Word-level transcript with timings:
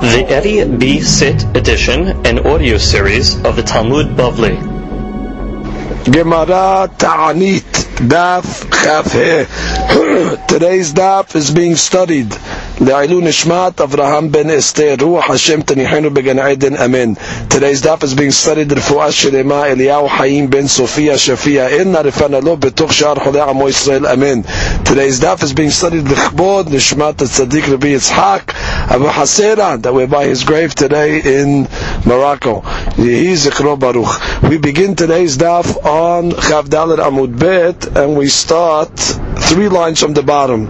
The 0.00 0.24
Eddie 0.28 0.64
B. 0.64 1.00
Sit 1.00 1.44
edition 1.56 2.26
and 2.26 2.40
audio 2.40 2.78
series 2.78 3.36
of 3.44 3.56
the 3.56 3.62
Talmud 3.62 4.16
Bavli. 4.16 4.56
Gemara 6.10 6.88
Ta'anit 6.96 7.70
Daf 8.08 8.64
Chaf 8.72 9.12
Today's 10.48 10.94
daf 10.94 11.36
is 11.36 11.50
being 11.50 11.76
studied. 11.76 12.34
לעילוי 12.80 13.24
נשמת 13.24 13.80
אברהם 13.80 14.32
בן 14.32 14.50
אסתר, 14.50 14.94
רוח 15.00 15.30
השם 15.30 15.60
תניחנו 15.62 16.10
בגן 16.10 16.38
עדן, 16.38 16.76
אמן. 16.76 17.12
Today's 17.48 17.82
daf 17.82 18.02
is 18.04 18.14
being 18.14 18.30
studied 18.30 18.72
רפואה 18.76 19.12
שלמה, 19.12 19.66
אליהו 19.66 20.08
חיים 20.08 20.50
בן 20.50 20.66
סופיה 20.66 21.18
שפיה, 21.18 21.66
אין 21.68 21.92
נרפנה 21.92 22.40
לו 22.40 22.56
בתוך 22.56 22.92
שאר 22.92 23.14
חולי 23.24 23.40
עמו 23.40 23.68
ישראל, 23.68 24.06
אמן. 24.06 24.40
Today's 24.84 25.20
daf 25.20 25.42
is 25.42 25.52
being 25.52 25.82
studied 25.82 26.12
לכבוד 26.12 26.74
נשמת 26.74 27.22
הצדיק 27.22 27.68
רבי 27.68 27.88
יצחק 27.88 28.52
אבו 28.94 29.10
חסרה, 29.10 29.74
that 29.82 29.92
we're 29.94 30.12
by 30.12 30.24
his 30.24 30.44
grave 30.44 30.74
today 30.74 31.20
in 31.24 31.66
Morocco. 32.06 32.62
יהי 32.98 33.36
זכרו 33.36 33.76
ברוך. 33.76 34.18
We 34.42 34.58
begin 34.58 34.94
today's 34.94 35.36
daf 35.36 35.84
on 35.84 36.32
Chav 36.32 36.68
Dalet 36.68 36.98
Amud 36.98 37.38
Bet, 37.38 37.96
and 37.96 38.16
we 38.16 38.28
start 38.28 38.98
three 39.48 39.68
lines 39.68 40.00
from 40.00 40.14
the 40.14 40.22
bottom. 40.22 40.68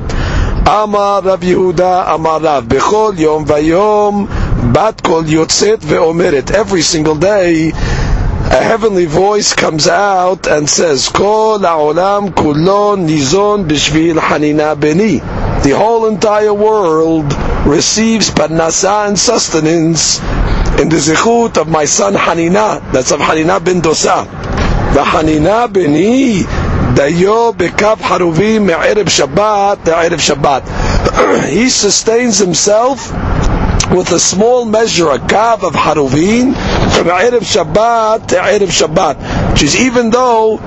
אמר 0.68 1.20
רב 1.24 1.44
יהודה 1.44 2.14
אמר 2.14 2.38
רב 2.42 2.64
בכל 2.68 3.12
יום 3.16 3.44
ויום 3.46 4.26
בת 4.72 5.00
קול 5.00 5.24
יוצאת 5.28 5.78
ואומרת 5.86 6.50
every 6.50 6.82
single 6.94 7.20
day 7.22 7.72
a 8.50 8.62
heavenly 8.62 9.06
voice 9.06 9.52
comes 9.54 9.86
out 9.86 10.46
and 10.46 10.68
says 10.68 11.08
כל 11.12 11.58
העולם 11.64 12.30
כולו 12.34 12.96
ניזון 12.98 13.68
בשביל 13.68 14.20
חנינה 14.20 14.74
בני 14.74 15.20
the 15.62 15.74
whole 15.76 16.06
entire 16.06 16.54
world 16.54 17.32
receives 17.66 18.30
parnasa 18.30 19.06
and 19.08 19.18
sustenance 19.18 20.20
in 20.80 20.88
the 20.88 20.96
zechut 20.96 21.56
of 21.58 21.68
my 21.68 21.84
son 21.84 22.14
Hanina 22.14 22.80
that's 22.92 23.12
of 23.12 23.20
Hanina 23.20 23.62
ben 23.64 23.80
Dosa 23.82 24.24
the 24.94 25.04
Hanina 25.04 25.68
beni 25.72 26.44
דיו 26.94 27.52
בקו 27.56 27.86
חרובים 28.08 28.66
מערב 28.66 29.08
שבת 29.08 29.88
לערב 29.88 30.18
שבת. 30.18 30.62
he 31.46 31.68
sustains 31.68 32.38
himself 32.38 33.12
with 33.93 34.11
a 34.11 34.19
small 34.19 34.65
measure, 34.65 35.09
a 35.09 35.19
kav 35.19 35.63
of 35.63 35.73
haruvin, 35.73 36.53
from 36.93 37.07
Erev 37.07 37.41
Shabbat 37.41 38.27
to 38.27 38.35
Erev 38.35 38.71
Shabbat. 38.71 39.51
Which 39.51 39.63
is 39.63 39.81
even 39.81 40.09
though 40.09 40.57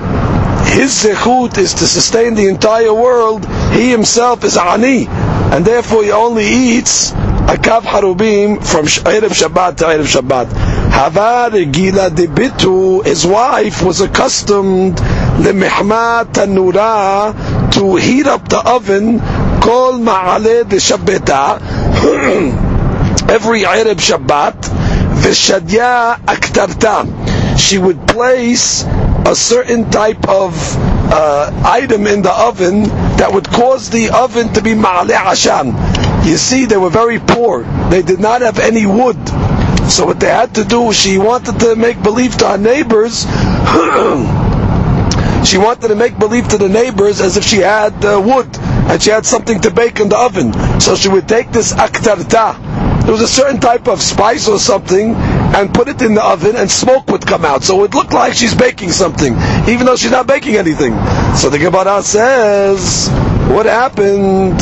his 0.65 1.03
zechut 1.03 1.57
is 1.57 1.73
to 1.75 1.87
sustain 1.87 2.35
the 2.35 2.47
entire 2.47 2.93
world, 2.93 3.45
he 3.73 3.89
himself 3.89 4.43
is 4.43 4.57
ani, 4.57 5.07
and 5.07 5.65
therefore 5.65 6.03
he 6.03 6.11
only 6.11 6.45
eats 6.45 7.11
a 7.11 7.57
kav 7.57 7.81
harubim 7.81 8.63
from 8.65 8.85
Erev 8.85 9.33
Shabbat 9.33 9.77
to 9.77 9.85
Erev 9.85 10.21
Shabbat. 10.21 10.79
Havar 10.89 11.51
Gila 11.71 12.09
Debitu, 12.09 13.05
his 13.05 13.25
wife 13.25 13.83
was 13.83 14.01
accustomed 14.01 14.97
the 14.97 15.53
mehmat 15.53 16.33
tanura 16.33 17.71
to 17.71 17.95
heat 17.95 18.27
up 18.27 18.49
the 18.49 18.59
oven 18.59 19.19
called 19.61 20.01
ma'ale 20.01 20.67
de 20.67 20.77
shabbeta 20.77 22.65
every 23.29 23.65
Arab 23.65 23.97
Shabbat, 23.99 24.61
Vishadya 25.21 26.17
Aktarta. 26.25 27.57
She 27.57 27.77
would 27.77 28.07
place 28.07 28.83
a 29.25 29.35
certain 29.35 29.89
type 29.91 30.27
of 30.27 30.53
uh, 31.11 31.51
item 31.65 32.07
in 32.07 32.21
the 32.21 32.31
oven 32.31 32.83
that 33.17 33.31
would 33.33 33.47
cause 33.47 33.89
the 33.89 34.09
oven 34.09 34.51
to 34.53 34.61
be 34.61 34.71
Ma'ale 34.71 35.09
Ashan. 35.09 36.25
You 36.25 36.37
see, 36.37 36.65
they 36.65 36.77
were 36.77 36.89
very 36.89 37.19
poor. 37.19 37.63
They 37.89 38.01
did 38.01 38.19
not 38.19 38.41
have 38.41 38.59
any 38.59 38.85
wood. 38.85 39.17
So 39.89 40.05
what 40.05 40.19
they 40.19 40.27
had 40.29 40.55
to 40.55 40.63
do, 40.63 40.93
she 40.93 41.17
wanted 41.17 41.59
to 41.61 41.75
make 41.75 42.01
believe 42.01 42.37
to 42.37 42.47
her 42.49 42.57
neighbors. 42.57 43.25
she 45.45 45.57
wanted 45.57 45.87
to 45.87 45.95
make 45.95 46.17
believe 46.19 46.47
to 46.49 46.57
the 46.57 46.69
neighbors 46.69 47.21
as 47.21 47.37
if 47.37 47.43
she 47.43 47.57
had 47.57 47.93
uh, 48.05 48.21
wood 48.23 48.47
and 48.89 49.01
she 49.01 49.09
had 49.09 49.25
something 49.25 49.59
to 49.61 49.71
bake 49.71 49.99
in 49.99 50.09
the 50.09 50.17
oven. 50.17 50.53
So 50.79 50.95
she 50.95 51.09
would 51.09 51.27
take 51.27 51.51
this 51.51 51.73
aktarta, 51.73 52.55
there 53.09 53.17
was 53.17 53.23
a 53.23 53.27
certain 53.41 53.59
type 53.59 53.87
of 53.87 54.03
spice 54.03 54.47
or 54.47 54.59
something 54.59 55.15
and 55.15 55.73
put 55.73 55.87
it 55.87 55.99
in 56.03 56.13
the 56.13 56.23
oven 56.23 56.55
and 56.55 56.69
smoke 56.69 57.07
would 57.07 57.25
come 57.25 57.43
out. 57.43 57.63
So 57.63 57.83
it 57.83 57.95
looked 57.95 58.13
like 58.13 58.35
she's 58.35 58.53
baking 58.53 58.91
something, 58.91 59.33
even 59.67 59.87
though 59.87 59.95
she's 59.95 60.11
not 60.11 60.27
baking 60.27 60.57
anything. 60.57 60.93
So 61.35 61.49
the 61.49 61.57
Gemara 61.57 62.03
says, 62.03 63.09
what 63.49 63.65
happened? 63.65 64.59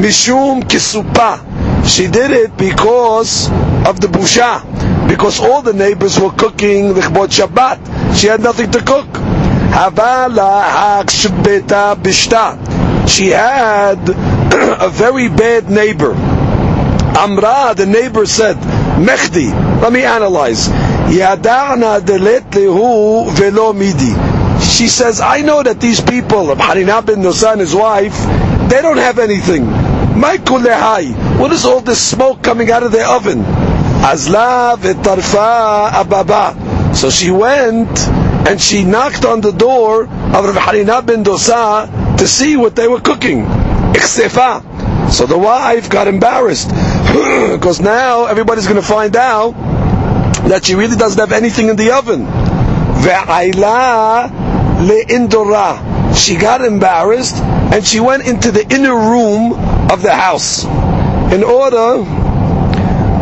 Mishum 0.00 0.62
kisupa. 0.62 1.86
She 1.86 2.06
did 2.08 2.30
it 2.30 2.56
because 2.56 3.50
of 3.86 4.00
the 4.00 4.06
busha. 4.06 5.06
Because 5.06 5.38
all 5.38 5.60
the 5.60 5.74
neighbors 5.74 6.18
were 6.18 6.30
cooking 6.30 6.94
the 6.94 7.02
Shabbat. 7.02 8.16
She 8.16 8.26
had 8.28 8.40
nothing 8.40 8.70
to 8.70 8.78
cook. 8.82 9.06
She 13.06 13.26
had 13.28 14.08
a 14.80 14.88
very 14.88 15.28
bad 15.28 15.68
neighbor. 15.68 16.29
Amra, 17.16 17.74
the 17.76 17.86
neighbor 17.86 18.26
said, 18.26 18.56
Mehdi, 18.56 19.50
let 19.82 19.92
me 19.92 20.04
analyze. 20.04 20.68
Yada'na 20.68 22.00
velo 23.30 23.72
midi. 23.72 24.14
She 24.64 24.88
says, 24.88 25.20
I 25.20 25.40
know 25.40 25.62
that 25.62 25.80
these 25.80 26.00
people 26.00 26.50
of 26.50 26.58
Hanina 26.58 27.04
bin 27.04 27.20
Nusan, 27.20 27.58
his 27.58 27.74
wife, 27.74 28.16
they 28.68 28.82
don't 28.82 28.98
have 28.98 29.18
anything. 29.18 29.66
What 30.20 31.52
is 31.52 31.64
all 31.64 31.80
this 31.80 32.10
smoke 32.10 32.42
coming 32.42 32.70
out 32.70 32.82
of 32.82 32.92
their 32.92 33.06
oven? 33.06 33.40
Azla 33.40 34.76
v'tarfa 34.78 35.92
ababa. 35.92 36.94
So 36.94 37.10
she 37.10 37.30
went 37.30 37.98
and 38.48 38.60
she 38.60 38.84
knocked 38.84 39.24
on 39.24 39.40
the 39.40 39.52
door 39.52 40.04
of 40.04 40.44
Rav 40.44 40.56
Hanina 40.56 41.04
bin 41.04 41.24
Dosa 41.24 42.18
to 42.18 42.26
see 42.28 42.56
what 42.56 42.76
they 42.76 42.86
were 42.86 43.00
cooking. 43.00 43.44
Iksefa. 43.94 45.10
So 45.10 45.26
the 45.26 45.38
wife 45.38 45.88
got 45.90 46.06
embarrassed 46.06 46.70
because 47.52 47.80
now 47.80 48.26
everybody's 48.26 48.66
going 48.66 48.80
to 48.80 48.86
find 48.86 49.16
out 49.16 49.52
that 50.48 50.64
she 50.64 50.74
really 50.74 50.96
doesn't 50.96 51.18
have 51.18 51.32
anything 51.32 51.68
in 51.68 51.76
the 51.76 51.92
oven. 51.92 52.24
Le'indora. 54.86 56.16
She 56.16 56.36
got 56.36 56.64
embarrassed 56.64 57.36
and 57.36 57.84
she 57.84 58.00
went 58.00 58.26
into 58.26 58.50
the 58.52 58.66
inner 58.72 58.94
room 58.94 59.52
of 59.90 60.02
the 60.02 60.14
house 60.14 60.64
in 61.32 61.42
order 61.44 62.02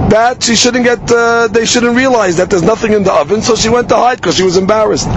that 0.08 0.42
she 0.42 0.56
shouldn't 0.56 0.84
get, 0.84 1.10
uh, 1.10 1.48
they 1.48 1.66
shouldn't 1.66 1.96
realize 1.96 2.36
that 2.38 2.48
there's 2.50 2.62
nothing 2.62 2.92
in 2.92 3.02
the 3.04 3.12
oven, 3.12 3.42
so 3.42 3.54
she 3.54 3.68
went 3.68 3.88
to 3.90 3.96
hide 3.96 4.16
because 4.16 4.36
she 4.36 4.42
was 4.42 4.56
embarrassed. 4.56 5.06
It 5.08 5.12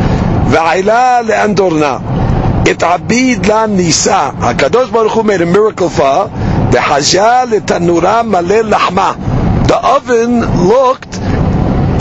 abid 2.79 3.47
la 3.47 3.65
nisa. 3.67 4.33
HaKadosh 4.35 4.91
Baruch 4.91 5.11
Hu 5.11 5.23
made 5.23 5.41
a 5.41 5.45
miracle 5.45 5.89
for 5.89 6.03
her. 6.03 6.50
The 6.71 6.77
hajja 6.77 7.47
le'tanura 7.47 8.23
maleh 8.23 8.63
lahma. 8.63 9.67
The 9.67 9.75
oven 9.75 10.39
looked 10.67 11.17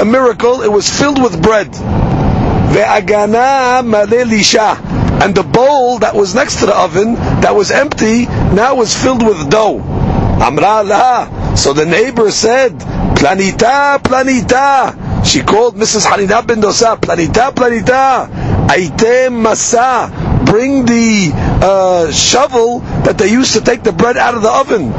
a 0.00 0.04
miracle. 0.04 0.62
It 0.62 0.70
was 0.70 0.88
filled 0.88 1.20
with 1.20 1.42
bread. 1.42 1.72
Ve'agana 1.72 3.82
maleh 3.82 4.24
lisha. 4.24 4.78
And 5.22 5.34
the 5.34 5.42
bowl 5.42 5.98
that 5.98 6.14
was 6.14 6.34
next 6.34 6.60
to 6.60 6.66
the 6.66 6.76
oven, 6.76 7.14
that 7.14 7.54
was 7.54 7.70
empty, 7.70 8.26
now 8.26 8.76
was 8.76 8.96
filled 8.96 9.26
with 9.26 9.50
dough. 9.50 9.80
Amra 10.40 10.82
laha. 10.84 11.58
So 11.58 11.72
the 11.72 11.84
neighbor 11.84 12.30
said, 12.30 12.72
Planita, 12.78 13.98
Planita. 13.98 15.26
She 15.26 15.42
called 15.42 15.76
Mrs. 15.76 16.06
Hanina 16.06 16.46
bin 16.46 16.60
Dosa, 16.60 16.98
Planita, 16.98 17.52
Planita. 17.52 18.28
Aitem 18.68 19.42
Masa. 19.44 20.46
Bring 20.46 20.86
the 20.86 21.30
uh, 21.62 22.10
shovel 22.12 22.80
that 23.04 23.18
they 23.18 23.30
used 23.30 23.52
to 23.54 23.60
take 23.60 23.82
the 23.82 23.92
bread 23.92 24.16
out 24.16 24.34
of 24.34 24.42
the 24.42 24.50
oven. 24.50 24.90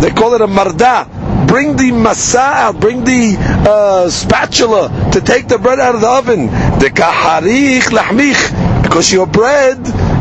They 0.00 0.10
call 0.10 0.34
it 0.34 0.40
a 0.40 0.46
marda. 0.46 1.06
Bring 1.46 1.76
the 1.76 1.90
masa 1.92 2.36
out, 2.38 2.80
bring 2.80 3.04
the 3.04 3.36
uh, 3.38 4.10
spatula 4.10 5.10
to 5.12 5.20
take 5.20 5.48
the 5.48 5.58
bread 5.58 5.80
out 5.80 5.94
of 5.94 6.00
the 6.00 6.08
oven. 6.08 6.46
The 6.78 6.90
kaharich 6.94 7.84
lahmich, 7.90 8.82
because 8.82 9.10
your 9.12 9.26
bread 9.26 9.78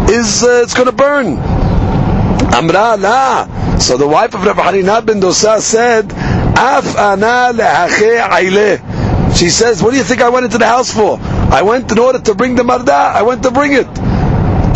is 0.10 0.44
uh, 0.44 0.62
it's 0.64 0.74
going 0.74 0.86
to 0.88 0.92
burn. 0.96 1.38
Amra 2.54 2.96
la. 2.98 3.78
So 3.78 3.98
the 3.98 4.08
wife 4.08 4.34
of 4.34 4.44
Rav 4.46 4.56
Hanina 4.58 5.06
bin 5.06 5.20
Dosa 5.20 5.60
said, 5.60 6.12
Af 6.12 6.98
ana 6.98 7.52
lehache 7.54 9.36
She 9.36 9.50
says, 9.50 9.84
what 9.84 9.92
do 9.92 9.98
you 9.98 10.04
think 10.04 10.22
I 10.22 10.30
went 10.30 10.46
into 10.46 10.58
the 10.58 10.66
house 10.66 10.92
for? 10.92 11.20
I 11.22 11.62
went 11.62 11.92
in 11.92 12.00
order 12.00 12.20
to 12.20 12.34
bring 12.36 12.56
the 12.56 12.64
marda. 12.64 12.94
I 12.94 13.22
went 13.22 13.44
to 13.44 13.52
bring 13.52 13.74
it. 13.74 13.88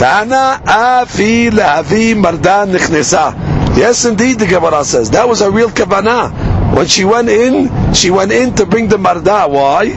Afi 0.02 1.50
lehavi 1.52 2.16
marda 2.16 2.66
nichnesa. 2.66 3.78
Yes, 3.78 4.06
indeed, 4.06 4.40
the 4.40 4.48
Gemara 4.48 4.84
says. 4.84 5.12
That 5.12 5.28
was 5.28 5.42
a 5.42 5.52
real 5.52 5.70
kavanah. 5.70 6.76
When 6.76 6.88
she 6.88 7.06
went 7.06 7.30
in, 7.30 7.94
she 7.94 8.10
went 8.10 8.32
in 8.32 8.56
to 8.56 8.66
bring 8.66 8.88
the 8.88 8.98
marda. 8.98 9.48
Why? 9.48 9.90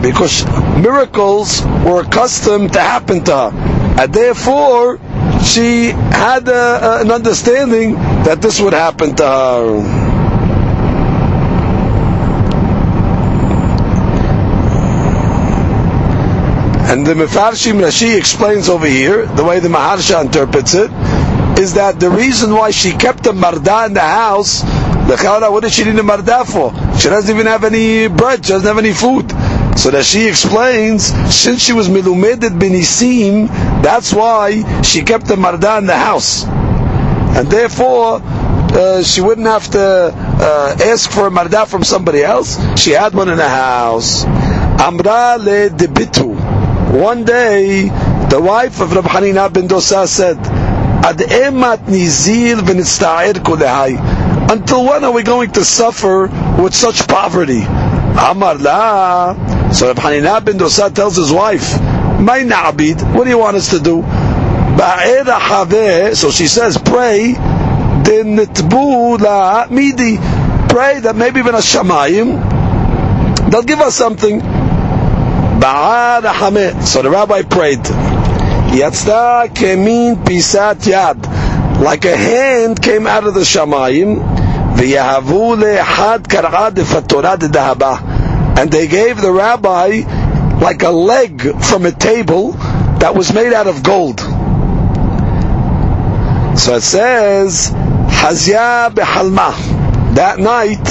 Because 0.00 0.44
miracles 0.80 1.62
were 1.84 2.02
accustomed 2.02 2.72
to 2.72 2.80
happen 2.80 3.24
to 3.24 3.32
her. 3.36 3.50
And 3.98 4.12
therefore, 4.12 4.98
she 5.42 5.86
had 5.90 6.48
uh, 6.48 6.98
an 7.02 7.10
understanding 7.10 7.94
that 8.24 8.40
this 8.40 8.60
would 8.60 8.72
happen 8.74 9.14
to 9.16 9.24
her. 9.26 10.05
And 16.88 17.04
the 17.04 17.14
Mefarshim 17.14 17.80
Rashi 17.80 18.16
explains 18.16 18.68
over 18.68 18.86
here, 18.86 19.26
the 19.26 19.42
way 19.44 19.58
the 19.58 19.68
Maharsha 19.68 20.24
interprets 20.24 20.74
it, 20.74 20.90
is 21.58 21.74
that 21.74 21.98
the 21.98 22.08
reason 22.10 22.52
why 22.52 22.70
she 22.70 22.92
kept 22.92 23.24
the 23.24 23.32
marda 23.32 23.86
in 23.86 23.94
the 23.94 24.00
house, 24.00 24.60
the 25.08 25.16
Chawra, 25.16 25.50
what 25.50 25.64
did 25.64 25.72
she 25.72 25.82
need 25.84 25.98
a 25.98 26.02
marda 26.04 26.44
for? 26.44 26.70
She 26.98 27.08
doesn't 27.08 27.34
even 27.34 27.46
have 27.46 27.64
any 27.64 28.06
bread, 28.06 28.44
she 28.46 28.52
doesn't 28.52 28.68
have 28.68 28.78
any 28.78 28.92
food. 28.92 29.30
So 29.76 29.90
that 29.90 30.04
she 30.04 30.28
explains, 30.28 31.06
since 31.34 31.60
she 31.62 31.72
was 31.72 31.88
milumedet 31.88 32.56
benisim, 32.58 33.48
that's 33.82 34.12
why 34.12 34.80
she 34.82 35.02
kept 35.02 35.26
the 35.26 35.36
marda 35.36 35.78
in 35.78 35.86
the 35.86 35.96
house. 35.96 36.44
And 36.46 37.48
therefore, 37.48 38.20
uh, 38.22 39.02
she 39.02 39.20
wouldn't 39.22 39.46
have 39.46 39.68
to 39.72 40.12
uh, 40.14 40.76
ask 40.84 41.10
for 41.10 41.26
a 41.26 41.30
marda 41.30 41.66
from 41.66 41.82
somebody 41.82 42.22
else. 42.22 42.58
She 42.80 42.92
had 42.92 43.12
one 43.12 43.28
in 43.28 43.38
the 43.38 43.48
house. 43.48 44.24
Amra 44.24 45.36
le 45.38 45.70
debitu. 45.70 46.35
One 46.96 47.24
day, 47.24 47.88
the 48.30 48.40
wife 48.40 48.80
of 48.80 48.90
Rabbi 48.94 49.08
Hanina 49.08 49.52
ben 49.52 49.68
Dosa 49.68 50.08
said, 50.08 50.38
Ad 50.38 51.18
emat 51.18 51.84
nizil 51.92 52.56
v'nitzta'ir 52.60 53.34
kulehai. 53.34 54.50
Until 54.50 54.86
when 54.86 55.04
are 55.04 55.12
we 55.12 55.22
going 55.22 55.50
to 55.52 55.62
suffer 55.64 56.28
with 56.58 56.74
such 56.74 57.06
poverty? 57.06 57.60
Amar 57.64 58.54
la. 58.54 59.70
So 59.72 59.88
Rabbi 59.88 60.00
Hanina 60.00 60.42
ben 60.42 60.56
Dosa 60.58 60.92
tells 60.94 61.16
his 61.16 61.30
wife, 61.30 61.78
My 62.18 62.40
na'abid, 62.40 63.14
what 63.14 63.24
do 63.24 63.30
you 63.30 63.38
want 63.38 63.58
us 63.58 63.68
to 63.72 63.78
do? 63.78 64.02
So 66.14 66.30
she 66.30 66.46
says, 66.46 66.78
pray, 66.78 67.32
midi. 69.70 70.16
Pray 70.72 71.00
that 71.00 71.14
maybe 71.14 71.40
even 71.40 71.54
a 71.54 71.58
shamayim, 71.58 73.50
they'll 73.50 73.62
give 73.62 73.80
us 73.80 73.94
something. 73.94 74.55
So 75.58 77.02
the 77.02 77.10
rabbi 77.10 77.42
prayed, 77.42 77.78
Yatzda 77.78 79.48
kemin 79.48 80.22
pisat 80.22 80.84
yad, 80.84 81.80
like 81.80 82.04
a 82.04 82.14
hand 82.16 82.82
came 82.82 83.06
out 83.06 83.26
of 83.26 83.34
the 83.34 83.40
shamayim, 83.40 84.16
v'yahavu 84.76 85.56
lehad 85.56 86.28
kar'ad 86.28 86.74
fatorah 86.74 87.36
dehaba, 87.38 88.58
and 88.58 88.70
they 88.70 88.86
gave 88.86 89.20
the 89.20 89.32
rabbi 89.32 90.02
like 90.60 90.82
a 90.82 90.90
leg 90.90 91.62
from 91.62 91.86
a 91.86 91.92
table 91.92 92.52
that 93.00 93.14
was 93.14 93.32
made 93.32 93.52
out 93.52 93.66
of 93.66 93.82
gold. 93.82 94.20
So 96.58 96.76
it 96.76 96.82
says, 96.82 97.70
Hazya 97.70 98.90
behalma. 98.90 99.54
That 100.14 100.38
night, 100.38 100.84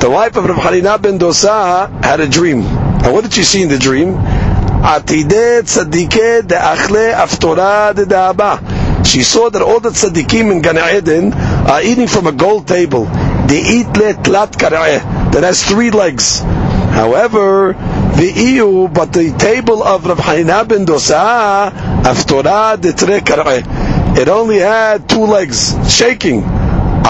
the 0.00 0.08
wife 0.10 0.36
of 0.36 0.44
Rav 0.44 0.56
Hanina 0.56 1.00
ben 1.00 1.18
Dosa 1.18 2.04
had 2.04 2.20
a 2.20 2.28
dream. 2.28 2.79
And 3.02 3.12
what 3.14 3.24
did 3.24 3.32
she 3.32 3.42
see 3.42 3.62
in 3.62 3.68
the 3.68 3.78
dream? 3.78 4.14
Atide 4.14 5.62
tzadike 5.62 6.46
de 6.46 6.54
achle 6.54 7.12
aftora 7.14 7.94
de 7.94 8.04
da'aba. 8.06 9.06
She 9.06 9.22
saw 9.22 9.50
that 9.50 9.62
all 9.62 9.80
the 9.80 9.90
tzaddikim 9.90 10.52
in 10.52 10.62
Gan 10.62 10.76
Eden 10.78 11.32
are 11.32 11.82
eating 11.82 12.06
from 12.06 12.26
a 12.26 12.32
gold 12.32 12.66
table. 12.68 13.04
They 13.46 13.60
eat 13.60 13.88
le 13.96 14.14
tlat 14.14 14.56
kara'eh. 14.58 15.32
That 15.32 15.42
has 15.44 15.62
three 15.64 15.90
legs. 15.90 16.40
However, 16.40 17.72
the 18.16 18.32
EU, 18.32 18.88
but 18.88 19.12
the 19.12 19.32
table 19.38 19.82
of 19.82 20.04
Rav 20.06 20.18
Hanina 20.18 20.66
ben 20.68 20.84
Dosa, 20.86 21.70
aftora 22.02 22.80
de 22.80 22.92
tre 22.92 23.20
kara'eh. 23.20 24.18
It 24.18 24.28
only 24.28 24.58
had 24.58 25.08
two 25.08 25.24
legs, 25.24 25.74
shaking. 25.90 26.42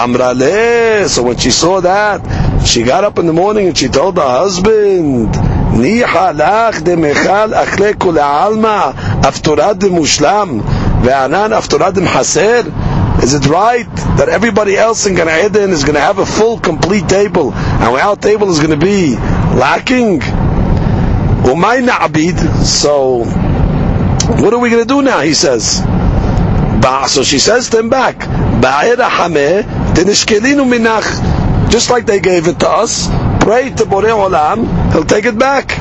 So 0.01 1.21
when 1.21 1.37
she 1.37 1.51
saw 1.51 1.81
that, 1.81 2.65
she 2.65 2.81
got 2.81 3.03
up 3.03 3.19
in 3.19 3.27
the 3.27 3.33
morning 3.33 3.67
and 3.67 3.77
she 3.77 3.87
told 3.87 4.17
her 4.17 4.23
husband, 4.27 5.35
ניחא 5.72 6.30
לך 6.34 6.82
דמכל 6.82 7.54
אכלי 7.54 7.92
כולי 7.98 8.20
עלמא, 8.22 8.90
אף 9.28 9.40
דמושלם, 9.78 10.60
וענן 11.02 11.52
אף 11.52 11.68
דמחסר? 11.68 12.60
Is 13.18 13.32
it 13.32 13.46
right 13.46 13.96
that 14.18 14.28
everybody 14.28 14.76
else 14.76 15.06
in 15.06 15.14
Gan 15.14 15.28
Eden 15.46 15.70
is 15.70 15.84
going 15.84 15.94
to 15.94 16.00
have 16.00 16.18
a 16.18 16.26
full, 16.26 16.58
complete 16.60 17.08
table, 17.08 17.54
and 17.54 17.82
our 17.84 18.14
table 18.14 18.50
is 18.50 18.58
going 18.58 18.78
to 18.78 18.84
be 18.94 19.16
lacking? 19.56 20.20
Umay 21.52 21.80
na'abid. 21.88 22.36
So, 22.62 23.24
what 24.42 24.52
are 24.52 24.58
we 24.58 24.68
going 24.68 24.82
to 24.82 24.88
do 24.88 25.00
now? 25.00 25.20
He 25.20 25.32
says. 25.32 25.82
So 27.08 27.24
she 27.24 27.38
says 27.40 27.68
to 27.70 27.78
him 27.80 27.88
back, 27.90 28.20
Just 31.70 31.90
like 31.90 32.06
they 32.06 32.20
gave 32.20 32.46
it 32.46 32.60
to 32.60 32.68
us, 32.68 33.08
pray 33.41 33.69
to 33.71 33.83
Borei 33.83 34.13
Olam, 34.13 34.93
he'll 34.93 35.03
take 35.03 35.25
it 35.25 35.37
back. 35.37 35.71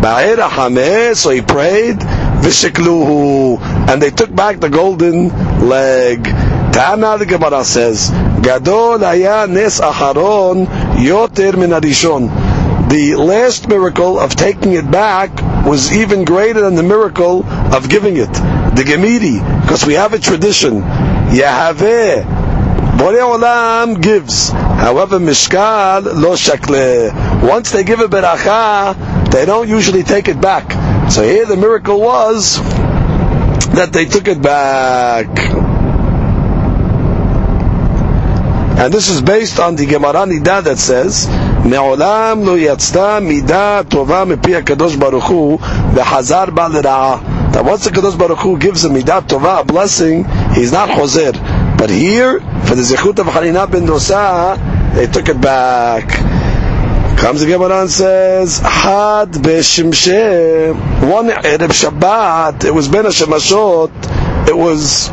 So 0.00 1.30
he 1.30 1.42
prayed, 1.42 1.96
Vishikluhu, 1.98 3.60
and 3.90 4.00
they 4.00 4.10
took 4.10 4.34
back 4.34 4.60
the 4.60 4.70
golden 4.70 5.28
leg. 5.68 6.24
Tana 6.72 7.18
the 7.18 7.26
Gemara 7.26 7.64
says, 7.64 8.08
Gadol 8.40 9.00
haya 9.00 9.46
nes 9.48 9.80
acharon 9.80 10.66
yoter 10.96 11.58
min 11.58 11.70
The 12.88 13.16
last 13.16 13.68
miracle 13.68 14.18
of 14.18 14.34
taking 14.36 14.72
it 14.72 14.88
back 14.90 15.66
was 15.66 15.92
even 15.92 16.24
greater 16.24 16.60
than 16.62 16.76
the 16.76 16.82
miracle 16.82 17.44
of 17.44 17.88
giving 17.90 18.16
it. 18.16 18.32
The 18.32 18.84
Gemiri, 18.86 19.60
because 19.62 19.84
we 19.84 19.94
have 19.94 20.14
a 20.14 20.18
tradition. 20.18 20.80
Yahaveh 20.80 22.24
Borei 22.96 23.20
Olam 23.20 24.00
gives. 24.00 24.52
However, 24.79 25.19
Mishkal 25.19 26.03
lo 26.03 26.35
shakle. 26.35 27.11
Once 27.47 27.71
they 27.71 27.83
give 27.83 27.99
a 27.99 28.07
beracha, 28.07 29.31
they 29.31 29.45
don't 29.45 29.67
usually 29.67 30.03
take 30.03 30.27
it 30.27 30.39
back. 30.39 30.71
So 31.11 31.23
here 31.23 31.45
the 31.45 31.55
miracle 31.57 31.99
was 31.99 32.57
that 33.75 33.89
they 33.91 34.05
took 34.05 34.27
it 34.27 34.41
back. 34.41 35.27
And 38.77 38.93
this 38.93 39.09
is 39.09 39.21
based 39.21 39.59
on 39.59 39.75
the 39.77 39.85
Gemara 39.85 40.25
Nida 40.27 40.61
that 40.63 40.77
says, 40.77 41.27
מעולם 41.65 42.43
לא 42.45 42.57
יצתה 42.57 43.19
מידה 43.21 43.81
טובה 43.89 44.25
מפי 44.25 44.55
הקדוש 44.55 44.95
ברוך 44.95 45.25
הוא 45.25 45.59
וחזר 45.93 46.45
בה 46.53 46.67
לרעה. 46.67 47.17
That 47.53 47.63
once 47.63 47.85
the 47.85 47.89
Kadosh 47.89 48.17
Baruch 48.17 48.39
Hu 48.39 48.57
gives 48.57 48.83
a 48.83 48.89
midah 48.89 49.25
tova, 49.25 49.61
a 49.61 49.63
blessing, 49.63 50.25
he's 50.53 50.73
not 50.73 50.89
choser. 50.89 51.33
But 51.80 51.88
here, 51.88 52.40
for 52.40 52.74
the 52.74 52.82
Zechut 52.82 53.18
of 53.20 53.26
Hanina 53.28 53.64
ben 53.70 53.86
Dosa, 53.86 54.94
they 54.94 55.06
took 55.06 55.30
it 55.30 55.40
back. 55.40 56.10
Comes 57.16 57.40
the 57.40 57.46
Gemara 57.46 57.80
and 57.80 57.90
says, 57.90 58.58
Had 58.58 59.30
b'shimsheh, 59.30 61.10
one 61.10 61.28
Erev 61.28 61.72
Shabbat, 61.72 62.66
it 62.66 62.74
was 62.74 62.86
Ben 62.88 63.06
Hashemashot, 63.06 64.46
it 64.46 64.54
was 64.54 65.08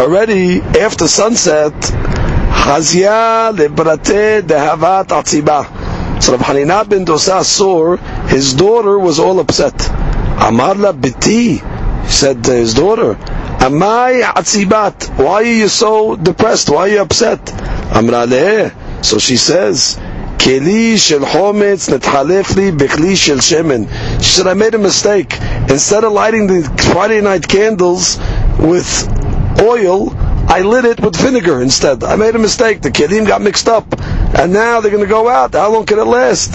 already 0.00 0.60
after 0.60 1.06
sunset, 1.06 1.72
Chazia 1.72 3.56
lebrate 3.56 4.42
dehavat 4.42 5.06
atziba. 5.06 6.20
So 6.20 6.32
Rav 6.32 6.40
Hanina 6.40 6.88
ben 6.88 7.06
Dosa 7.06 7.44
saw 7.44 7.96
his 8.26 8.54
daughter 8.54 8.98
was 8.98 9.20
all 9.20 9.38
upset. 9.38 9.74
Amarla 9.74 10.92
biti, 10.92 11.60
said 12.10 12.42
to 12.42 12.52
his 12.52 12.74
daughter, 12.74 13.16
Amai 13.62 14.22
atzibat. 14.22 15.16
Why 15.18 15.34
are 15.34 15.42
you 15.44 15.68
so 15.68 16.16
depressed? 16.16 16.68
Why 16.68 16.78
are 16.80 16.88
you 16.88 17.00
upset? 17.00 17.52
Amra 17.94 18.26
So 19.04 19.18
she 19.18 19.36
says, 19.36 19.96
Keli 20.38 20.98
shel 20.98 21.20
chometz 21.20 21.88
netchalef 21.88 22.56
li 22.56 22.72
bechli 22.72 23.16
shel 23.16 23.36
shemen. 23.36 23.86
She 24.20 24.30
said, 24.32 24.48
I 24.48 24.54
made 24.54 24.74
a 24.74 24.78
mistake. 24.78 25.38
Instead 25.70 26.02
of 26.02 26.10
lighting 26.12 26.48
the 26.48 26.64
Friday 26.92 27.20
night 27.20 27.46
candles 27.46 28.18
with 28.58 28.90
oil, 29.60 30.10
I 30.48 30.62
lit 30.62 30.84
it 30.84 30.98
with 30.98 31.14
vinegar 31.14 31.62
instead. 31.62 32.02
I 32.02 32.16
made 32.16 32.34
a 32.34 32.40
mistake. 32.40 32.82
The 32.82 32.90
kelim 32.90 33.28
got 33.28 33.42
mixed 33.42 33.68
up. 33.68 33.86
And 34.36 34.52
now 34.52 34.80
they're 34.80 34.90
going 34.90 35.04
to 35.04 35.08
go 35.08 35.28
out. 35.28 35.52
How 35.54 35.72
long 35.72 35.86
can 35.86 36.00
it 36.00 36.04
last? 36.04 36.54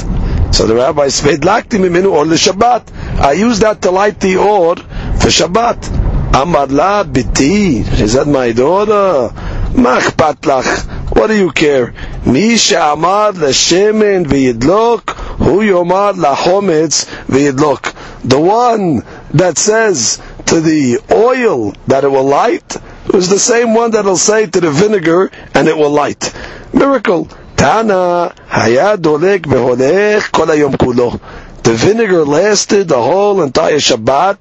So 0.53 0.67
the 0.67 0.75
rabbi 0.75 1.07
said, 1.07 1.45
or 1.45 1.55
Shabbat. 1.55 3.19
I 3.21 3.31
use 3.31 3.59
that 3.59 3.81
to 3.83 3.91
light 3.91 4.19
the 4.19 4.35
or 4.35 4.75
for 4.75 5.29
Shabbat. 5.29 6.16
Amar 6.37 6.67
la 6.67 7.03
biti. 7.03 7.83
She 7.97 8.07
said, 8.07 8.27
my 8.27 8.51
daughter, 8.51 9.33
machpat 9.73 10.35
lach. 10.41 11.15
What 11.15 11.27
do 11.27 11.35
you 11.35 11.49
care? 11.51 11.95
Mi 12.27 12.57
she'amar 12.57 13.31
l'shemen 13.31 14.23
v'yidlok, 14.25 15.09
hu 15.39 15.61
yomar 15.61 16.13
lachometz 16.13 17.05
v'yidlok. 17.25 17.91
The 18.23 18.39
one 18.39 19.01
that 19.31 19.57
says 19.57 20.21
to 20.45 20.61
the 20.61 20.99
oil 21.11 21.71
that 21.87 22.03
it 22.03 22.11
will 22.11 22.25
light 22.25 22.75
is 23.15 23.29
the 23.29 23.39
same 23.39 23.73
one 23.73 23.89
that 23.91 24.05
will 24.05 24.15
say 24.15 24.45
to 24.45 24.59
the 24.61 24.69
vinegar 24.69 25.31
and 25.55 25.67
it 25.67 25.75
will 25.75 25.89
light. 25.89 26.31
Miracle. 26.71 27.27
Tana, 27.55 28.35
haya 28.45 28.95
dolek 28.95 29.41
v'holech 29.41 30.31
kol 30.31 30.45
hayom 30.45 30.75
kulo. 30.77 31.19
The 31.67 31.73
vinegar 31.73 32.23
lasted 32.23 32.87
the 32.87 32.95
whole 32.95 33.41
entire 33.41 33.79
Shabbat, 33.79 34.37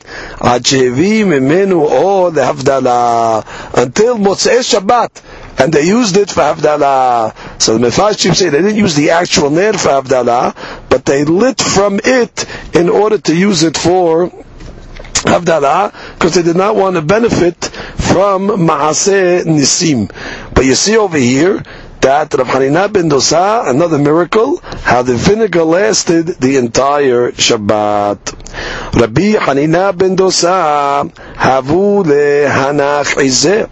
until 3.74 4.16
Motzei 4.18 4.60
Shabbat. 4.62 5.22
And 5.58 5.72
they 5.72 5.88
used 5.88 6.16
it 6.16 6.30
for 6.30 6.42
Havdalah. 6.42 7.60
So 7.60 7.78
the 7.78 7.88
Mefarshim 7.88 8.32
say 8.32 8.48
they 8.50 8.62
didn't 8.62 8.76
use 8.76 8.94
the 8.94 9.10
actual 9.10 9.50
Ner 9.50 9.72
for 9.72 9.88
Havdalah, 9.88 10.54
but 10.88 11.04
they 11.04 11.24
lit 11.24 11.60
from 11.60 11.98
it 12.04 12.46
in 12.72 12.88
order 12.88 13.18
to 13.18 13.34
use 13.34 13.64
it 13.64 13.76
for 13.76 14.30
Havdalah, 15.26 16.14
because 16.14 16.36
they 16.36 16.42
did 16.42 16.54
not 16.54 16.76
want 16.76 16.94
to 16.94 17.02
benefit 17.02 17.56
from 17.64 18.46
Maaseh 18.46 19.42
Nisim. 19.42 20.08
But 20.54 20.64
you 20.64 20.76
see 20.76 20.96
over 20.96 21.18
here, 21.18 21.64
that 22.06 22.32
Rav 22.34 22.46
Hanina 22.46 22.92
ben 22.92 23.10
Dosa, 23.10 23.68
another 23.68 23.98
miracle, 23.98 24.58
how 24.62 25.02
the 25.02 25.16
vinegar 25.16 25.64
lasted 25.64 26.26
the 26.38 26.56
entire 26.56 27.32
Shabbat. 27.32 28.94
Rabbi 28.94 29.32
Hanina 29.34 29.90
ben 29.98 30.16
Dosa, 30.16 31.10
havu 31.34 32.04
lehanach 32.04 33.16
izeh. 33.18 33.68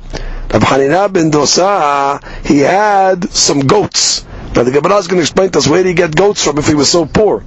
Rabbi 0.53 0.67
Hanina 0.67 1.13
ben 1.13 1.31
Dosa, 1.31 2.19
he 2.45 2.59
had 2.59 3.31
some 3.31 3.61
goats. 3.61 4.25
Now 4.57 4.65
the 4.65 4.73
Gemara 4.73 4.97
is 4.97 5.07
going 5.07 5.19
to 5.19 5.23
explain 5.23 5.51
to 5.51 5.59
us 5.59 5.69
where 5.69 5.85
did 5.85 5.91
he 5.91 5.95
get 5.95 6.17
goats 6.17 6.43
from 6.43 6.59
if 6.59 6.67
he 6.67 6.75
was 6.75 6.89
so 6.91 7.07
poor. 7.07 7.45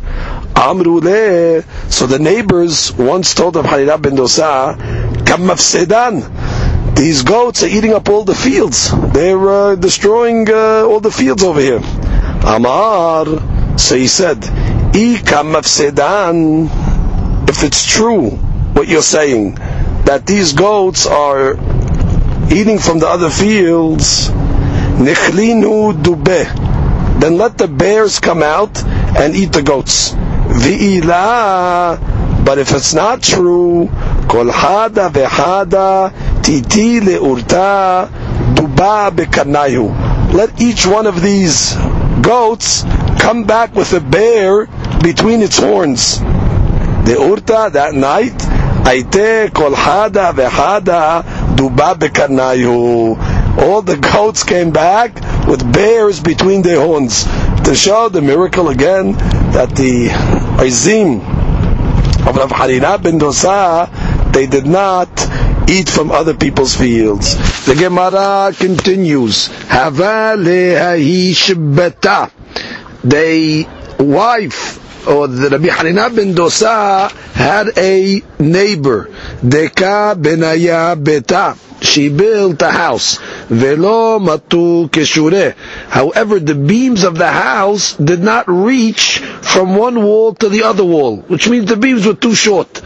Amru 0.56 1.01
le. 1.01 1.63
So 1.91 2.08
the 2.08 2.20
neighbors 2.20 2.94
once 2.94 3.34
told 3.36 3.58
Rabbi 3.58 3.67
Hanina 3.67 4.01
ben 4.01 4.15
Dosa, 4.15 4.77
Kam 5.27 5.41
mafsedan. 5.41 6.47
These 6.98 7.22
goats 7.24 7.62
are 7.62 7.68
eating 7.68 7.94
up 7.94 8.10
all 8.10 8.24
the 8.24 8.34
fields. 8.34 8.92
They're 9.13 9.50
uh, 9.50 9.75
destroying 9.75 10.50
uh, 10.50 10.84
all 10.89 11.00
the 11.00 11.12
fields 11.12 11.44
over 11.44 11.62
here. 11.62 11.80
Amar. 12.44 13.77
So 13.77 13.96
he 13.96 14.08
said. 14.08 14.44
If 17.50 17.63
it's 17.63 17.86
true 17.86 18.30
what 18.32 18.88
you're 18.88 19.04
saying, 19.04 19.56
that 20.06 20.25
these 20.25 20.54
goats 20.54 21.06
are 21.06 21.51
eating 22.51 22.80
from 22.80 22.98
the 22.98 23.08
other 23.08 23.30
fields. 23.30 24.30
Then 24.30 25.06
let 27.38 27.58
the 27.60 27.68
bears 27.68 28.20
come 28.20 28.42
out 28.42 28.84
and 28.84 29.36
eat 29.36 29.51
the 29.51 29.62
goats. 29.62 30.13
But 32.46 32.58
if 32.58 32.74
it's 32.74 32.94
not 32.96 33.22
true, 33.22 33.88
kol 34.30 34.46
hada 34.46 35.12
titi 36.48 37.01
le'urta 37.01 38.08
duba 38.56 39.12
bekanayu. 39.12 39.92
Let 40.34 40.62
each 40.62 40.88
one 40.88 41.06
of 41.06 41.22
these 41.22 41.75
goats 42.22 42.84
come 43.20 43.44
back 43.44 43.75
with 43.75 43.92
a 43.92 44.00
bear 44.00 44.68
between 45.04 45.42
its 45.42 45.60
horns. 45.60 46.20
The 46.20 47.16
urta 47.20 47.74
that 47.74 47.94
night, 47.96 48.38
aite 48.88 49.54
kol 49.54 49.72
hada 49.74 50.32
v'hada 50.32 51.24
duba 51.58 51.96
bekanayu. 51.96 53.62
All 53.63 53.82
the 53.82 53.98
goats 53.98 54.46
came 54.46 54.72
back 54.72 55.16
with 55.48 55.70
bears 55.74 56.22
between 56.22 56.62
their 56.62 56.80
horns 56.80 57.25
to 57.66 57.75
show 57.75 58.08
the 58.08 58.22
miracle 58.22 58.70
again 58.70 59.12
that 59.51 59.75
the 59.75 60.08
Izim 60.63 61.18
of 62.25 62.38
Rav 62.38 62.51
Hanina 62.51 63.04
ben 63.04 63.20
Dosa 63.20 63.92
they 64.32 64.48
did 64.48 64.66
not 64.66 65.10
eat 65.69 65.89
from 65.89 66.12
other 66.12 66.33
people's 66.33 66.75
fields. 66.75 67.36
The 67.65 67.75
Gemara 67.75 68.51
continues. 68.55 69.47
The 73.03 73.67
wife 74.00 75.07
or 75.07 75.27
the 75.27 75.50
Rabbi 75.50 75.67
Hanina 75.67 76.13
ben 76.13 76.33
Dosa 76.33 77.09
had 77.33 77.77
a 77.77 78.21
neighbor, 78.39 79.09
Deka 79.41 80.15
benaya 80.21 81.01
beta. 81.01 81.55
She 81.79 82.09
built 82.09 82.62
a 82.63 82.71
house. 82.71 83.17
Velo 83.50 84.19
matu 84.19 84.89
keshure. 84.89 85.53
However, 85.89 86.39
the 86.39 86.55
beams 86.55 87.03
of 87.03 87.17
the 87.17 87.27
house 87.31 87.93
did 87.93 88.19
not 88.21 88.45
reach 88.47 89.19
from 89.19 89.75
one 89.75 90.01
wall 90.03 90.33
to 90.36 90.50
the 90.50 90.63
other 90.63 90.83
wall, 90.83 91.17
which 91.27 91.47
means 91.47 91.67
the 91.69 91.77
beams 91.77 92.05
were 92.05 92.15
too 92.15 92.33
short. 92.33 92.81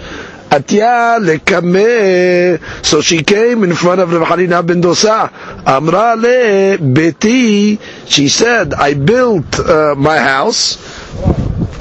Atya 0.52 1.18
lekame. 1.20 2.60
So 2.86 3.02
she 3.02 3.24
came 3.24 3.64
in 3.64 3.74
front 3.74 4.02
of 4.02 4.12
Rav 4.12 4.28
Hanina 4.28 4.66
ben 4.66 4.82
Dosa. 4.82 5.32
Amra 5.66 6.16
le 6.16 6.78
beti. 6.78 7.80
She 8.08 8.28
said, 8.28 8.74
I 8.74 8.94
built 8.94 9.60
uh, 9.60 9.96
my 9.98 10.18
house 10.20 10.78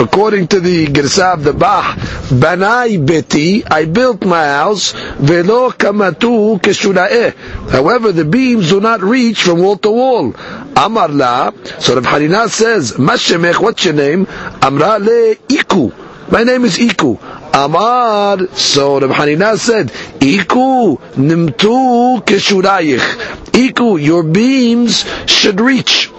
according 0.01 0.49
to 0.49 0.61
the 0.61 0.87
Girsab 0.87 1.43
the 1.43 1.53
Bah, 1.53 1.95
Banai 2.31 3.05
Beti, 3.05 3.63
I 3.71 3.85
built 3.85 4.25
my 4.25 4.45
house, 4.45 4.93
Velo 4.93 5.71
Kamatu 5.71 6.59
Keshuna'eh. 6.61 7.35
However, 7.71 8.11
the 8.13 8.25
beams 8.25 8.71
do 8.71 8.81
not 8.81 9.03
reach 9.03 9.43
from 9.43 9.61
wall 9.63 9.77
to 9.79 9.91
wall. 9.91 10.35
Amar 10.77 11.09
La, 11.09 11.51
so 11.79 11.95
Rav 11.97 12.05
Hanina 12.05 12.49
says, 12.49 12.93
Mashemech, 12.93 13.61
what's 13.61 13.85
your 13.85 13.95
name? 13.95 14.27
Amra 14.63 14.99
Le 14.99 15.35
Iku. 15.49 15.93
My 16.31 16.45
name 16.45 16.65
is 16.65 16.79
Iku. 16.79 17.19
Amar, 17.53 18.47
so 18.55 19.01
Rav 19.01 19.11
Hanina 19.11 19.57
said, 19.59 19.91
Iku 20.21 20.99
nimtu 21.17 22.23
keshurayich. 22.25 23.55
Iku, 23.55 23.97
your 23.97 24.23
beams 24.23 25.05
should 25.27 25.61
reach 25.61 26.11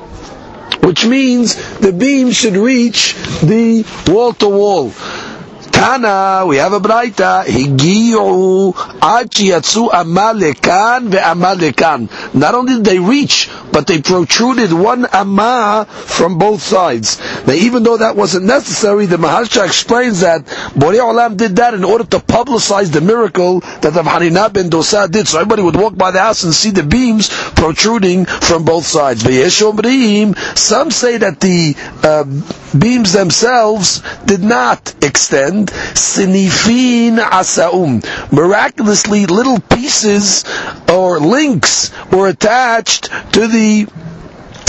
which 0.81 1.05
means 1.05 1.55
the 1.77 1.93
beam 1.93 2.31
should 2.31 2.55
reach 2.55 3.13
the 3.41 3.85
wall 4.07 4.33
to 4.33 4.50
wall. 4.50 4.91
Tana, 5.81 6.45
we 6.45 6.57
have 6.57 6.73
a 6.73 6.79
braita. 6.79 7.43
Higiu 7.43 8.75
ad 9.01 9.31
yatsu 9.31 9.89
amalekan 9.89 11.09
ve'amalekan. 11.09 12.35
Not 12.35 12.53
only 12.53 12.75
did 12.75 12.85
they 12.85 13.00
reach, 13.00 13.50
but 13.71 13.88
they 13.88 14.00
protruded 14.00 14.71
one 14.71 15.07
amma 15.11 15.88
from 15.89 16.38
both 16.38 16.61
sides. 16.61 17.19
Now, 17.47 17.53
even 17.53 17.81
though 17.81 17.97
that 17.97 18.15
wasn't 18.15 18.45
necessary, 18.45 19.07
the 19.07 19.17
Maharsha 19.17 19.65
explains 19.65 20.19
that 20.19 20.45
Borei 20.77 21.00
Olam 21.00 21.35
did 21.35 21.55
that 21.55 21.73
in 21.73 21.83
order 21.83 22.03
to 22.03 22.19
publicize 22.19 22.91
the 22.91 23.01
miracle 23.01 23.61
that 23.81 23.93
the 23.93 24.03
Hanina 24.03 24.53
ben 24.53 24.69
Dosa 24.69 25.09
did, 25.09 25.27
so 25.27 25.39
everybody 25.39 25.63
would 25.63 25.75
walk 25.75 25.97
by 25.97 26.11
the 26.11 26.19
house 26.19 26.43
and 26.43 26.53
see 26.53 26.69
the 26.69 26.83
beams 26.83 27.29
protruding 27.55 28.25
from 28.25 28.65
both 28.65 28.85
sides. 28.85 29.21
Some 29.23 30.91
say 30.91 31.17
that 31.17 31.39
the 31.39 31.75
uh, 32.03 32.77
beams 32.77 33.13
themselves 33.13 34.03
did 34.25 34.43
not 34.43 34.93
extend. 35.01 35.70
Sinifin 35.93 37.17
asaum. 37.17 38.03
Miraculously, 38.31 39.25
little 39.25 39.59
pieces 39.59 40.43
or 40.89 41.19
links 41.19 41.91
were 42.11 42.27
attached 42.27 43.09
to 43.33 43.47
the 43.47 43.87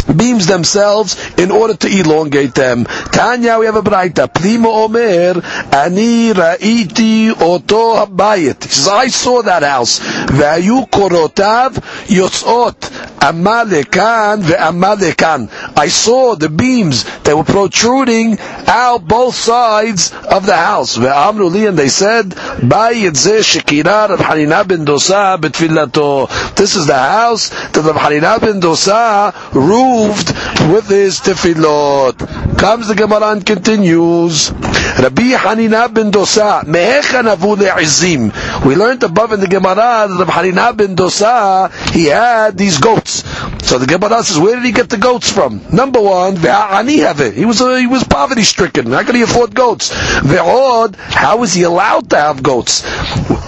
beams 0.05 0.47
themselves 0.47 1.17
in 1.39 1.51
order 1.51 1.75
to 1.75 1.89
elongate 1.89 2.55
them. 2.55 2.85
Tanya, 2.85 3.59
we 3.59 3.67
have 3.67 3.77
a 3.77 3.83
braita. 3.83 4.33
Plimo 4.33 4.85
omer, 4.85 5.41
ani 5.73 6.33
ra'iti 6.33 7.31
oto 7.31 7.97
habayit. 8.05 8.65
He 8.65 8.71
says, 8.71 8.89
I 8.89 9.09
saw 9.09 9.43
that 9.43 9.63
house. 9.63 10.01
Ve'ayu 10.01 10.89
korotav 10.89 11.75
yotzot. 12.07 13.11
Amalekan 13.23 14.43
ve'amalekan. 14.43 15.77
I 15.79 15.89
saw 15.89 16.35
the 16.35 16.49
beams 16.49 17.05
that 17.21 17.37
were 17.37 17.45
protruding 17.45 18.39
out 18.67 19.07
both 19.07 19.35
sides 19.35 20.13
of 20.13 20.47
the 20.47 20.57
house. 20.57 20.97
Ve'amru 20.97 21.53
and 21.69 21.79
they 21.79 21.89
said, 21.89 22.31
Bayit 22.31 23.17
ze 23.17 23.39
shekira 23.41 24.09
Rav 24.09 24.19
Hanina 24.19 24.67
ben 24.67 24.85
Dosa 24.85 25.39
betfilato. 25.39 26.29
This 26.57 26.77
is 26.77 26.87
the 26.87 26.99
house 26.99 27.51
that 27.51 27.83
Rav 27.83 27.97
Hanina 27.97 28.41
ben 28.41 28.61
Dosa 28.61 29.33
ruled 29.53 29.92
moved 29.93 30.29
with 30.73 30.89
his 30.89 31.21
tefillot. 31.21 32.17
Comes 32.59 32.89
the 32.89 32.95
Gemara 32.95 33.33
and 33.33 33.45
continues. 33.45 34.51
Rabbi 34.53 35.33
Hanina 35.45 35.93
ben 35.93 36.11
Dosa, 36.11 36.63
mehecha 36.65 37.23
navu 37.23 37.57
le'izim. 37.57 38.65
We 38.65 38.75
learned 38.77 39.03
above 39.03 39.33
in 39.33 39.41
the 39.41 39.49
Gemara 39.49 40.07
that 40.09 40.17
Rabbi 40.19 40.33
Hanina 40.33 40.77
ben 40.77 40.97
Dosa, 40.97 41.71
he 41.93 42.07
had 42.07 42.57
these 42.57 42.79
goats. 42.79 43.23
So 43.67 43.79
the 43.79 43.87
Gemara 43.87 44.23
says, 44.23 44.39
where 44.39 44.57
did 44.57 44.65
he 44.65 44.73
get 44.73 44.89
the 44.91 44.99
goats 44.99 45.31
from? 45.31 45.63
Number 45.73 46.01
one. 46.01 46.37
He 46.37 47.45
was 47.45 47.61
uh, 47.61 47.77
he 47.77 47.87
was 47.87 48.05
poverty 48.05 48.43
stricken. 48.43 48.93
How 48.93 49.03
could 49.05 49.15
he 49.15 49.23
afford 49.23 49.55
goats? 49.55 49.91
Ve'od, 50.21 50.97
how 50.97 51.39
was 51.39 51.53
he 51.55 51.63
allowed 51.63 52.11
to 52.11 52.17
have 52.17 52.43
goats? 52.43 52.83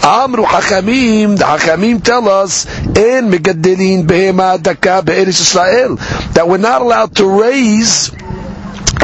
Amru 0.04 0.44
Hachamim, 0.44 1.38
the 1.38 1.44
Hachamim 1.44 2.02
tell 2.04 2.28
us, 2.28 2.66
in 2.84 3.30
megadelin 3.30 4.06
behema 4.06 4.62
daka 4.62 5.02
be'eretz 5.02 5.40
Israel, 5.40 5.96
that 6.34 6.46
we're 6.46 6.58
not 6.58 6.82
allowed 6.82 7.16
to 7.16 7.26
raise 7.26 8.10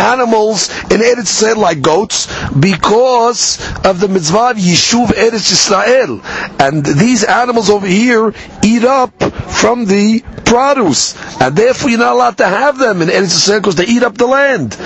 animals 0.01 0.69
in 0.91 1.01
Eretz 1.01 1.21
Israel 1.43 1.59
like 1.61 1.83
goats 1.83 2.27
because 2.53 3.59
of 3.85 4.01
the 4.01 4.09
mitzvah 4.09 4.51
of 4.51 4.57
Yishuv 4.57 5.07
Eretz 5.09 5.51
Israel. 5.53 6.21
And 6.59 6.85
these 6.85 7.25
animals 7.25 7.71
over 7.71 7.87
here 7.87 8.35
eat 8.63 8.85
up 8.85 9.23
from 9.23 9.87
the 9.87 10.21
produce. 10.45 11.15
And 11.41 11.57
therefore 11.57 11.91
you're 11.91 11.99
not 11.99 12.15
allowed 12.15 12.39
to 12.39 12.47
have 12.47 12.79
them 12.79 13.03
in 13.03 13.09
Eretz 13.09 13.37
Israel 13.37 13.61
because 13.61 13.77
they 13.77 13.87
eat 13.87 14.03
up 14.03 14.17
the 14.17 14.27
land. 14.27 14.77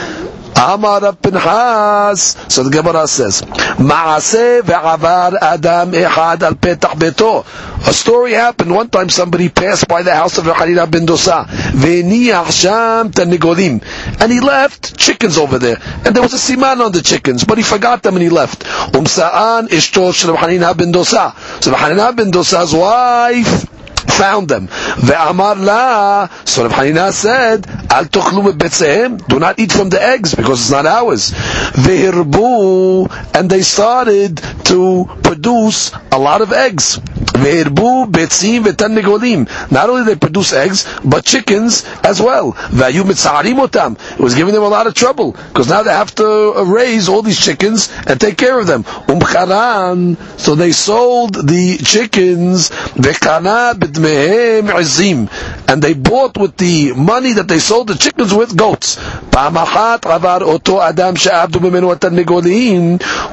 Amar 0.56 1.12
Pinchas. 1.14 2.36
So 2.48 2.62
the 2.62 2.70
Gemara 2.70 3.08
says, 3.08 3.42
adam 3.42 5.92
ehad 5.92 6.42
al 6.42 6.54
petach 6.54 6.98
beto. 6.98 7.44
A 7.86 7.92
story 7.92 8.32
happened 8.32 8.74
one 8.74 8.88
time. 8.88 9.08
Somebody 9.08 9.48
passed 9.48 9.88
by 9.88 10.02
the 10.02 10.14
house 10.14 10.38
of 10.38 10.44
Hanina 10.44 10.90
ben 10.90 11.06
Dosa. 11.06 11.46
Ve'niach 11.46 12.52
sham 12.52 13.10
tanigolim, 13.10 13.82
and 14.20 14.32
he 14.32 14.40
left 14.40 14.96
chickens 14.96 15.38
over 15.38 15.58
there, 15.58 15.78
and 16.04 16.14
there 16.14 16.22
was 16.22 16.32
a 16.32 16.36
siman 16.36 16.80
on 16.80 16.92
the 16.92 17.02
chickens, 17.02 17.44
but 17.44 17.58
he 17.58 17.64
forgot 17.64 18.02
them 18.02 18.14
and 18.14 18.22
he 18.22 18.30
left. 18.30 18.64
Umsa'an 18.64 19.68
ishto 19.68 20.14
shel 20.14 20.36
ben 20.74 20.92
Dosa. 20.92 21.34
So 21.62 21.72
Hanina 21.72 22.16
ben 22.16 22.30
Dosa's 22.30 22.72
wife 22.72 23.83
found 24.10 24.48
them. 24.48 24.68
Ve'amar 24.68 25.56
la, 25.64 26.26
so 26.44 26.64
Rav 26.64 26.72
Hanina 26.72 27.12
said, 27.12 27.66
al 27.90 28.04
tochlu 28.06 29.26
do 29.28 29.38
not 29.38 29.58
eat 29.58 29.72
from 29.72 29.88
the 29.88 30.02
eggs 30.02 30.34
because 30.34 30.60
it's 30.60 30.70
not 30.70 30.86
ours. 30.86 31.30
Ve'irbu, 31.32 33.34
and 33.34 33.50
they 33.50 33.62
started 33.62 34.36
to 34.64 35.06
produce 35.22 35.92
a 36.12 36.18
lot 36.18 36.42
of 36.42 36.52
eggs. 36.52 36.98
Ve'irbu 37.34 38.06
betzim 38.10 38.64
ve'tannegolim. 38.64 39.70
Not 39.70 39.90
only 39.90 40.04
they 40.04 40.14
produce 40.16 40.52
eggs, 40.52 40.86
but 41.04 41.24
chickens 41.24 41.84
as 42.04 42.20
well. 42.22 42.52
Ve'ayu 42.52 43.02
mitzarim 43.02 43.58
otam. 43.66 43.98
It 44.12 44.20
was 44.20 44.34
giving 44.34 44.54
them 44.54 44.62
a 44.62 44.68
lot 44.68 44.86
of 44.86 44.94
trouble 44.94 45.32
because 45.32 45.68
now 45.68 45.82
they 45.82 45.90
have 45.90 46.14
to 46.16 46.26
uh, 46.26 46.62
raise 46.64 47.08
all 47.08 47.22
these 47.22 47.38
chickens 47.44 47.92
and 48.06 48.20
take 48.20 48.38
care 48.38 48.58
of 48.58 48.66
them. 48.66 48.84
Umcharan, 48.84 50.16
so 50.38 50.54
they 50.54 50.72
sold 50.72 51.34
the 51.34 51.78
chickens. 51.78 52.70
Ve'kana 52.70 53.74
mehem 53.74 54.68
izim, 54.68 55.28
and 55.68 55.82
they 55.82 55.94
bought 55.94 56.36
with 56.36 56.56
the 56.56 56.92
money 56.92 57.32
that 57.32 57.48
they 57.48 57.58
sold 57.58 57.88
the 57.88 57.94
chickens 57.94 58.32
with 58.34 58.56
goats. 58.56 58.96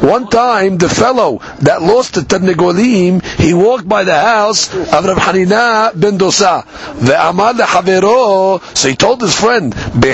One 0.01 0.27
time, 0.27 0.77
the 0.77 0.89
fellow 0.89 1.39
that 1.61 1.81
lost 1.81 2.13
the 2.15 2.21
Tarnegolim, 2.21 3.23
he 3.39 3.53
walked 3.53 3.87
by 3.87 4.03
the 4.03 4.19
house 4.19 4.73
of 4.73 5.05
Rav 5.05 5.17
Hanina 5.17 5.91
ben 5.99 6.17
Dosa. 6.17 6.65
So 8.77 8.89
he 8.89 8.95
told 8.95 9.21
his 9.21 9.35
friend, 9.35 9.73
He 9.73 10.13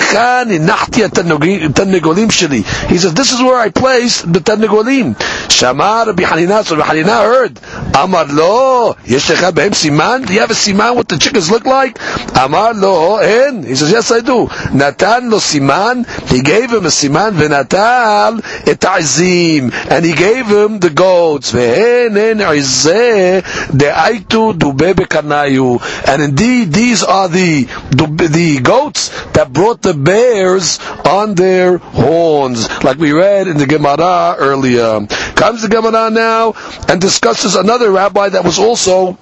says, 2.98 3.14
this 3.14 3.32
is 3.32 3.40
where 3.40 3.56
I 3.58 3.70
placed 3.70 4.32
the 4.32 4.40
Tarnegolim. 4.40 5.14
Shamar 5.48 6.06
Rabbi 6.06 6.24
so 6.62 6.76
Rabbi 6.76 6.88
Hanina 6.88 7.22
heard, 7.24 7.60
Amar 7.96 8.26
lo, 8.26 8.96
yesh 9.04 9.28
lecha 9.30 9.52
siman, 9.52 10.26
do 10.26 10.32
you 10.34 10.40
have 10.40 10.50
a 10.50 10.54
siman 10.54 10.94
what 10.96 11.08
the 11.08 11.16
chickens 11.16 11.50
look 11.50 11.64
like? 11.64 11.98
Amar 12.34 12.74
lo, 12.74 13.18
en. 13.18 13.64
He 13.64 13.74
says, 13.74 13.90
yes 13.90 14.10
I 14.10 14.20
do. 14.20 14.48
Natan 14.72 15.30
lo 15.30 15.38
siman, 15.38 16.06
he 16.28 16.42
gave 16.42 16.70
him 16.70 16.86
a 16.86 16.88
siman, 16.88 17.32
v'natal 17.32 18.42
et 18.66 18.84
azim, 18.84 19.70
and 19.90 20.04
he 20.04 20.12
gave 20.12 20.46
him 20.46 20.78
the 20.78 20.90
goats. 20.90 21.52
Ve'en 21.52 22.16
en 22.16 22.38
de'aitu 22.38 24.52
dube 24.54 24.94
bekanayu. 24.94 25.80
And 26.06 26.22
indeed, 26.22 26.72
these 26.72 27.02
are 27.02 27.28
the, 27.28 27.64
the 27.90 28.60
goats 28.62 29.08
that 29.32 29.52
brought 29.52 29.82
the 29.82 29.94
bears 29.94 30.78
on 31.04 31.34
their 31.34 31.78
horns, 31.78 32.68
like 32.84 32.98
we 32.98 33.12
read 33.12 33.48
in 33.48 33.58
the 33.58 33.66
Gemara 33.66 34.36
earlier. 34.38 35.06
Comes 35.34 35.62
the 35.62 35.68
Gemara 35.68 36.10
now 36.10 36.54
and 36.88 37.00
discusses 37.00 37.56
another 37.56 37.90
rabbi 37.90 38.28
that 38.30 38.44
was 38.44 38.58
also 38.58 39.18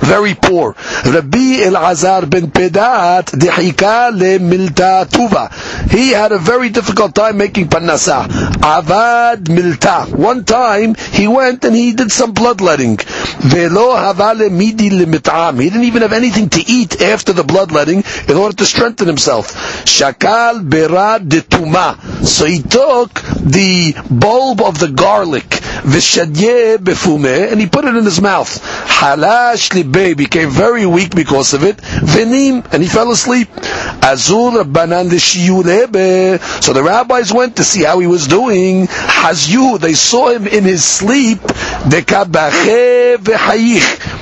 very 0.00 0.34
poor. 0.34 0.74
Rabbi 1.04 1.60
Elazar 1.66 2.28
ben 2.28 2.50
Pedat 2.50 3.26
dehika 3.32 4.10
le 4.12 4.38
milta 4.38 5.04
tuva. 5.06 5.50
He 5.90 6.10
had 6.10 6.32
a 6.32 6.38
very 6.38 6.68
difficult 6.70 7.14
time 7.14 7.38
making 7.38 7.68
panasa. 7.68 8.26
Avad 8.26 9.44
milta. 9.44 10.08
One 10.14 10.44
time 10.44 10.94
he 11.12 11.26
went 11.28 11.64
and 11.64 11.74
he 11.74 11.92
did 11.92 12.12
some 12.12 12.32
bloodletting. 12.32 12.96
Velo 12.96 13.94
havale 13.94 14.50
midi 14.50 14.90
limit'am. 14.90 15.60
He 15.60 15.70
didn't 15.70 15.84
even 15.84 16.02
have 16.02 16.12
anything 16.12 16.48
to 16.50 16.60
eat 16.66 17.00
after 17.02 17.32
the 17.32 17.44
bloodletting 17.44 18.04
in 18.28 18.36
order 18.36 18.56
to 18.56 18.66
strengthen 18.66 19.06
himself. 19.06 19.52
Shakal 19.84 20.68
berad 20.68 21.28
de 21.28 21.40
tuma. 21.40 21.98
So 22.24 22.46
he 22.46 22.62
took 22.62 23.14
the 23.14 23.94
bulb 24.10 24.60
of 24.60 24.78
the 24.78 24.88
garlic, 24.88 25.48
v'shadye 25.48 26.78
befume, 26.78 27.50
and 27.50 27.60
he 27.60 27.66
put 27.66 27.84
it 27.84 27.94
in 27.96 28.04
his 28.04 28.20
mouth. 28.20 28.60
Halash 28.86 29.65
libay 29.70 30.16
became 30.16 30.50
very 30.50 30.86
weak 30.86 31.14
because 31.14 31.54
of 31.54 31.62
it. 31.64 31.76
Venim, 31.78 32.64
and 32.72 32.82
he 32.82 32.88
fell 32.88 33.10
asleep. 33.10 33.48
Azul 34.02 34.62
banan 34.64 35.10
So 35.10 36.72
the 36.72 36.82
rabbis 36.84 37.32
went 37.32 37.56
to 37.56 37.64
see 37.64 37.82
how 37.84 37.98
he 37.98 38.06
was 38.06 38.26
doing. 38.26 38.86
Hazyu, 38.86 39.78
they 39.80 39.94
saw 39.94 40.30
him 40.30 40.46
in 40.46 40.64
his 40.64 40.84
sleep. 40.84 41.40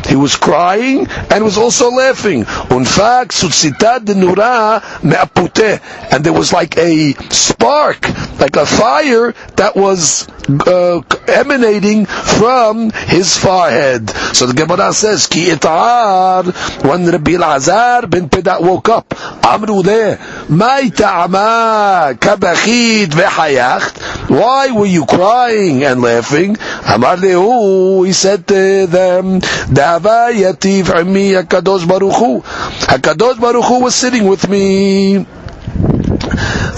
He 0.07 0.17
was 0.17 0.37
crying 0.37 1.07
and 1.31 1.45
was 1.45 1.59
also 1.59 1.91
laughing. 1.91 2.45
Unfak 2.69 3.29
sutzitad 3.33 4.05
nura 4.07 4.83
me'apute. 5.03 5.81
And 6.13 6.25
there 6.25 6.33
was 6.33 6.53
like 6.53 6.77
a 6.79 7.13
spark, 7.31 8.09
like 8.41 8.57
a 8.57 8.67
fire 8.67 9.33
that 9.57 9.77
was 9.77 10.27
uh, 10.49 11.01
emanating 11.29 12.07
from 12.07 12.91
his 12.91 13.37
forehead. 13.37 14.11
So 14.35 14.47
the 14.47 14.55
Gemara 14.55 14.93
says, 14.93 15.27
Ki 15.27 15.47
itar, 15.51 16.45
when 16.85 17.07
Rabbi 17.07 17.33
Elazar 17.33 18.09
ben 18.11 18.29
Pedat 18.29 18.61
woke 18.61 18.89
up, 18.89 19.15
Amru 19.45 19.83
there, 19.83 20.19
Mai 20.49 20.89
ta'ama 20.91 22.15
kabachid 22.19 23.09
vehayacht. 23.09 24.29
Why 24.31 24.71
were 24.71 24.87
you 24.87 25.07
crying 25.07 25.85
and 25.85 26.03
laughing? 26.03 26.57
Amar 26.87 27.17
lehu, 27.17 28.07
he 28.07 28.13
said 28.13 28.47
to 28.49 28.87
them, 28.87 29.41
Dava 29.41 30.33
yativ 30.33 30.95
ami 30.95 31.33
HaKadosh 31.33 31.89
Baruch 31.89 32.15
Hu. 32.17 32.41
HaKadosh 32.87 33.41
Baruch 33.41 33.65
Hu 33.65 33.81
was 33.81 33.95
sitting 33.95 34.27
with 34.27 34.49
me. 34.49 35.27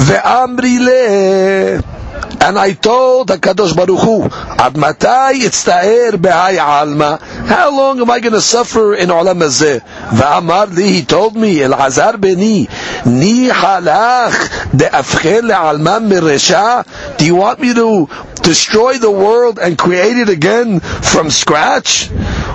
Ve'amri 0.07 0.79
le 0.79 1.97
and 2.41 2.59
I 2.59 2.73
told 2.75 3.29
HaKadosh 3.29 3.75
Baruch 3.75 3.99
Hu, 4.01 4.23
Ad 4.59 4.77
matai 4.77 5.35
itztaer 5.41 6.13
behai 6.13 6.59
alma. 6.59 7.19
How 7.21 7.71
long 7.77 8.01
am 8.01 8.11
I 8.11 8.21
going 8.21 8.35
to 8.35 8.41
suffer 8.41 8.95
in 8.95 9.09
olam 9.09 9.41
hazeh? 9.41 9.81
V'amar 10.11 10.73
li, 10.75 10.93
he 10.93 11.03
told 11.05 11.35
me, 11.37 11.63
El 11.63 11.73
Hazar 11.73 12.19
beni, 12.19 12.69
ni 13.05 13.49
halach 13.49 14.71
de'afcher 14.71 15.43
le'alma 15.43 15.99
miresha. 16.01 17.19
Do 17.19 17.27
you 17.27 17.37
want 17.37 17.61
me 17.61 17.75
to 17.75 18.07
destroy 18.47 18.99
the 18.99 19.11
world 19.11 19.59
and 19.59 19.77
create 19.77 20.17
it 20.17 20.29
again 20.29 20.79
from 20.81 21.31
scratch? 21.31 22.07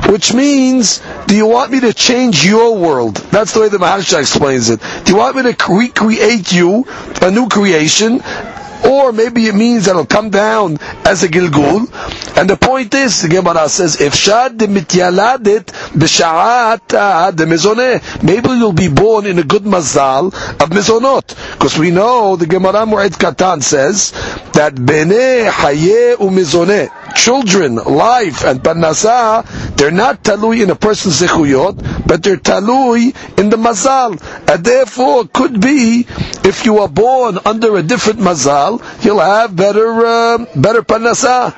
Which 0.09 0.33
means, 0.33 1.01
do 1.27 1.35
you 1.35 1.45
want 1.45 1.71
me 1.71 1.81
to 1.81 1.93
change 1.93 2.45
your 2.45 2.77
world? 2.77 3.15
That's 3.31 3.53
the 3.53 3.59
way 3.61 3.69
the 3.69 3.77
Maharsha 3.77 4.19
explains 4.19 4.69
it. 4.69 4.79
Do 5.03 5.11
you 5.11 5.17
want 5.17 5.35
me 5.35 5.43
to 5.43 5.55
recreate 5.73 6.51
you, 6.51 6.85
a 7.21 7.29
new 7.29 7.49
creation, 7.49 8.21
or 8.85 9.11
maybe 9.11 9.45
it 9.47 9.55
means 9.55 9.85
that 9.85 9.91
it'll 9.91 10.05
come 10.05 10.29
down 10.29 10.77
as 11.05 11.23
a 11.23 11.27
gilgul. 11.27 11.87
And 12.37 12.49
the 12.49 12.57
point 12.57 12.93
is, 12.93 13.21
the 13.21 13.27
Gemara 13.29 13.69
says, 13.69 13.99
if 14.01 14.13
shad 14.15 14.57
mityaladet 14.57 15.65
b'sha'at 15.93 17.35
de 17.35 17.45
mezoneh, 17.45 18.23
maybe 18.23 18.49
you'll 18.49 18.73
be 18.73 18.89
born 18.89 19.25
in 19.25 19.39
a 19.39 19.43
good 19.43 19.63
mazal 19.63 20.27
of 20.27 20.69
mezonot. 20.69 21.27
Because 21.53 21.77
we 21.77 21.91
know 21.91 22.35
the 22.35 22.45
Gemara 22.47 22.85
Mu'ed 22.85 23.11
Katan 23.17 23.61
says 23.61 24.11
that 24.53 24.73
bene 24.75 25.49
haye 25.51 26.15
umezoneh, 26.17 26.89
children, 27.21 27.75
life, 27.75 28.43
and 28.43 28.61
parnasa, 28.61 29.45
they're 29.75 29.91
not 29.91 30.23
talui 30.23 30.63
in 30.63 30.71
a 30.71 30.75
person's 30.75 31.21
zechuyot, 31.21 32.07
but 32.07 32.23
they're 32.23 32.37
talui 32.37 33.13
in 33.37 33.49
the 33.51 33.57
mazal. 33.57 34.17
And 34.51 34.63
therefore, 34.63 35.27
could 35.27 35.61
be, 35.61 36.07
if 36.43 36.65
you 36.65 36.79
are 36.79 36.87
born 36.89 37.37
under 37.45 37.77
a 37.77 37.83
different 37.83 38.19
mazal, 38.19 38.81
you'll 39.05 39.19
have 39.19 39.55
better, 39.55 39.87
uh, 40.05 40.37
better 40.55 40.81
parnasa. 40.81 41.53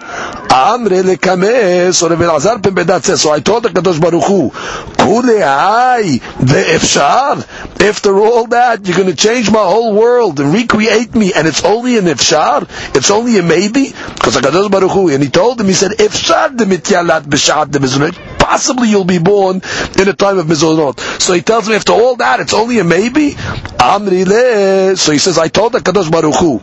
Amre 0.53 1.01
lekameh, 1.01 1.93
so 1.93 2.09
Rabbi 2.09 2.23
Elazar 2.23 2.61
ben 2.61 2.75
Pedat 2.75 3.03
says, 3.03 3.21
so 3.21 3.31
I 3.31 3.39
told 3.39 3.63
the 3.63 3.69
Kadosh 3.69 3.99
Baruch 3.99 4.23
Hu, 4.25 4.49
kulehai 4.51 6.19
ve'efshar, 6.19 7.41
after 7.83 8.17
all 8.19 8.47
that, 8.47 8.85
you're 8.87 8.97
going 8.97 9.09
to 9.09 9.15
change 9.15 9.51
my 9.51 9.63
whole 9.63 9.93
world 9.93 10.39
and 10.39 10.53
recreate 10.53 11.13
me, 11.15 11.33
and 11.33 11.47
it's 11.47 11.63
only 11.63 11.97
an 11.97 12.05
ifshar, 12.05 12.67
it's 12.95 13.11
only 13.11 13.37
a 13.37 13.43
maybe, 13.43 13.89
because 13.89 14.35
Kadosh 14.37 14.71
Baruch 14.71 14.91
Hu, 14.91 15.09
and 15.09 15.23
he 15.23 15.29
told 15.29 15.59
him, 15.59 15.67
he 15.67 15.73
said, 15.73 15.91
ifshar 15.91 16.55
de 16.57 16.65
mityalat 16.65 17.23
b'shat 17.23 17.71
de 17.71 17.79
mizunot, 17.79 18.37
possibly 18.39 18.89
you'll 18.89 19.03
be 19.03 19.19
born 19.19 19.61
in 19.99 20.07
a 20.07 20.13
time 20.13 20.37
of 20.37 20.45
mizunot. 20.45 20.99
So 21.21 21.33
he 21.33 21.41
tells 21.41 21.67
me, 21.67 21.75
after 21.75 21.93
all 21.93 22.15
that, 22.17 22.39
it's 22.39 22.53
only 22.53 22.79
a 22.79 22.83
maybe? 22.83 23.31
Amri 23.31 24.25
le, 24.25 24.95
so 24.95 25.11
he 25.11 25.17
says, 25.17 25.37
I 25.37 25.47
told 25.47 25.73
the 25.73 25.79
Kadosh 25.79 26.11
Baruch 26.11 26.35
Hu, 26.35 26.59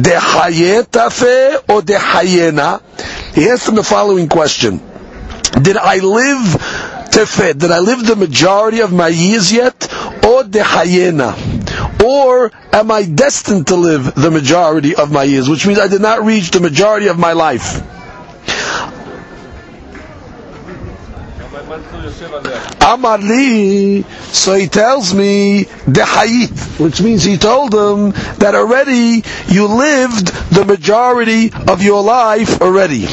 de 0.00 0.16
hayetafe 0.16 1.68
or 1.70 1.82
de 1.82 1.94
hayena? 1.94 2.82
He 3.34 3.48
asked 3.48 3.68
him 3.68 3.76
the 3.76 3.84
following 3.84 4.28
question. 4.28 4.78
Did 5.62 5.76
I 5.76 5.98
live 5.98 6.60
tefet? 7.10 7.58
Did 7.58 7.70
I 7.70 7.78
live 7.78 8.06
the 8.06 8.16
majority 8.16 8.80
of 8.80 8.92
my 8.92 9.08
years 9.08 9.52
yet? 9.52 9.88
Or 10.26 10.44
de 10.44 10.60
hayena? 10.60 11.58
or 12.04 12.50
am 12.72 12.90
I 12.90 13.04
destined 13.04 13.66
to 13.68 13.76
live 13.76 14.14
the 14.14 14.30
majority 14.30 14.94
of 14.94 15.10
my 15.10 15.24
years, 15.24 15.48
which 15.48 15.66
means 15.66 15.78
I 15.78 15.88
did 15.88 16.00
not 16.00 16.24
reach 16.24 16.50
the 16.50 16.60
majority 16.60 17.08
of 17.08 17.18
my 17.18 17.32
life. 17.32 17.82
Amarli, 22.80 24.04
so 24.32 24.54
he 24.54 24.68
tells 24.68 25.12
me 25.14 25.64
the 25.86 26.00
hayit, 26.02 26.80
which 26.80 27.02
means 27.02 27.22
he 27.24 27.36
told 27.36 27.74
him 27.74 28.10
that 28.38 28.54
already 28.54 29.22
you 29.48 29.66
lived 29.66 30.28
the 30.54 30.64
majority 30.64 31.52
of 31.68 31.82
your 31.82 32.02
life 32.02 32.62
already. 32.62 33.06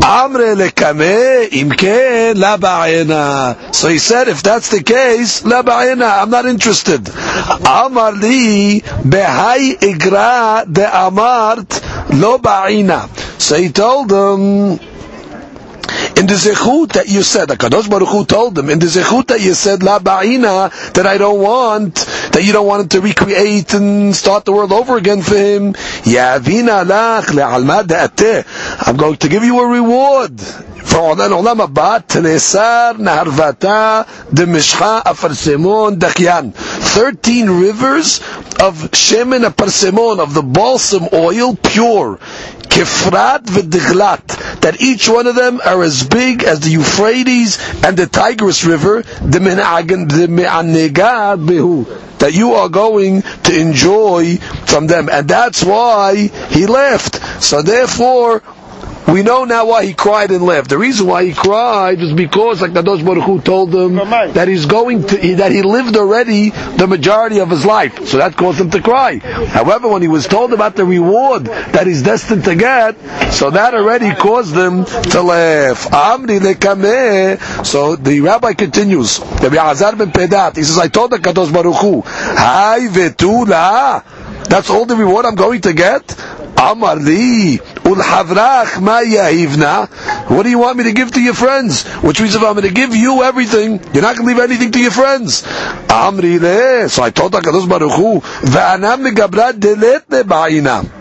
Amre 0.00 0.54
lekame 0.54 1.48
imke 1.50 2.34
la 2.36 2.56
ba'ina. 2.56 3.74
So 3.74 3.88
he 3.88 3.98
said, 3.98 4.28
if 4.28 4.42
that's 4.42 4.70
the 4.70 4.82
case, 4.82 5.44
la 5.44 5.62
ba'ina, 5.62 6.22
I'm 6.22 6.30
not 6.30 6.46
interested. 6.46 7.08
Amar 7.66 8.12
li 8.12 8.80
behai 8.80 9.78
igra 9.80 10.64
de 10.70 10.84
amart 10.84 11.82
lo. 12.20 12.36
So 13.38 13.56
he 13.56 13.68
told 13.70 14.08
them, 14.08 14.78
in 16.17 16.27
the 16.27 16.33
zechut 16.35 16.93
that 16.93 17.07
you 17.07 17.23
said, 17.23 17.47
the 17.49 17.57
Kadosh 17.57 17.89
Baruch 17.89 18.09
Hu 18.09 18.25
told 18.25 18.55
them, 18.55 18.69
in 18.69 18.79
the 18.79 18.85
zechut 18.87 19.27
that 19.27 19.41
you 19.41 19.53
said, 19.53 19.83
La 19.83 19.99
Ba'ina, 19.99 20.93
that 20.93 21.05
I 21.05 21.17
don't 21.17 21.41
want, 21.41 21.95
that 21.95 22.43
you 22.43 22.53
don't 22.53 22.67
want 22.67 22.83
him 22.83 22.89
to 22.89 23.01
recreate 23.01 23.73
and 23.73 24.15
start 24.15 24.45
the 24.45 24.51
world 24.51 24.71
over 24.71 24.97
again 24.97 25.21
for 25.21 25.35
him. 25.37 25.73
Yavina 26.03 26.85
lach 26.85 27.25
le'alma 27.31 27.81
I'm 28.87 28.97
going 28.97 29.17
to 29.17 29.29
give 29.29 29.43
you 29.43 29.59
a 29.59 29.67
reward. 29.67 30.39
For 30.83 30.97
עולם 30.97 31.31
עולם 31.33 31.61
הבא, 31.61 31.97
תנסר 32.07 32.91
נהרבתה 32.97 34.01
דמשחה 34.33 34.99
אפרסמון 35.11 35.95
דחיין. 35.95 36.51
13 36.95 37.49
rivers 37.49 38.19
of 38.59 38.89
shemen 38.91 39.43
aparsemon, 39.45 40.19
of 40.19 40.33
the 40.33 40.41
balsam 40.41 41.07
oil, 41.13 41.55
pure. 41.55 42.19
Kefrat 42.69 43.43
v'diglat, 43.45 44.59
that 44.61 44.81
each 44.81 45.07
one 45.09 45.27
of 45.27 45.35
them 45.35 45.61
are 45.65 45.83
as 45.83 46.03
big 46.08 46.44
as 46.44 46.60
the 46.60 46.70
Euphrates 46.70 47.58
and 47.84 47.96
the 47.96 48.06
Tigris 48.06 48.64
River, 48.64 49.02
the 49.02 49.40
that 52.18 52.32
you 52.32 52.54
are 52.54 52.68
going 52.68 53.22
to 53.44 53.58
enjoy 53.58 54.36
from 54.66 54.86
them. 54.86 55.08
And 55.10 55.28
that's 55.28 55.62
why 55.62 56.16
he 56.50 56.66
left. 56.66 57.42
So 57.42 57.62
therefore, 57.62 58.42
we 59.08 59.22
know 59.22 59.44
now 59.44 59.66
why 59.66 59.84
he 59.84 59.94
cried 59.94 60.30
and 60.30 60.44
left. 60.44 60.68
The 60.70 60.78
reason 60.78 61.06
why 61.06 61.24
he 61.24 61.32
cried 61.32 62.00
was 62.00 62.12
because, 62.12 62.60
like 62.60 62.72
Kadosh 62.72 63.04
Baruch 63.04 63.24
Hu 63.24 63.40
told 63.40 63.74
him 63.74 63.94
that 64.34 64.48
he's 64.48 64.66
going 64.66 65.06
to, 65.06 65.36
that 65.36 65.52
he 65.52 65.62
lived 65.62 65.96
already 65.96 66.50
the 66.50 66.86
majority 66.86 67.38
of 67.38 67.50
his 67.50 67.64
life. 67.64 68.06
So 68.06 68.18
that 68.18 68.36
caused 68.36 68.60
him 68.60 68.70
to 68.70 68.80
cry. 68.80 69.18
However, 69.18 69.88
when 69.88 70.02
he 70.02 70.08
was 70.08 70.26
told 70.26 70.52
about 70.52 70.76
the 70.76 70.84
reward 70.84 71.44
that 71.46 71.86
he's 71.86 72.02
destined 72.02 72.44
to 72.44 72.54
get, 72.56 72.96
so 73.32 73.50
that 73.50 73.74
already 73.74 74.12
caused 74.14 74.54
him 74.54 74.84
to 74.84 75.22
laugh. 75.22 75.86
So 77.64 77.96
the 77.96 78.20
rabbi 78.20 78.52
continues. 78.54 79.20
Rabbi 79.20 79.56
Azar 79.56 79.96
ben 79.96 80.10
Pedat. 80.12 80.56
He 80.56 80.62
says, 80.64 80.78
I 80.78 80.88
told 80.88 81.12
the 81.12 81.18
Kadosh 81.18 81.52
Baruch 81.52 81.76
Hu. 81.76 82.02
That's 84.48 84.70
all 84.70 84.86
the 84.86 84.96
reward 84.96 85.26
I'm 85.26 85.34
going 85.34 85.60
to 85.62 85.72
get? 85.72 86.02
Amar 86.58 86.96
li 86.96 87.58
ulhavrach 87.58 88.80
ma 88.80 89.00
yahivna. 89.00 89.88
What 90.30 90.44
do 90.44 90.50
you 90.50 90.58
want 90.58 90.78
me 90.78 90.84
to 90.84 90.92
give 90.92 91.12
to 91.12 91.20
your 91.20 91.34
friends? 91.34 91.84
Which 92.02 92.20
means 92.20 92.34
if 92.34 92.42
I'm 92.42 92.54
going 92.54 92.66
to 92.66 92.72
give 92.72 92.94
you 92.94 93.22
everything, 93.22 93.80
you're 93.92 94.02
not 94.02 94.16
going 94.16 94.28
to 94.28 94.34
leave 94.34 94.38
anything 94.38 94.72
to 94.72 94.80
your 94.80 94.90
friends. 94.90 95.42
Amri 95.88 96.40
le. 96.40 96.88
So 96.88 97.02
I 97.02 97.10
told 97.10 97.32
Hakadosh 97.32 97.68
Baruch 97.68 97.92
Hu, 97.92 98.20
ve'anam 98.20 99.06
megabra 99.06 99.52
delet 99.52 100.06
ba'ina. 100.06 100.95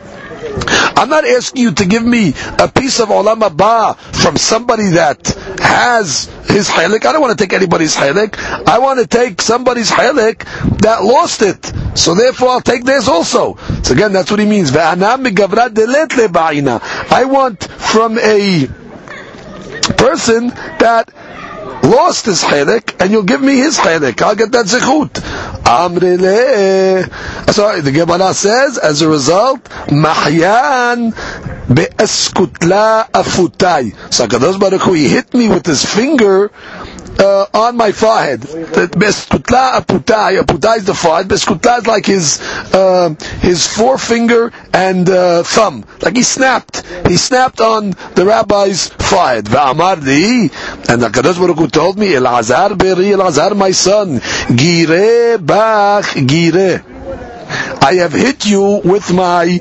I'm 0.67 1.09
not 1.09 1.25
asking 1.25 1.61
you 1.63 1.71
to 1.73 1.85
give 1.85 2.03
me 2.05 2.33
a 2.59 2.67
piece 2.67 2.99
of 2.99 3.09
olam 3.09 3.41
haba 3.41 3.97
from 3.97 4.37
somebody 4.37 4.89
that 4.91 5.27
has 5.59 6.25
his 6.47 6.67
chalik. 6.69 7.05
I 7.05 7.11
don't 7.11 7.21
want 7.21 7.37
to 7.37 7.43
take 7.43 7.53
anybody's 7.53 7.95
chalik. 7.95 8.37
I 8.67 8.79
want 8.79 8.99
to 8.99 9.07
take 9.07 9.41
somebody's 9.41 9.91
chalik 9.91 10.39
that 10.79 11.03
lost 11.03 11.41
it. 11.41 11.65
So 11.97 12.13
therefore, 12.15 12.49
I'll 12.49 12.61
take 12.61 12.83
theirs 12.83 13.07
also. 13.07 13.55
So 13.83 13.93
again, 13.93 14.13
that's 14.13 14.29
what 14.31 14.39
he 14.39 14.45
means. 14.45 14.75
I 14.75 14.95
want 17.25 17.63
from 17.63 18.17
a 18.19 18.67
person 19.97 20.47
that 20.79 21.11
lost 21.83 22.25
his 22.25 22.41
chalik, 22.43 22.95
and 22.99 23.11
you'll 23.11 23.23
give 23.23 23.41
me 23.41 23.55
his 23.57 23.77
chalik. 23.77 24.21
I'll 24.21 24.35
get 24.35 24.51
that 24.51 24.65
zechut. 24.65 25.11
Amrile. 25.63 26.23
Eh, 26.25 27.51
sorry, 27.51 27.81
the 27.81 27.91
Gemara 27.91 28.33
says, 28.33 28.77
as 28.77 29.01
a 29.01 29.09
result, 29.09 29.63
mahyan 29.89 31.11
be'eskutla 31.67 33.09
afutai. 33.11 33.95
So 34.13 34.27
Kadosh 34.27 34.59
Baruch 34.59 34.81
Hu, 34.81 34.93
he 34.93 35.07
hit 35.09 35.33
me 35.33 35.47
with 35.49 35.65
his 35.65 35.83
finger 35.85 36.51
uh, 37.19 37.45
on 37.53 37.77
my 37.77 37.91
forehead. 37.91 38.41
Beskutla 38.41 39.73
aputai. 39.81 40.39
Aputai 40.41 40.77
is 40.77 40.85
the 40.85 40.93
forehead. 40.93 41.27
Beskutla 41.27 41.79
is 41.79 41.87
like 41.87 42.05
his 42.05 42.39
uh, 42.73 43.13
his 43.41 43.67
forefinger 43.67 44.51
and 44.73 45.09
uh, 45.09 45.43
thumb. 45.43 45.85
Like 46.01 46.15
he 46.15 46.23
snapped. 46.23 46.85
He 47.07 47.17
snapped 47.17 47.61
on 47.61 47.91
the 48.15 48.25
rabbi's 48.25 48.89
forehead. 48.89 49.45
Va'amar. 49.45 49.95
And 49.95 51.01
the 51.01 51.09
Kadosh 51.09 51.39
Baruch 51.39 51.57
Hu 51.57 51.67
told 51.67 51.97
me, 51.97 52.07
Elazar 52.13 52.77
beri, 52.77 53.05
Elazar 53.15 53.55
my 53.55 53.71
son, 53.71 54.19
gire 54.55 55.37
bach 55.37 56.05
gire. 56.25 56.83
I 57.81 57.95
have 57.95 58.13
hit 58.13 58.45
you 58.45 58.81
with 58.83 59.13
my 59.13 59.59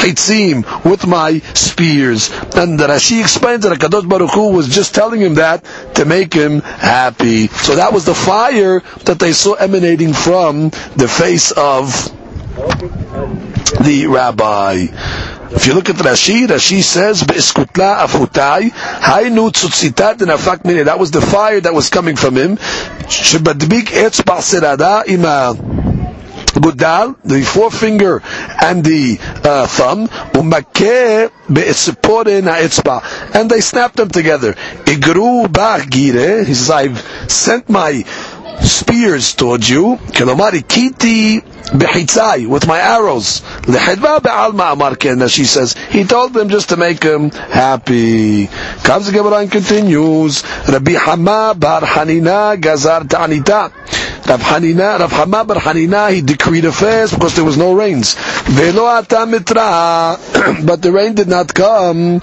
chitzim, 0.00 0.84
with 0.84 1.06
my 1.06 1.38
spears. 1.54 2.30
And 2.54 2.78
the 2.78 2.86
Rashi 2.86 3.20
explains 3.20 3.62
that 3.64 3.78
Kadosh 3.78 4.08
Baruch 4.08 4.30
Hu 4.30 4.52
was 4.52 4.68
just 4.68 4.94
telling 4.94 5.20
him 5.20 5.34
that 5.34 5.64
to 5.94 6.04
make 6.04 6.32
him 6.34 6.60
happy. 6.60 7.48
So 7.48 7.76
that 7.76 7.92
was 7.92 8.04
the 8.04 8.14
fire 8.14 8.80
that 9.04 9.18
they 9.18 9.32
saw 9.32 9.54
emanating 9.54 10.12
from 10.12 10.70
the 10.96 11.08
face 11.08 11.52
of 11.52 11.92
the 13.84 14.06
rabbi. 14.08 14.86
If 15.52 15.66
you 15.66 15.74
look 15.74 15.88
at 15.88 15.96
Rashi, 15.96 16.46
Rashi 16.46 16.82
says, 16.82 17.24
"Be'eskutla 17.24 18.06
afutai, 18.06 18.70
hainu 18.72 19.50
tzutzitat 19.50 20.18
nafak 20.18 20.64
mine." 20.64 20.84
That 20.84 20.98
was 20.98 21.10
the 21.10 21.20
fire 21.20 21.60
that 21.60 21.74
was 21.74 21.90
coming 21.90 22.16
from 22.16 22.36
him. 22.36 22.56
Shebadbik 22.56 23.90
etz 23.90 24.22
ba'serada 24.22 25.06
ima 25.06 25.54
gudal, 26.60 27.16
the 27.24 27.42
forefinger 27.42 28.22
and 28.62 28.84
the 28.84 29.18
uh, 29.20 29.66
thumb, 29.66 30.06
umakeh 30.08 31.30
be'esipore 31.52 32.40
na'etzba, 32.42 33.34
and 33.34 33.50
they 33.50 33.60
snapped 33.60 33.96
them 33.96 34.08
together. 34.08 34.54
Igru 34.84 35.46
ba'gire, 35.46 36.44
he 36.46 36.54
says, 36.54 36.70
I've 36.70 37.30
sent 37.30 37.68
my 37.68 38.04
spears 38.62 39.34
towards 39.34 39.68
you, 39.68 39.96
kelomari 40.12 40.66
kiti 40.66 41.40
behitzai, 41.40 42.46
with 42.46 42.66
my 42.66 42.78
arrows. 42.78 43.40
Lehedva 43.62 44.22
be'alma 44.22 44.72
amar 44.72 45.28
she 45.28 45.44
says, 45.44 45.74
he 45.90 46.04
told 46.04 46.34
them 46.34 46.48
just 46.48 46.68
to 46.70 46.76
make 46.76 47.00
them 47.00 47.30
happy. 47.30 48.46
Comes 48.82 49.06
the 49.06 49.12
Gemara 49.12 49.38
and 49.38 49.50
continues, 49.50 50.42
Rabbi 50.68 50.92
Hama 50.92 51.54
bar 51.56 51.80
Hanina 51.82 52.60
gazar 52.60 53.04
ta'anita. 53.04 53.72
Rav 54.26 54.40
Hanina, 54.40 54.98
Rav 54.98 55.12
Hama 55.12 55.44
bar 55.44 55.56
Hanina, 55.56 56.12
he 56.12 56.20
decreed 56.20 56.64
a 56.64 56.72
fast 56.72 57.14
because 57.14 57.34
there 57.34 57.44
was 57.44 57.56
no 57.56 57.72
rains. 57.74 58.14
Velo 58.44 59.02
mitra, 59.26 60.18
but 60.64 60.82
the 60.82 60.92
rain 60.92 61.14
did 61.14 61.28
not 61.28 61.52
come. 61.52 62.20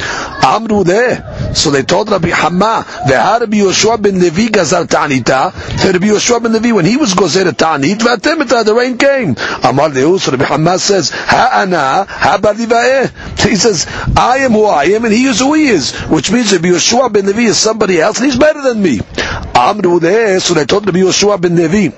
Amru 0.56 0.84
there. 0.84 1.54
So 1.54 1.72
they 1.72 1.84
told 1.84 2.10
Rabbi 2.10 2.30
Hama, 2.30 2.86
Ve'ha 3.08 3.40
Rabbi 3.42 3.58
Yoshua 3.58 4.02
ben 4.02 4.20
Levi 4.20 4.50
gazar 4.50 4.88
ta'anita. 4.88 5.52
Rabbi 5.94 6.08
Yoshua 6.08 6.42
ben 6.42 6.54
Levi, 6.54 6.72
when 6.72 6.86
he 6.86 6.98
was 6.98 7.14
gozer 7.14 7.44
ta'anit, 7.52 7.98
v'atemita, 7.98 8.64
the 8.64 8.74
rain 8.74 8.98
came. 8.98 9.36
Amar 9.64 9.90
Leus, 9.90 10.28
Rabbi 10.28 10.46
Hama 10.46 10.80
says, 10.80 11.10
Ha'ana, 11.10 12.06
ha'baliva'eh. 12.08 13.40
He 13.48 13.56
says, 13.56 13.86
I 14.16 14.40
am 14.40 14.52
who 14.54 14.66
I 14.66 14.86
am, 14.86 15.06
and 15.06 15.14
he 15.14 15.26
is 15.26 15.40
who 15.40 15.54
he 15.54 15.68
is. 15.68 15.92
Which 16.10 16.32
means 16.32 16.52
Rabbi 16.54 16.70
Yoshua 16.70 17.12
ben 17.12 17.26
Levi 17.26 17.42
is 17.42 17.58
somebody 17.58 18.00
else, 18.00 18.20
and 18.20 18.28
he's 18.28 18.40
better 18.40 18.62
than 18.62 18.82
me. 18.82 19.00
Amru 19.54 20.00
there, 20.00 20.40
so 20.40 20.54
they 20.54 20.66
told 20.66 20.86
Rabbi 20.86 21.00
Yoshua 21.00 21.40
ben 21.42 21.56
Levi, 21.56 21.96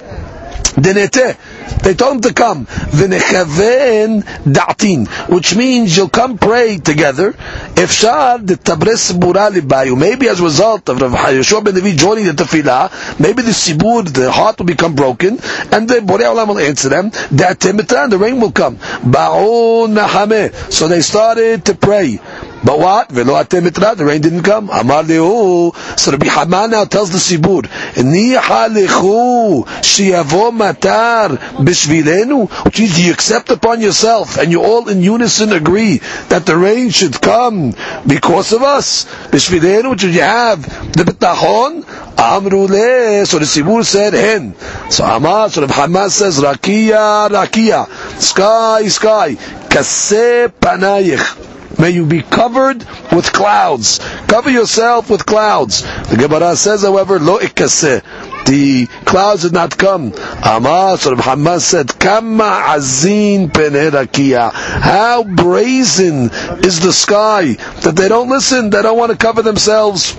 Denete. 0.75 1.37
They 1.83 1.93
told 1.93 2.15
him 2.15 2.21
to 2.21 2.33
come. 2.33 2.65
V'nechaven 2.65 4.23
da'tin. 4.43 5.07
Which 5.29 5.55
means 5.55 5.95
you'll 5.95 6.09
come 6.09 6.37
pray 6.37 6.77
together. 6.77 7.35
If 7.75 8.01
the 8.01 8.59
tabres 8.61 9.11
libayu. 9.11 9.97
Maybe 9.97 10.27
as 10.27 10.39
a 10.39 10.43
result 10.43 10.89
of 10.89 11.01
Rav 11.01 11.11
Yeshua 11.11 11.63
ben 11.63 11.75
Levi 11.75 11.95
joining 11.95 12.25
the 12.25 12.33
tefillah, 12.33 13.19
maybe 13.19 13.41
the 13.41 13.51
sibur, 13.51 14.07
the 14.11 14.31
heart 14.31 14.59
will 14.59 14.65
become 14.65 14.95
broken, 14.95 15.39
and 15.71 15.87
the 15.87 15.95
Borei 15.95 16.23
Olam 16.23 16.47
will 16.49 16.59
answer 16.59 16.89
them. 16.89 17.09
That 17.31 17.59
the 17.59 18.17
rain 18.19 18.39
will 18.39 18.51
come. 18.51 18.77
Nahame. 18.77 20.53
So 20.71 20.87
they 20.87 21.01
started 21.01 21.65
to 21.65 21.75
pray. 21.75 22.19
But 22.63 22.79
what? 22.79 23.09
Velo 23.09 23.35
atem 23.35 23.63
mitra, 23.63 23.95
the 23.95 24.05
rain 24.05 24.21
didn't 24.21 24.43
come. 24.43 24.69
Amar 24.69 25.03
lehu. 25.03 25.75
So 25.97 26.11
Rabbi 26.11 26.27
Hama 26.27 26.67
now 26.67 26.85
tells 26.85 27.11
the 27.11 27.17
Sibur, 27.17 27.63
Niha 27.95 28.67
lechu 28.69 29.65
shiyavo 29.81 30.51
matar 30.51 31.37
bishvilenu. 31.57 32.49
Which 32.65 32.79
means 32.79 33.05
you 33.05 33.13
accept 33.13 33.49
upon 33.49 33.81
yourself 33.81 34.37
and 34.37 34.51
you 34.51 34.61
all 34.61 34.89
in 34.89 35.01
unison 35.01 35.53
agree 35.53 35.97
that 36.29 36.45
the 36.45 36.57
rain 36.57 36.89
should 36.89 37.19
come 37.21 37.73
because 38.05 38.51
of 38.53 38.61
us. 38.63 39.05
Bishvilenu, 39.31 39.91
which 39.91 40.03
you 40.03 40.21
have 40.21 40.61
the 40.93 41.03
bitachon. 41.03 41.85
Amru 42.19 42.67
le. 42.67 43.25
So 43.25 43.39
the 43.39 43.45
Sibur 43.45 43.85
said, 43.85 44.13
hen. 44.13 44.55
So 44.89 45.05
Amar, 45.05 45.49
so 45.49 45.61
Rabbi 45.61 45.73
Hama 45.73 46.09
says, 46.09 46.39
rakia, 46.39 47.29
rakia. 47.29 47.87
Sky, 48.19 48.87
sky. 48.89 49.35
Kase 49.69 50.49
panayich. 50.59 51.48
May 51.79 51.91
you 51.91 52.05
be 52.05 52.21
covered 52.21 52.85
with 53.13 53.31
clouds. 53.31 53.99
Cover 54.27 54.49
yourself 54.49 55.09
with 55.09 55.25
clouds. 55.25 55.81
The 55.81 56.17
Gemara 56.19 56.57
says, 56.57 56.81
however, 56.83 57.19
lo 57.19 57.39
ikase. 57.39 58.03
The 58.49 58.87
clouds 59.05 59.43
did 59.43 59.53
not 59.53 59.77
come. 59.77 60.11
Amar, 60.43 60.97
so 60.97 61.15
Muhammad 61.15 61.61
said, 61.61 61.99
Kama 61.99 62.63
azin 62.73 63.51
penerakia. 63.51 64.51
How 64.51 65.23
brazen 65.23 66.31
is 66.65 66.79
the 66.79 66.91
sky 66.91 67.53
that 67.83 67.95
they 67.95 68.07
don't 68.07 68.27
listen, 68.27 68.71
they 68.71 68.81
don't 68.81 68.97
want 68.97 69.11
to 69.11 69.17
cover 69.19 69.43
themselves 69.43 70.15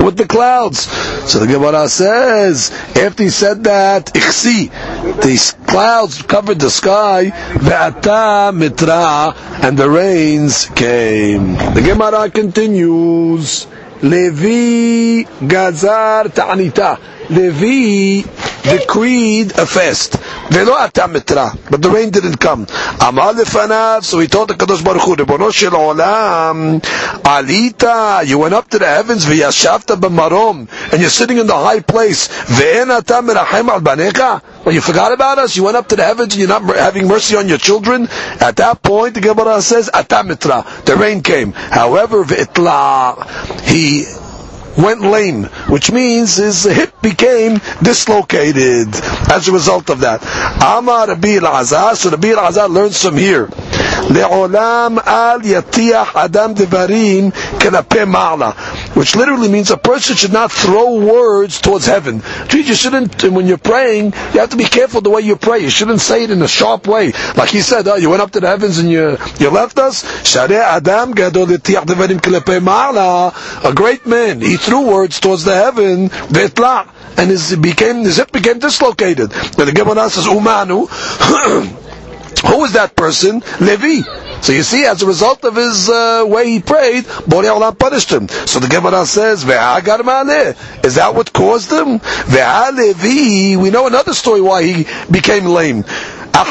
with 0.00 0.16
the 0.16 0.26
clouds. 0.26 0.88
So 1.30 1.38
the 1.40 1.46
Gemara 1.46 1.90
says, 1.90 2.70
after 2.96 3.24
he 3.24 3.28
said 3.28 3.64
that, 3.64 4.06
Ichsi, 4.14 5.20
these 5.22 5.52
clouds 5.66 6.22
covered 6.22 6.58
the 6.58 6.70
sky, 6.70 7.32
Ve'ata 7.60 8.54
mitra, 8.56 9.34
and 9.62 9.76
the 9.76 9.90
rains 9.90 10.70
came. 10.70 11.52
The 11.52 11.82
Gemara 11.84 12.30
continues, 12.30 13.66
Levi 14.02 15.24
gazar 15.46 16.28
ta'anita. 16.28 16.98
Levi 17.28 18.22
decreed 18.62 19.52
a 19.58 19.66
fast. 19.66 20.18
But 20.48 21.82
the 21.82 21.90
rain 21.92 22.10
didn't 22.10 22.36
come. 22.36 22.66
Amal 23.00 23.34
lefanav, 23.34 24.04
so 24.04 24.18
he 24.20 24.26
told 24.28 24.48
the 24.48 24.54
Kadosh 24.54 24.84
Baruch 24.84 25.02
Hu, 25.02 25.16
Ribono 25.16 25.52
shel 25.52 25.72
olam, 25.72 26.80
alita, 26.80 28.26
you 28.26 28.38
went 28.38 28.54
up 28.54 28.68
to 28.70 28.78
the 28.78 28.86
heavens, 28.86 29.26
v'yashavta 29.26 29.96
b'marom, 29.96 30.68
and 30.92 31.00
you're 31.00 31.10
sitting 31.10 31.38
in 31.38 31.46
the 31.46 31.54
high 31.54 31.80
place. 31.80 32.28
Ve'en 32.28 32.96
atam 32.96 33.26
merachem 33.26 33.68
al 33.68 33.80
banecha. 33.80 34.42
Well, 34.64 34.74
you 34.74 34.80
forgot 34.80 35.12
about 35.12 35.38
us. 35.38 35.56
You 35.56 35.64
went 35.64 35.76
up 35.76 35.88
to 35.88 35.96
the 35.96 36.04
heavens, 36.04 36.34
and 36.34 36.40
you're 36.40 36.48
not 36.48 36.62
having 36.76 37.08
mercy 37.08 37.36
on 37.36 37.48
your 37.48 37.58
children. 37.58 38.08
At 38.40 38.56
that 38.56 38.82
point, 38.82 39.14
the 39.14 39.20
Gemara 39.20 39.60
says, 39.62 39.90
atamitra, 39.92 40.84
the 40.84 40.96
rain 40.96 41.22
came. 41.22 41.52
However, 41.52 42.24
he 43.64 44.06
went 44.76 45.00
lame, 45.00 45.44
which 45.68 45.90
means 45.90 46.36
his 46.36 46.64
hip 46.64 47.00
became 47.02 47.58
dislocated 47.82 48.88
as 49.30 49.48
a 49.48 49.52
result 49.52 49.90
of 49.90 50.00
that. 50.00 50.22
Amar 50.62 51.08
Rabbi 51.08 51.38
Azar, 51.38 51.96
so 51.96 52.10
Rabbi 52.10 52.28
Azar 52.32 52.68
learns 52.68 53.02
from 53.02 53.16
here. 53.16 53.48
לעולם 54.09 54.97
אל 55.07 55.37
יטיח 55.43 56.15
אדם 56.15 56.53
דברים 56.53 57.29
כלפי 57.61 58.03
מעלה, 58.05 58.51
which 58.95 59.15
literally 59.15 59.47
means 59.47 59.71
a 59.71 59.77
person 59.77 60.15
should 60.15 60.33
not 60.33 60.51
throw 60.51 60.95
words 60.95 61.61
towards 61.61 61.85
heaven. 61.85 62.21
You 62.51 62.75
shouldn't, 62.75 63.23
when 63.23 63.47
you're 63.47 63.57
praying, 63.57 64.13
you 64.33 64.39
have 64.39 64.49
to 64.51 64.57
be 64.57 64.63
careful 64.65 65.01
the 65.01 65.09
way 65.09 65.21
you 65.21 65.35
pray. 65.35 65.59
You 65.59 65.69
shouldn't 65.69 66.01
say 66.01 66.23
it 66.23 66.31
in 66.31 66.41
a 66.41 66.47
sharp 66.47 66.87
way. 66.87 67.11
Like 67.35 67.49
he 67.49 67.61
said, 67.61 67.87
oh, 67.87 67.95
you 67.95 68.09
went 68.09 68.21
up 68.21 68.31
to 68.31 68.39
the 68.39 68.47
heavens 68.47 68.77
and 68.77 68.89
you, 68.89 69.17
you 69.39 69.49
left 69.49 69.77
us. 69.79 70.03
Adam 70.37 71.11
gadol 71.13 71.47
devarim 71.47 72.19
k'lepei 72.19 72.59
ma'ala. 72.59 73.33
A 73.69 73.73
great 73.73 74.05
man, 74.05 74.41
he 74.41 74.57
threw 74.57 74.87
words 74.91 75.19
towards 75.19 75.43
the 75.43 75.55
heaven, 75.55 76.09
ve'etla, 76.09 76.87
and 77.17 77.29
his, 77.29 77.55
became, 77.57 77.97
his 77.97 78.17
hip 78.17 78.31
became 78.31 78.59
dislocated. 78.59 79.31
And 79.33 79.67
the 79.67 79.71
Gemara 79.73 80.09
says, 80.09 80.25
umanu, 80.25 80.87
Who 82.42 82.64
is 82.64 82.72
that 82.72 82.94
person? 82.96 83.42
Levi. 83.60 84.02
So 84.42 84.52
you 84.52 84.62
see, 84.62 84.84
as 84.84 85.02
a 85.02 85.06
result 85.06 85.44
of 85.44 85.56
his 85.56 85.88
uh, 85.88 86.24
way 86.26 86.48
he 86.50 86.60
prayed, 86.60 87.04
Borei 87.04 87.48
Olam 87.54 87.78
punished 87.78 88.10
him. 88.10 88.28
So 88.28 88.60
the 88.60 88.68
Gemara 88.68 89.06
says. 89.06 89.44
Is 89.44 90.94
that 90.96 91.14
what 91.14 91.32
caused 91.32 91.72
him? 91.72 91.98
Ve'alevi. 92.00 93.56
We 93.56 93.70
know 93.70 93.86
another 93.86 94.12
story 94.14 94.40
why 94.40 94.62
he 94.64 94.86
became 95.10 95.46
lame. 95.46 95.84
He 96.36 96.42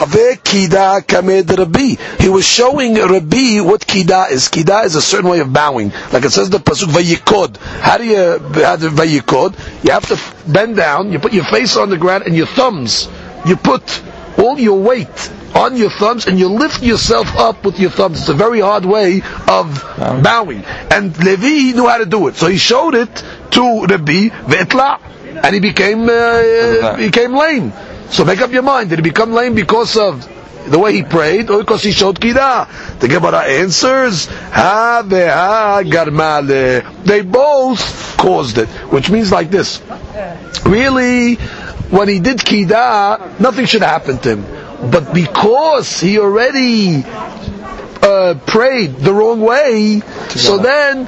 was 2.29 2.45
showing 2.45 2.95
Rabbi 2.95 3.59
what 3.61 3.81
kida 3.85 4.31
is. 4.31 4.49
Kida 4.49 4.83
is 4.85 4.95
a 4.95 5.01
certain 5.01 5.29
way 5.29 5.39
of 5.41 5.53
bowing. 5.53 5.91
Like 6.11 6.25
it 6.25 6.31
says 6.31 6.49
the 6.49 6.57
pasuk 6.57 6.87
vayikod. 6.89 7.57
How 7.57 7.99
do 7.99 8.03
you 8.03 8.15
have 8.15 8.81
the 8.81 8.89
vayikod? 8.89 9.53
You 9.85 9.91
have 9.91 10.07
to 10.07 10.19
bend 10.51 10.77
down. 10.77 11.11
You 11.11 11.19
put 11.19 11.33
your 11.33 11.45
face 11.45 11.77
on 11.77 11.91
the 11.91 11.97
ground 11.97 12.23
and 12.25 12.35
your 12.35 12.47
thumbs. 12.47 13.07
You 13.45 13.57
put 13.57 14.01
all 14.39 14.57
your 14.57 14.79
weight 14.79 15.31
on 15.55 15.77
your 15.77 15.89
thumbs 15.89 16.27
and 16.27 16.37
you 16.37 16.49
lift 16.49 16.83
yourself 16.83 17.33
up 17.37 17.63
with 17.63 17.79
your 17.79 17.89
thumbs. 17.89 18.19
It's 18.19 18.29
a 18.29 18.33
very 18.33 18.59
hard 18.59 18.85
way 18.85 19.21
of 19.47 19.81
bowing. 20.21 20.65
And 20.65 21.17
Levi 21.17 21.71
knew 21.75 21.87
how 21.87 21.97
to 21.97 22.05
do 22.05 22.27
it. 22.27 22.35
So 22.35 22.47
he 22.47 22.57
showed 22.57 22.93
it 22.93 23.23
to 23.51 23.85
Rabbi 23.85 24.29
Ve'etla. 24.51 24.99
And 25.43 25.53
he 25.53 25.59
became, 25.61 26.09
uh, 26.09 26.95
became 26.97 27.33
lame. 27.33 27.71
So 28.09 28.25
make 28.25 28.41
up 28.41 28.51
your 28.51 28.63
mind. 28.63 28.89
Did 28.89 28.99
he 28.99 29.03
become 29.03 29.31
lame 29.33 29.55
because 29.55 29.97
of 29.97 30.29
the 30.69 30.77
way 30.79 30.93
he 30.93 31.03
prayed 31.03 31.49
or 31.49 31.59
because 31.59 31.83
he 31.83 31.91
showed 31.91 32.19
Kida? 32.19 32.99
The 32.99 33.07
Gemara 33.07 33.39
answers, 33.43 34.27
garmale. 35.87 37.03
They 37.03 37.21
both 37.21 38.17
caused 38.17 38.57
it. 38.57 38.67
Which 38.91 39.09
means 39.09 39.31
like 39.31 39.49
this. 39.49 39.81
Really, 40.65 41.35
when 41.35 42.07
he 42.09 42.19
did 42.19 42.39
Kida, 42.39 43.39
nothing 43.39 43.65
should 43.65 43.83
happen 43.83 44.17
to 44.19 44.35
him 44.35 44.54
but 44.81 45.13
because 45.13 45.99
he 45.99 46.19
already 46.19 47.03
uh, 48.01 48.35
prayed 48.45 48.95
the 48.97 49.13
wrong 49.13 49.41
way, 49.41 50.01
so 50.29 50.57
then 50.57 51.07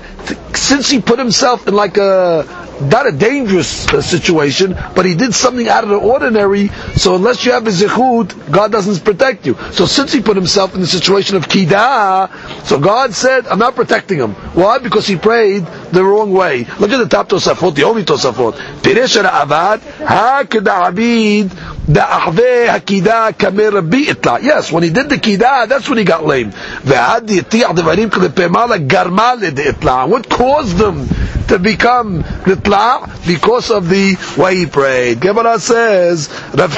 since 0.56 0.90
he 0.90 1.02
put 1.02 1.20
himself 1.20 1.68
in 1.68 1.74
like 1.74 1.98
a 1.98 2.68
not 2.82 3.08
a 3.08 3.12
dangerous 3.12 3.88
uh, 3.88 4.02
situation, 4.02 4.76
but 4.96 5.06
he 5.06 5.16
did 5.16 5.34
something 5.34 5.68
out 5.68 5.84
of 5.84 5.90
the 5.90 5.96
ordinary. 5.98 6.68
So 6.96 7.16
unless 7.16 7.46
you 7.46 7.52
have 7.52 7.66
a 7.66 7.72
zichud, 7.72 8.52
God 8.52 8.72
doesn't 8.72 9.04
protect 9.04 9.48
you. 9.48 9.58
So 9.72 9.86
since 9.86 10.14
he 10.14 10.22
put 10.22 10.36
himself 10.36 10.76
in 10.76 10.82
the 10.82 10.88
situation 10.88 11.38
of 11.38 11.48
kidah, 11.48 12.66
so 12.66 12.80
God 12.80 13.14
said, 13.14 13.48
"I'm 13.48 13.60
not 13.60 13.76
protecting 13.76 14.20
him." 14.20 14.34
Why? 14.54 14.78
Because 14.78 15.08
he 15.08 15.16
prayed 15.16 15.66
the 15.92 16.04
wrong 16.04 16.34
way. 16.34 16.68
Look 16.80 16.92
at 16.92 16.98
the 16.98 17.08
top 17.08 17.30
Tosafot, 17.30 17.76
the 17.76 17.84
only 17.84 18.04
Tosafot. 18.04 18.54
Piresh 18.82 19.22
avad 19.24 19.82
ha 20.06 20.44
abid 20.44 21.52
Yes, 21.90 22.28
when 24.74 24.84
he 24.84 24.90
did 24.90 25.08
the 25.10 25.16
kidah, 25.16 25.70
that's 25.70 25.88
when 25.88 25.98
he 25.98 26.04
got 26.04 26.26
lame. 26.26 26.52
What 30.18 30.30
caused 30.32 30.78
them 30.78 31.08
to 31.48 31.60
become 31.60 32.24
nitla? 32.24 33.28
Because 33.28 33.70
of 33.70 33.88
the 33.88 34.18
way 34.36 34.56
he 34.56 34.66
prayed. 34.66 35.22
Gemara 35.22 35.60
says, 35.60 36.28
Rav 36.56 36.74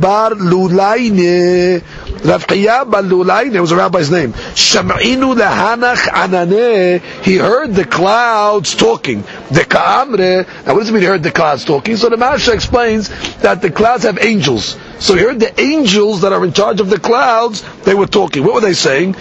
bar 0.00 0.30
Lulayne, 0.30 1.82
Rav 2.24 2.46
bar 2.90 3.02
Lulayne, 3.02 3.60
was 3.60 3.72
a 3.72 3.76
rabbi's 3.76 4.10
name. 4.10 4.32
Sham'inu 4.32 5.36
lehanach 5.36 6.08
anane, 6.08 7.02
he 7.22 7.36
heard 7.36 7.74
the 7.74 7.84
clouds 7.84 8.74
talking. 8.74 9.20
The 9.50 9.66
ka'amre, 9.68 10.46
now 10.64 10.72
what 10.72 10.80
does 10.80 10.88
it 10.88 10.92
mean 10.92 11.02
he 11.02 11.08
heard 11.08 11.22
the 11.22 11.30
clouds 11.30 11.66
talking? 11.66 11.96
So 11.98 12.08
the 12.08 12.16
Maharsha 12.16 12.54
explains 12.54 13.10
that 13.40 13.60
the 13.60 13.70
clouds 13.70 14.04
have 14.04 14.18
angels. 14.18 14.78
So 14.98 15.14
he 15.14 15.22
heard 15.22 15.40
the 15.40 15.60
angels 15.60 16.22
that 16.22 16.32
are 16.32 16.42
in 16.44 16.52
charge 16.52 16.80
of 16.80 16.88
the 16.88 16.98
clouds, 16.98 17.62
they 17.84 17.94
were 17.94 18.06
talking. 18.06 18.44
What 18.44 18.54
were 18.54 18.60
they 18.60 18.72
saying? 18.72 19.14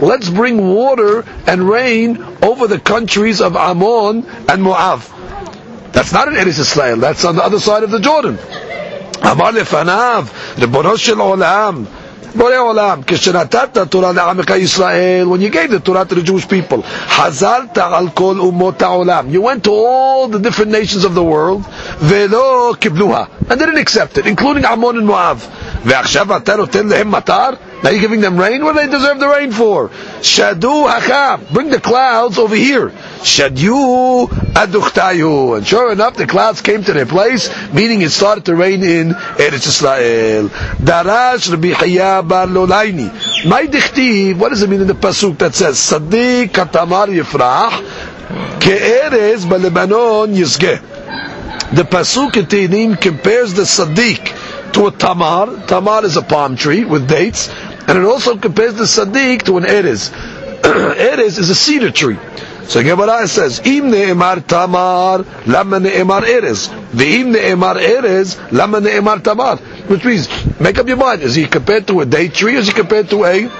Let's 0.00 0.30
bring 0.30 0.68
water 0.74 1.24
and 1.46 1.68
rain 1.68 2.22
over 2.42 2.66
the 2.68 2.78
countries 2.78 3.40
of 3.40 3.56
Ammon 3.56 4.24
and 4.48 4.62
Moav. 4.62 5.08
That's 5.92 6.12
not 6.12 6.28
in 6.28 6.34
Eretz 6.34 6.58
Israel. 6.58 6.96
That's 6.98 7.24
on 7.24 7.36
the 7.36 7.44
other 7.44 7.58
side 7.58 7.82
of 7.82 7.90
the 7.90 8.00
Jordan. 8.00 8.38
בורא 12.36 12.56
עולם, 12.58 13.00
כשנתת 13.06 13.78
תורה 13.90 14.12
לעמך 14.12 14.50
ישראל, 14.50 15.26
when 15.26 15.40
you 15.40 15.50
gave 15.54 15.70
the 15.70 15.88
Torah 15.88 16.04
to 16.04 16.14
the 16.14 16.22
Jewish 16.22 16.46
people, 16.48 16.80
חזרת 17.08 17.78
על 17.78 18.08
כל 18.14 18.34
אומות 18.38 18.82
העולם. 18.82 19.26
You 19.30 19.40
went 19.40 19.64
to 19.64 19.70
all 19.70 20.28
the 20.28 20.38
different 20.38 20.70
nations 20.70 21.04
of 21.04 21.14
the 21.14 21.22
world, 21.22 21.62
ולא 22.00 22.74
קיבלוה. 22.80 23.24
And 23.48 23.52
they 23.60 23.66
didn't 23.66 23.78
accept 23.88 24.18
it, 24.18 24.26
including 24.26 24.64
Ammon 24.64 24.96
and 24.98 25.06
Moab. 25.06 25.38
Now 25.84 26.02
you're 27.90 28.00
giving 28.00 28.20
them 28.20 28.38
rain? 28.38 28.62
What 28.64 28.74
do 28.74 28.86
they 28.86 28.90
deserve 28.90 29.18
the 29.18 29.28
rain 29.28 29.50
for? 29.50 29.88
Shadu 29.88 30.88
hakam. 30.88 31.52
Bring 31.52 31.70
the 31.70 31.80
clouds 31.80 32.38
over 32.38 32.54
here. 32.54 32.90
Shadu 32.90 34.28
aduchtayu. 34.28 35.56
And 35.56 35.66
sure 35.66 35.90
enough, 35.90 36.16
the 36.16 36.28
clouds 36.28 36.60
came 36.60 36.84
to 36.84 36.92
their 36.92 37.06
place, 37.06 37.50
meaning 37.72 38.02
it 38.02 38.10
started 38.10 38.44
to 38.44 38.54
rain 38.54 38.84
in 38.84 39.10
Eretz 39.10 39.66
Israel. 39.66 40.48
Darash 40.78 41.50
Rabbi 41.50 42.22
bar 42.28 42.46
Lolaini. 42.46 43.10
My 43.44 43.66
dichtiv, 43.66 44.38
what 44.38 44.50
does 44.50 44.62
it 44.62 44.70
mean 44.70 44.82
in 44.82 44.86
the 44.86 44.94
Pasuk 44.94 45.38
that 45.38 45.56
says, 45.56 45.80
Sadi 45.80 46.46
katamar 46.46 47.08
yifrah, 47.08 47.70
ke'erez 48.60 49.44
balebanon 49.46 50.32
yizgeh. 50.36 50.90
The 51.72 51.84
Pasuk 51.84 52.36
in 52.36 52.44
Tehillim 52.44 53.00
compares 53.00 53.54
the 53.54 53.62
Sadiq 53.62 54.41
to 54.72 54.86
a 54.86 54.90
tamar. 54.90 55.66
Tamar 55.66 56.04
is 56.04 56.16
a 56.16 56.22
palm 56.22 56.56
tree 56.56 56.84
with 56.84 57.08
dates, 57.08 57.48
and 57.88 57.98
it 57.98 58.04
also 58.04 58.36
compares 58.36 58.74
the 58.74 58.84
Sadiq 58.84 59.42
to 59.42 59.58
an 59.58 59.64
erez. 59.64 60.10
erez 60.62 61.38
is 61.38 61.50
a 61.50 61.54
cedar 61.54 61.90
tree. 61.90 62.18
So 62.68 62.82
Gemara 62.82 63.26
says, 63.28 63.60
"Im 63.64 63.90
ne'emar 63.90 64.46
tamar, 64.46 65.24
lama 65.46 65.80
ne'emar 65.80 66.22
erez. 66.22 66.68
Ve'im 66.92 67.32
ne'emar 67.34 67.76
erez, 67.76 68.38
lama 68.52 68.80
ne'emar 68.80 69.22
tamar." 69.22 69.56
Which 69.88 70.04
means, 70.04 70.28
make 70.60 70.78
up 70.78 70.86
your 70.86 70.96
mind: 70.96 71.22
is 71.22 71.34
he 71.34 71.46
compared 71.46 71.86
to 71.88 72.00
a 72.00 72.06
date 72.06 72.34
tree, 72.34 72.56
or 72.56 72.60
is 72.60 72.68
he 72.68 72.72
compared 72.72 73.10
to 73.10 73.24
a 73.24 73.50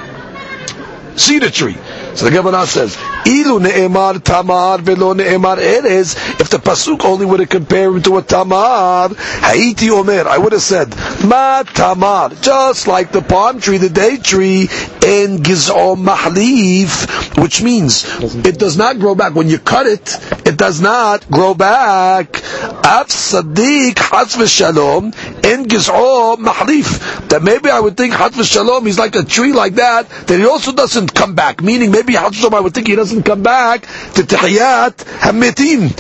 cedar 1.17 1.51
tree? 1.51 1.77
So 2.15 2.27
the 2.27 2.31
Gemara 2.31 2.67
says, 2.67 2.97
"Ilu 3.27 3.59
ne'emar 3.61 4.23
tamar 4.23 4.79
velo 4.79 5.15
ne'emar 5.15 5.57
erez." 5.59 6.15
If 6.41 6.51
the 6.51 6.59
pasuk 6.59 7.05
only 7.05 7.25
would 7.25 7.41
have 7.41 7.49
compared 7.49 7.95
him 7.95 8.03
to 8.03 8.19
a 8.19 8.23
tamar, 8.23 9.09
haiti 9.41 9.91
omer, 9.91 10.29
I 10.29 10.39
would 10.39 10.53
have 10.53 10.63
said, 10.63 10.95
"Ma 11.25 11.63
tamar," 11.63 12.31
just 12.41 12.87
like 12.87 13.13
the 13.13 13.23
palm 13.23 13.61
tree, 13.61 13.79
the 13.79 13.89
date 13.89 14.23
tree, 14.25 14.69
in 15.03 15.39
giz'o 15.39 15.97
mahlif, 15.97 17.39
which 17.41 17.63
means 17.63 18.05
it 18.45 18.59
does 18.59 18.77
not 18.77 18.99
grow 18.99 19.15
back. 19.15 19.35
When 19.35 19.49
you 19.49 19.59
cut 19.59 19.87
it, 19.87 20.17
it 20.45 20.52
does 20.57 20.81
not 20.81 21.29
grow 21.31 21.55
back. 21.55 22.37
Af 22.37 23.09
sadiq 23.09 23.95
v'shalom 23.95 25.07
in 25.45 25.65
giz'o 25.65 26.37
mahlif. 26.37 27.29
That 27.29 27.43
maybe 27.43 27.71
I 27.71 27.81
would 27.81 27.97
think 27.97 28.15
has 28.15 28.33
v'shalom, 28.33 28.87
he's 28.87 28.99
like 28.99 29.15
a 29.17 29.25
tree 29.25 29.53
like 29.53 29.75
that, 29.77 30.09
that 30.09 30.39
he 30.39 30.47
also 30.47 30.73
doesn't 30.73 31.15
come 31.15 31.35
back. 31.35 31.63
Meaning 31.63 31.91
maybe 31.91 32.15
Hashem, 32.15 32.55
I 32.55 32.61
would 32.61 32.75
think 32.75 32.89
he 32.89 32.97
doesn't 32.97 33.23
come 33.23 33.43
back 33.43 33.83
to 34.15 34.23
Tahiyat 34.23 34.97
Hamitim. 35.21 35.99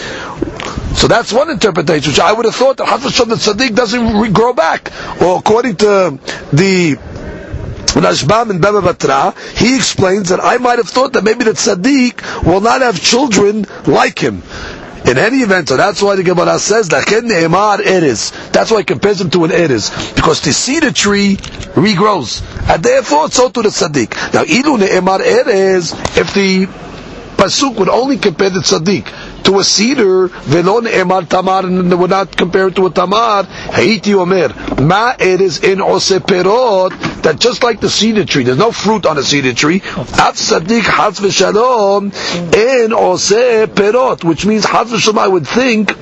So 0.96 1.08
that's 1.08 1.32
one 1.32 1.50
interpretation, 1.50 2.10
which 2.12 2.20
I 2.20 2.32
would 2.32 2.44
have 2.44 2.54
thought 2.54 2.76
that 2.76 2.86
Hashem 2.86 3.28
the 3.28 3.36
Tzaddik 3.36 3.74
doesn't 3.74 4.32
grow 4.32 4.52
back. 4.52 4.92
Or 5.22 5.38
according 5.38 5.76
to 5.76 6.18
the 6.52 6.98
Rashbam 8.00 8.50
and 8.50 8.60
Baba 8.60 8.80
Batra, 8.80 9.36
he 9.56 9.76
explains 9.76 10.30
that 10.30 10.40
I 10.42 10.58
might 10.58 10.78
have 10.78 10.88
thought 10.88 11.12
that 11.12 11.24
maybe 11.24 11.44
the 11.44 11.52
Tzaddik 11.52 12.44
will 12.44 12.60
not 12.60 12.80
have 12.80 13.00
children 13.00 13.66
like 13.86 14.18
him. 14.18 14.42
In 15.04 15.18
any 15.18 15.38
event, 15.38 15.68
so 15.68 15.76
that's 15.76 16.00
why 16.00 16.14
the 16.14 16.22
Gemara 16.22 16.60
says 16.60 16.88
Lachen 16.88 17.22
ne'emar 17.22 17.80
eres. 17.84 18.30
That's 18.52 18.70
why 18.70 18.80
it 18.80 18.86
compares 18.86 19.20
him 19.20 19.30
to 19.30 19.44
an 19.44 19.50
eres 19.50 19.90
because 20.14 20.40
the 20.42 20.92
tree 20.94 21.36
regrows, 21.74 22.40
and 22.70 22.82
therefore 22.84 23.28
so 23.28 23.50
to 23.50 23.62
the 23.62 23.70
tzaddik. 23.70 24.32
Now, 24.32 24.44
ilu 24.44 24.78
ne'emar 24.78 25.20
eres. 25.20 25.92
If 26.16 26.32
the 26.34 26.66
pasuk 27.36 27.74
would 27.78 27.88
only 27.88 28.18
compare 28.18 28.50
the 28.50 28.60
tzaddik 28.60 29.31
to 29.44 29.58
a 29.58 29.64
cedar, 29.64 30.28
velo 30.28 30.80
ne'emar 30.80 31.28
tamar, 31.28 31.66
and 31.66 31.98
would 31.98 32.10
not 32.10 32.36
compare 32.36 32.68
it 32.68 32.76
to 32.76 32.86
a 32.86 32.90
tamar. 32.90 33.44
Haiti 33.44 34.14
omer 34.14 34.48
ma 34.80 35.14
eres 35.18 35.60
in 35.62 35.80
ose 35.80 36.10
perot. 36.20 36.90
That 37.22 37.38
just 37.38 37.62
like 37.62 37.80
the 37.80 37.88
cedar 37.90 38.24
tree, 38.24 38.42
there's 38.44 38.58
no 38.58 38.72
fruit 38.72 39.06
on 39.06 39.18
a 39.18 39.22
cedar 39.22 39.52
tree. 39.54 39.82
At 40.18 40.36
sadik 40.36 40.84
has 40.84 41.20
v'shalom 41.20 42.12
in 42.54 42.92
ose 42.92 43.30
perot, 43.30 44.24
which 44.24 44.44
means 44.46 44.64
has 44.64 44.90
v'shalom. 44.90 45.18
I 45.18 45.28
would 45.28 45.46
think 45.46 45.92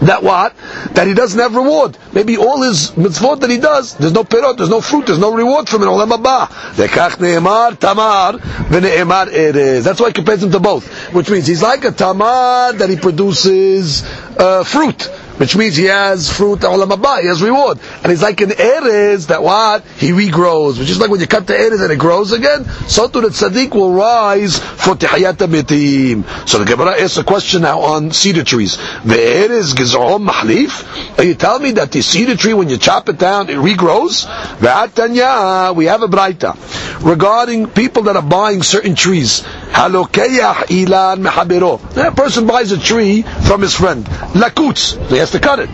that 0.00 0.22
what? 0.22 0.56
That 0.94 1.06
he 1.06 1.14
doesn't 1.14 1.38
have 1.38 1.54
reward. 1.54 1.98
Maybe 2.12 2.36
all 2.36 2.62
his 2.62 2.92
mitzvot 2.92 3.40
that 3.40 3.50
he 3.50 3.58
does, 3.58 3.94
there's 3.96 4.12
no 4.12 4.24
perot, 4.24 4.56
there's 4.56 4.70
no 4.70 4.80
fruit, 4.80 5.06
there's 5.06 5.18
no 5.18 5.32
reward 5.34 5.68
from 5.68 5.82
it. 5.82 5.86
Olam 5.86 6.10
haba. 6.16 6.46
Lekach 6.74 7.18
ne'emar 7.18 7.78
tamar 7.78 8.38
v'ne'emar 8.38 9.26
erez. 9.26 9.84
That's 9.84 10.00
why 10.00 10.08
he 10.08 10.12
compares 10.12 10.42
him 10.42 10.52
to 10.52 10.60
both. 10.60 10.86
Which 11.12 11.30
means 11.30 11.46
he's 11.46 11.62
like 11.62 11.84
a 11.84 11.90
tamar 11.90 12.72
that 12.74 12.88
he 12.88 12.96
produces 12.96 14.04
uh, 14.38 14.64
fruit. 14.64 15.08
Which 15.38 15.56
means 15.56 15.76
he 15.76 15.84
has 15.84 16.30
fruit, 16.30 16.62
he 16.62 17.26
has 17.26 17.42
reward. 17.42 17.78
And 18.02 18.10
he's 18.10 18.22
like 18.22 18.40
an 18.40 18.50
erez 18.50 19.28
that 19.28 19.42
what? 19.42 19.84
He 19.96 20.10
regrows. 20.10 20.78
Which 20.78 20.90
is 20.90 20.98
like 20.98 21.10
when 21.10 21.20
you 21.20 21.26
cut 21.26 21.46
the 21.46 21.54
erez 21.54 21.80
and 21.80 21.92
it 21.92 21.98
grows 21.98 22.32
again, 22.32 22.64
so 22.88 23.08
too 23.08 23.20
the 23.20 23.28
tzaddik 23.28 23.72
will 23.72 23.92
rise 23.92 24.58
for 24.58 24.94
tihayat 24.94 25.36
mitim. 25.36 26.48
So 26.48 26.58
the 26.58 26.64
Gemara 26.64 27.00
asks 27.00 27.18
a 27.18 27.24
question 27.24 27.62
now 27.62 27.80
on 27.80 28.10
cedar 28.10 28.42
trees. 28.42 28.76
The 28.76 29.14
erez 29.14 29.74
gizom 29.74 30.28
mahlif? 30.28 31.18
Are 31.18 31.24
you 31.24 31.34
telling 31.34 31.62
me 31.62 31.70
that 31.72 31.92
the 31.92 32.02
cedar 32.02 32.36
tree, 32.36 32.54
when 32.54 32.68
you 32.68 32.76
chop 32.76 33.08
it 33.08 33.18
down, 33.18 33.48
it 33.48 33.56
regrows? 33.56 34.26
V'atanya, 34.58 35.74
we 35.74 35.84
have 35.84 36.02
a 36.02 36.08
braita 36.08 36.56
regarding 37.04 37.68
people 37.68 38.04
that 38.04 38.16
are 38.16 38.22
buying 38.22 38.62
certain 38.62 38.94
trees. 38.94 39.42
Halokeyah 39.70 40.66
ilan 40.66 41.24
mehabero. 41.24 41.78
A 41.96 42.10
person 42.12 42.46
buys 42.46 42.72
a 42.72 42.78
tree 42.78 43.22
from 43.22 43.62
his 43.62 43.74
friend. 43.74 44.04
Lakutz. 44.34 44.96
Has 45.28 45.38
to 45.38 45.46
cut 45.46 45.58
it. 45.58 45.68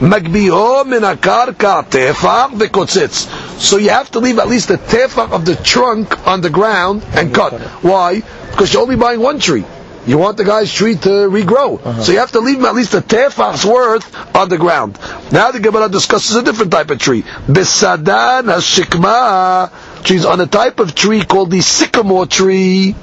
Magbiho 0.00 0.84
min 0.84 1.02
akarka 1.02 1.88
tefach 1.88 2.50
v'kotzitz. 2.58 3.60
So 3.60 3.76
you 3.76 3.90
have 3.90 4.10
to 4.10 4.18
leave 4.18 4.40
at 4.40 4.48
least 4.48 4.70
a 4.70 4.76
tefach 4.76 5.30
of 5.30 5.44
the 5.44 5.54
trunk 5.54 6.26
on 6.26 6.40
the 6.40 6.50
ground 6.50 7.04
and 7.14 7.32
cut. 7.32 7.60
Why? 7.84 8.22
Because 8.50 8.72
you're 8.72 8.82
only 8.82 8.96
buying 8.96 9.20
one 9.20 9.38
tree. 9.38 9.64
You 10.04 10.18
want 10.18 10.36
the 10.36 10.42
guy's 10.44 10.72
tree 10.72 10.96
to 10.96 11.30
regrow. 11.30 12.02
So 12.02 12.10
you 12.10 12.18
have 12.18 12.32
to 12.32 12.40
leave 12.40 12.58
him 12.58 12.64
at 12.64 12.74
least 12.74 12.92
a 12.94 13.00
tefach's 13.00 13.64
worth 13.64 14.34
on 14.34 14.48
the 14.48 14.58
ground. 14.58 14.98
Now 15.30 15.52
the 15.52 15.60
Gemara 15.60 15.88
discusses 15.88 16.34
a 16.34 16.42
different 16.42 16.72
type 16.72 16.90
of 16.90 16.98
tree. 16.98 17.22
Besadan 17.22 18.50
hashikma, 18.50 20.10
is 20.10 20.26
on 20.26 20.40
a 20.40 20.46
type 20.48 20.80
of 20.80 20.96
tree 20.96 21.22
called 21.22 21.52
the 21.52 21.60
sycamore 21.60 22.26
tree. 22.26 22.96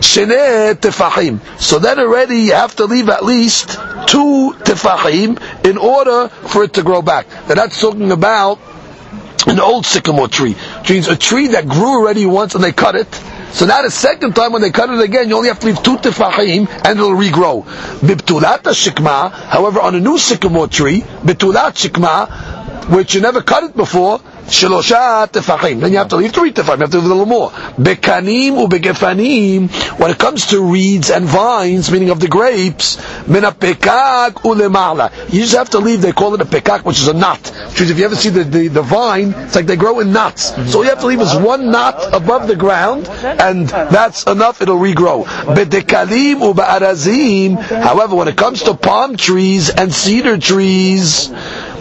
Shene 0.00 0.74
tefachim. 0.74 1.40
So 1.60 1.78
then 1.78 1.98
already 1.98 2.36
you 2.36 2.52
have 2.52 2.76
to 2.76 2.84
leave 2.84 3.08
at 3.08 3.24
least 3.24 3.70
two 4.06 4.54
tefachim 4.64 5.38
in 5.64 5.78
order 5.78 6.28
for 6.28 6.64
it 6.64 6.74
to 6.74 6.82
grow 6.82 7.02
back. 7.02 7.28
Now 7.48 7.54
that's 7.54 7.80
talking 7.80 8.12
about 8.12 8.58
an 9.46 9.60
old 9.60 9.86
sycamore 9.86 10.28
tree, 10.28 10.54
which 10.54 10.90
means 10.90 11.08
a 11.08 11.16
tree 11.16 11.48
that 11.48 11.66
grew 11.68 12.00
already 12.00 12.26
once 12.26 12.54
and 12.54 12.62
they 12.62 12.72
cut 12.72 12.94
it. 12.96 13.12
So 13.52 13.66
now 13.66 13.82
the 13.82 13.90
second 13.90 14.34
time 14.34 14.52
when 14.52 14.62
they 14.62 14.70
cut 14.70 14.90
it 14.90 15.00
again, 15.00 15.28
you 15.28 15.36
only 15.36 15.48
have 15.48 15.58
to 15.60 15.66
leave 15.66 15.82
two 15.82 15.96
tefachim 15.96 16.68
and 16.68 16.98
it'll 16.98 17.12
regrow. 17.12 17.64
Bibtulat 18.00 18.62
shikma, 18.62 19.30
however, 19.32 19.80
on 19.80 19.94
a 19.94 20.00
new 20.00 20.18
sycamore 20.18 20.68
tree, 20.68 21.00
bitulat 21.00 21.74
shikma, 21.74 22.88
which 22.94 23.14
you 23.14 23.20
never 23.20 23.42
cut 23.42 23.64
it 23.64 23.76
before, 23.76 24.20
Shelosha 24.48 25.28
tefachim. 25.28 25.80
Then 25.80 25.92
you 25.92 25.98
have 25.98 26.08
to 26.08 26.16
leave 26.16 26.32
three 26.32 26.52
tefachim. 26.52 26.76
You 26.76 26.82
have 26.82 26.90
to 26.90 26.98
leave 26.98 27.04
a 27.06 27.08
little 27.08 27.26
more. 27.26 27.50
Bekanim 27.50 28.66
ubegefanim. 28.66 29.98
When 29.98 30.10
it 30.10 30.18
comes 30.18 30.46
to 30.48 30.62
reeds 30.62 31.10
and 31.10 31.26
vines, 31.26 31.90
meaning 31.90 32.10
of 32.10 32.18
the 32.20 32.28
grapes, 32.28 32.96
mina 33.28 33.52
pekak 33.52 34.32
ulemala. 34.42 35.12
You 35.32 35.40
just 35.40 35.54
have 35.54 35.70
to 35.70 35.78
leave. 35.78 36.00
They 36.00 36.12
call 36.12 36.34
it 36.34 36.40
a 36.40 36.46
pekak, 36.46 36.84
which 36.84 36.98
is 36.98 37.08
a 37.08 37.14
knot. 37.14 37.40
Is 37.80 37.90
if 37.90 37.98
you 37.98 38.06
ever 38.06 38.16
see 38.16 38.30
the, 38.30 38.44
the, 38.44 38.68
the 38.68 38.82
vine, 38.82 39.34
it's 39.36 39.54
like 39.54 39.66
they 39.66 39.76
grow 39.76 40.00
in 40.00 40.12
knots. 40.12 40.54
So 40.72 40.78
all 40.78 40.84
you 40.84 40.90
have 40.90 41.00
to 41.00 41.06
leave 41.06 41.20
is 41.20 41.36
one 41.36 41.70
knot 41.70 42.14
above 42.14 42.48
the 42.48 42.56
ground, 42.56 43.06
and 43.08 43.68
that's 43.68 44.24
enough. 44.24 44.62
It'll 44.62 44.78
regrow. 44.78 45.24
Bedekalim 45.24 46.52
ubearazim. 46.52 47.60
However, 47.60 48.16
when 48.16 48.28
it 48.28 48.36
comes 48.36 48.62
to 48.64 48.74
palm 48.74 49.16
trees 49.16 49.68
and 49.70 49.92
cedar 49.92 50.38
trees. 50.38 51.28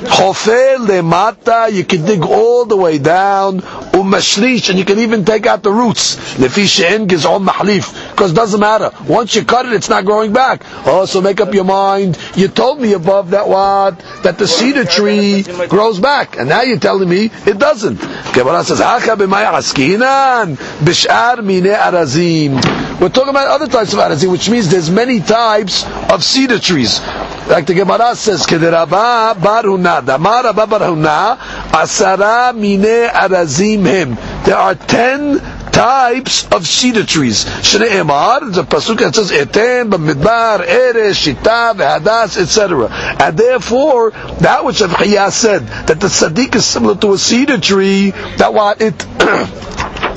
Chofer 0.07 0.77
lemata, 0.77 1.71
you 1.71 1.83
can 1.83 2.05
dig 2.05 2.21
all 2.23 2.65
the 2.65 2.77
way 2.77 2.97
down. 2.97 3.59
Umashlish, 3.59 4.69
and 4.69 4.77
you 4.79 4.85
can 4.85 4.99
even 4.99 5.25
take 5.25 5.45
out 5.45 5.63
the 5.63 5.71
roots. 5.71 6.15
Lefi 6.35 6.67
she'en 6.67 7.07
gizon 7.07 7.45
mahlif, 7.45 8.11
because 8.11 8.31
it 8.31 8.35
doesn't 8.35 8.59
matter. 8.59 8.91
Once 9.07 9.35
you 9.35 9.43
cut 9.43 9.65
it, 9.65 9.73
it's 9.73 9.89
not 9.89 10.05
growing 10.05 10.33
back. 10.33 10.63
Oh, 10.85 11.05
so 11.05 11.19
make 11.19 11.41
up 11.41 11.53
your 11.53 11.63
mind. 11.63 12.17
You 12.35 12.47
told 12.47 12.79
me 12.79 12.93
above 12.93 13.31
that 13.31 13.47
what 13.47 13.99
that 14.23 14.37
the 14.37 14.47
cedar 14.47 14.85
tree 14.85 15.43
grows 15.67 15.99
back, 15.99 16.37
and 16.37 16.47
now 16.49 16.61
you're 16.61 16.79
telling 16.79 17.09
me 17.09 17.31
it 17.45 17.57
doesn't. 17.57 17.99
Gemara 18.33 18.63
says, 18.63 18.79
"Hacha 18.79 19.15
b'maya 19.17 19.53
askinan 19.53 20.57
b'shar 20.79 21.43
mine 21.43 21.63
arazim." 21.63 22.55
We're 23.01 23.09
talking 23.09 23.29
about 23.29 23.47
other 23.47 23.67
types 23.67 23.93
of 23.93 23.99
arazim, 23.99 24.31
which 24.31 24.49
means 24.49 24.69
there's 24.69 24.89
many 24.89 25.19
types 25.19 25.85
of 26.09 26.23
cedar 26.23 26.59
trees. 26.59 26.99
Like 27.47 27.65
the 27.65 27.73
Gemara 27.73 28.15
says, 28.15 28.45
"Kederaba 28.45 29.33
baruna 29.35 30.05
damar 30.05 30.43
baruna 30.53 31.37
asara 31.71 32.53
mine 32.53 33.09
arazim 33.09 33.85
him." 33.85 34.17
There 34.43 34.57
are 34.57 34.75
ten 34.75 35.39
types 35.71 36.45
of 36.51 36.67
cedar 36.67 37.05
trees. 37.05 37.45
Shne'emar, 37.45 38.51
the 38.51 38.63
pasuk 38.63 38.97
that 38.97 39.15
says 39.15 39.31
etem, 39.31 39.91
b'midbar, 39.91 40.67
eres, 40.67 41.17
shita, 41.17 41.73
v'hadas, 41.75 42.37
etc. 42.41 42.89
And 42.91 43.37
therefore, 43.37 44.11
that 44.39 44.65
which 44.65 44.79
Avchiyah 44.79 45.31
said 45.31 45.67
that 45.87 45.99
the 45.99 46.07
tzaddik 46.07 46.55
is 46.55 46.65
similar 46.65 46.95
to 46.95 47.13
a 47.13 47.17
cedar 47.17 47.59
tree, 47.59 48.11
that 48.37 48.53
what 48.53 48.81
it 48.81 48.97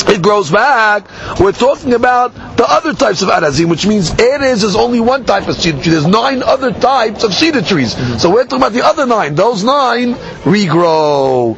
it 0.10 0.22
grows 0.22 0.52
back. 0.52 1.10
We're 1.40 1.52
talking 1.52 1.94
about 1.94 2.34
the 2.58 2.66
other 2.70 2.94
types 2.94 3.22
of 3.22 3.30
arazim, 3.30 3.70
which 3.70 3.86
means 3.86 4.12
Erez 4.12 4.64
is 4.64 4.76
only 4.76 5.00
one 5.00 5.26
type 5.26 5.48
of 5.48 5.56
cedar 5.56 5.82
tree. 5.82 5.92
There's 5.92 6.08
nine 6.08 6.44
other 6.44 6.72
types 6.72 7.24
of 7.24 7.34
cedar 7.34 7.62
trees. 7.62 7.96
Mm-hmm. 7.96 8.18
So 8.18 8.32
we're 8.32 8.44
talking 8.44 8.60
about 8.60 8.74
the 8.74 8.86
other 8.86 9.06
nine. 9.06 9.36
Those 9.36 9.64
nine 9.64 10.14
regrow. 10.44 11.56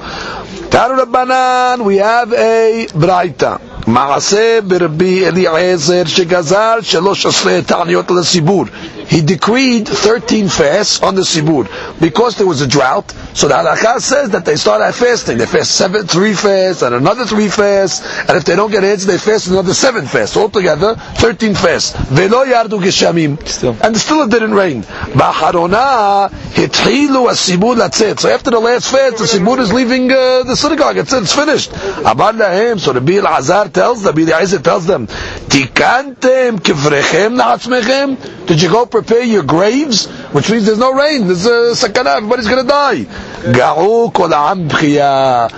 Taru 0.69 1.03
Rabbanan, 1.03 1.85
we 1.85 1.97
have 1.97 2.33
a 2.33 2.87
Braita. 2.93 3.61
מעשה 3.87 4.59
ברבי 4.67 5.27
אליעזר 5.27 6.03
שגזר 6.05 6.75
שלוש 6.81 7.25
עשרה 7.25 7.61
תעניות 7.61 8.11
לציבור 8.11 8.65
he 9.06 9.20
decreed 9.20 9.88
13 9.88 10.48
fasts 10.48 11.02
on 11.02 11.14
the 11.14 11.22
Sibur 11.22 11.68
because 12.00 12.36
there 12.36 12.46
was 12.46 12.60
a 12.60 12.66
drought. 12.68 13.10
So 13.34 13.48
the 13.48 13.54
halakha 13.54 14.00
says 14.00 14.30
that 14.30 14.44
they 14.44 14.56
start 14.56 14.82
at 14.82 14.94
fasting. 14.94 15.38
They 15.38 15.46
fast 15.46 15.72
seven, 15.72 16.06
three 16.06 16.34
fasts, 16.34 16.82
and 16.82 16.94
another 16.94 17.24
three 17.24 17.48
fasts, 17.48 18.06
and 18.28 18.36
if 18.36 18.44
they 18.44 18.56
don't 18.56 18.70
get 18.70 18.84
answers, 18.84 19.06
they 19.06 19.18
fast 19.18 19.48
another 19.48 19.74
seven 19.74 20.06
fasts. 20.06 20.36
Altogether, 20.36 20.94
13 20.96 21.54
fasts. 21.54 21.92
Velo 22.08 22.44
yardu 22.44 22.80
geshamim. 22.82 23.38
And 23.82 23.96
still 23.96 24.22
it 24.22 24.30
didn't 24.30 24.52
rain. 24.54 24.82
Ba'harona 24.82 26.30
hitchilu 26.30 27.30
as-sibur 27.30 27.76
latzet. 27.76 28.20
So 28.20 28.28
after 28.30 28.50
the 28.50 28.60
last 28.60 28.90
fast, 28.90 29.18
the 29.18 29.24
Sibur 29.24 29.58
is 29.58 29.72
leaving 29.72 30.10
uh, 30.10 30.42
the 30.44 30.54
synagogue. 30.56 30.96
It's, 30.98 31.12
it's 31.12 31.34
finished. 31.34 31.70
Abar 31.70 32.32
lahem. 32.32 32.78
So 32.80 32.92
the 32.92 33.00
Bil 33.00 33.26
Azar 33.26 33.68
tells 33.68 34.02
them, 34.02 34.14
Bil 34.14 34.26
tells 34.28 34.86
them, 34.86 35.06
Tikantem 35.52 36.58
kivrechem 36.58 37.36
na'atzmechem. 37.38 38.46
Did 38.46 38.62
you 38.62 38.70
go 38.70 38.86
prepare 38.86 39.22
your 39.22 39.42
graves, 39.42 40.06
which 40.32 40.50
means 40.50 40.64
there's 40.64 40.78
no 40.78 40.94
rain. 40.94 41.26
There's 41.26 41.44
a 41.44 41.74
sakana. 41.76 42.16
Everybody's 42.16 42.46
to 42.64 42.68
die. 42.68 43.04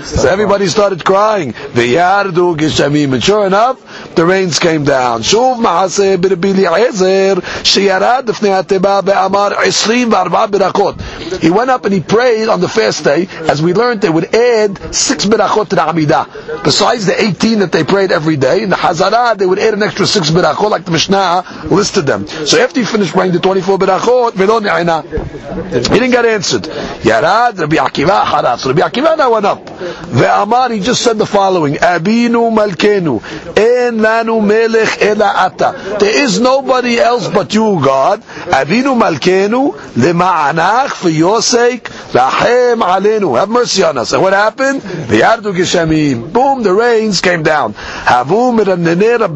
So 0.02 0.28
everybody 0.28 0.66
started 0.66 1.04
crying. 1.04 1.54
And 1.54 3.22
sure 3.22 3.46
enough, 3.46 3.93
the 4.15 4.25
rains 4.25 4.59
came 4.59 4.83
down. 4.85 5.21
שוב 5.23 5.61
מעשה 5.61 6.17
ברבי 6.17 6.67
אליעזר 6.67 7.33
שירד 7.63 8.23
לפני 8.27 8.53
התיבה 8.53 8.99
ואמר 9.05 9.49
עשרים 9.57 10.11
וארבע 10.13 10.45
ברכות. 10.45 10.95
He 11.41 11.49
went 11.49 11.69
up 11.69 11.85
and 11.85 11.93
he 11.93 12.01
prayed 12.01 12.49
on 12.49 12.59
the 12.61 12.67
first 12.67 13.03
day. 13.03 13.27
As 13.47 13.61
we 13.61 13.73
learned, 13.73 14.01
they 14.01 14.09
would 14.09 14.33
add 14.35 14.93
six 14.93 15.25
berachot 15.25 15.69
to 15.69 15.75
the 15.75 15.81
Amidah. 15.81 16.63
Besides 16.63 17.05
the 17.05 17.21
18 17.21 17.59
that 17.59 17.71
they 17.71 17.83
prayed 17.83 18.11
every 18.11 18.35
day, 18.37 18.63
in 18.63 18.69
the 18.69 18.75
Hazara, 18.75 19.37
they 19.37 19.45
would 19.45 19.59
add 19.59 19.73
an 19.73 19.83
extra 19.83 20.05
six 20.05 20.29
berachot, 20.31 20.69
like 20.69 20.85
the 20.85 20.91
Mishnah 20.91 21.67
listed 21.69 22.05
them. 22.05 22.27
So 22.27 22.59
after 22.59 22.79
he 22.79 22.85
finished 22.85 23.13
praying 23.13 23.33
the 23.33 23.39
24 23.39 23.77
berachot, 23.77 24.33
he 24.33 25.93
didn't 25.93 26.11
get 26.11 26.25
answered. 26.25 26.63
Yarad, 26.63 27.59
Rabbi 27.59 27.77
Akiva, 27.77 28.23
Haraf. 28.23 28.59
So 28.59 28.71
Rabbi 28.73 28.81
Akiva 28.87 29.17
now 29.17 29.31
went 29.33 29.45
up. 29.45 29.65
Ve'amar, 29.65 30.71
he 30.71 30.79
just 30.79 31.01
said 31.01 31.17
the 31.17 31.25
following, 31.25 31.75
Abinu 31.75 32.51
malkenu, 32.51 33.21
en 33.57 33.97
lanu 34.04 34.44
melech 34.44 35.00
ela 35.00 35.32
ata. 35.46 35.96
There 35.98 36.22
is 36.24 36.40
nobody 36.40 36.98
else 36.98 37.28
but 37.28 37.54
you, 37.54 37.80
God. 37.82 38.22
Abinu 38.60 38.94
malkenu, 39.00 39.74
lema'anach, 39.94 40.90
for 40.90 41.08
your 41.08 41.40
sake, 41.42 41.84
lahem 42.12 42.82
alenu. 42.82 43.38
Have 43.38 43.48
mercy 43.48 43.82
on 43.82 43.98
us. 43.98 44.12
And 44.12 44.22
what 44.22 44.32
happened? 44.32 44.82
V'yardu 44.82 45.54
geshamim. 45.54 46.32
Boom, 46.32 46.62
the 46.62 46.72
rains 46.72 47.20
came 47.20 47.42
down. 47.42 47.74
Havu 47.74 48.54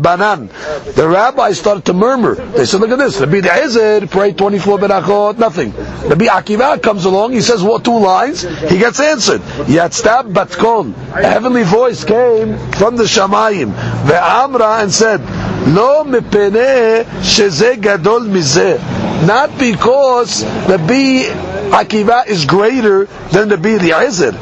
banan. 0.03 0.49
The 0.95 1.09
rabbis 1.09 1.59
started 1.59 1.85
to 1.87 1.93
murmur. 1.93 2.35
They 2.35 2.67
said, 2.67 2.81
look 2.81 2.91
at 2.91 2.99
this. 2.99 3.21
Rabbi 3.21 3.39
Eliezer 3.39 4.07
prayed 4.07 4.39
24 4.39 4.79
berachot, 4.79 5.39
nothing. 5.39 5.73
Rabbi 5.73 6.27
Akiva 6.27 6.83
comes 6.83 7.05
along, 7.05 7.33
he 7.33 7.41
says, 7.41 7.63
what, 7.63 7.85
two 7.85 7.99
lines? 7.99 8.43
He 8.43 8.79
gets 8.79 9.01
answered. 9.01 9.41
Yatstab 9.67 10.33
batkon. 10.33 10.95
A 11.15 11.27
heavenly 11.27 11.63
voice 11.65 12.05
came 12.05 12.59
from 12.73 12.97
the 12.97 13.05
Shamayim. 13.05 13.73
And 14.65 14.93
said, 14.93 15.21
Lo 15.69 16.05
mepene 16.05 17.05
sheze 17.23 17.81
gadol 17.81 18.21
mizeh. 18.21 18.79
Not 19.27 19.59
because 19.59 20.43
the 20.67 20.79
B 20.87 21.25
Akiva 21.71 22.27
is 22.27 22.45
greater 22.45 23.05
than 23.33 23.49
the 23.49 23.57
B 23.59 23.75
Eliezer. 23.75 24.33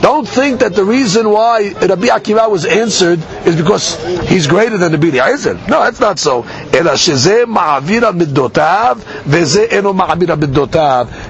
Don't 0.00 0.26
think 0.26 0.60
that 0.60 0.74
the 0.74 0.84
reason 0.84 1.28
why 1.28 1.72
Rabbi 1.74 2.06
Akiva 2.06 2.50
was 2.50 2.64
answered 2.64 3.18
is 3.44 3.54
because 3.56 4.02
he's 4.28 4.46
greater 4.46 4.78
than 4.78 4.92
the 4.92 4.98
Rabbi 4.98 5.18
Eliezer. 5.18 5.54
No, 5.68 5.82
that's 5.84 6.00
not 6.00 6.18
so. 6.18 6.42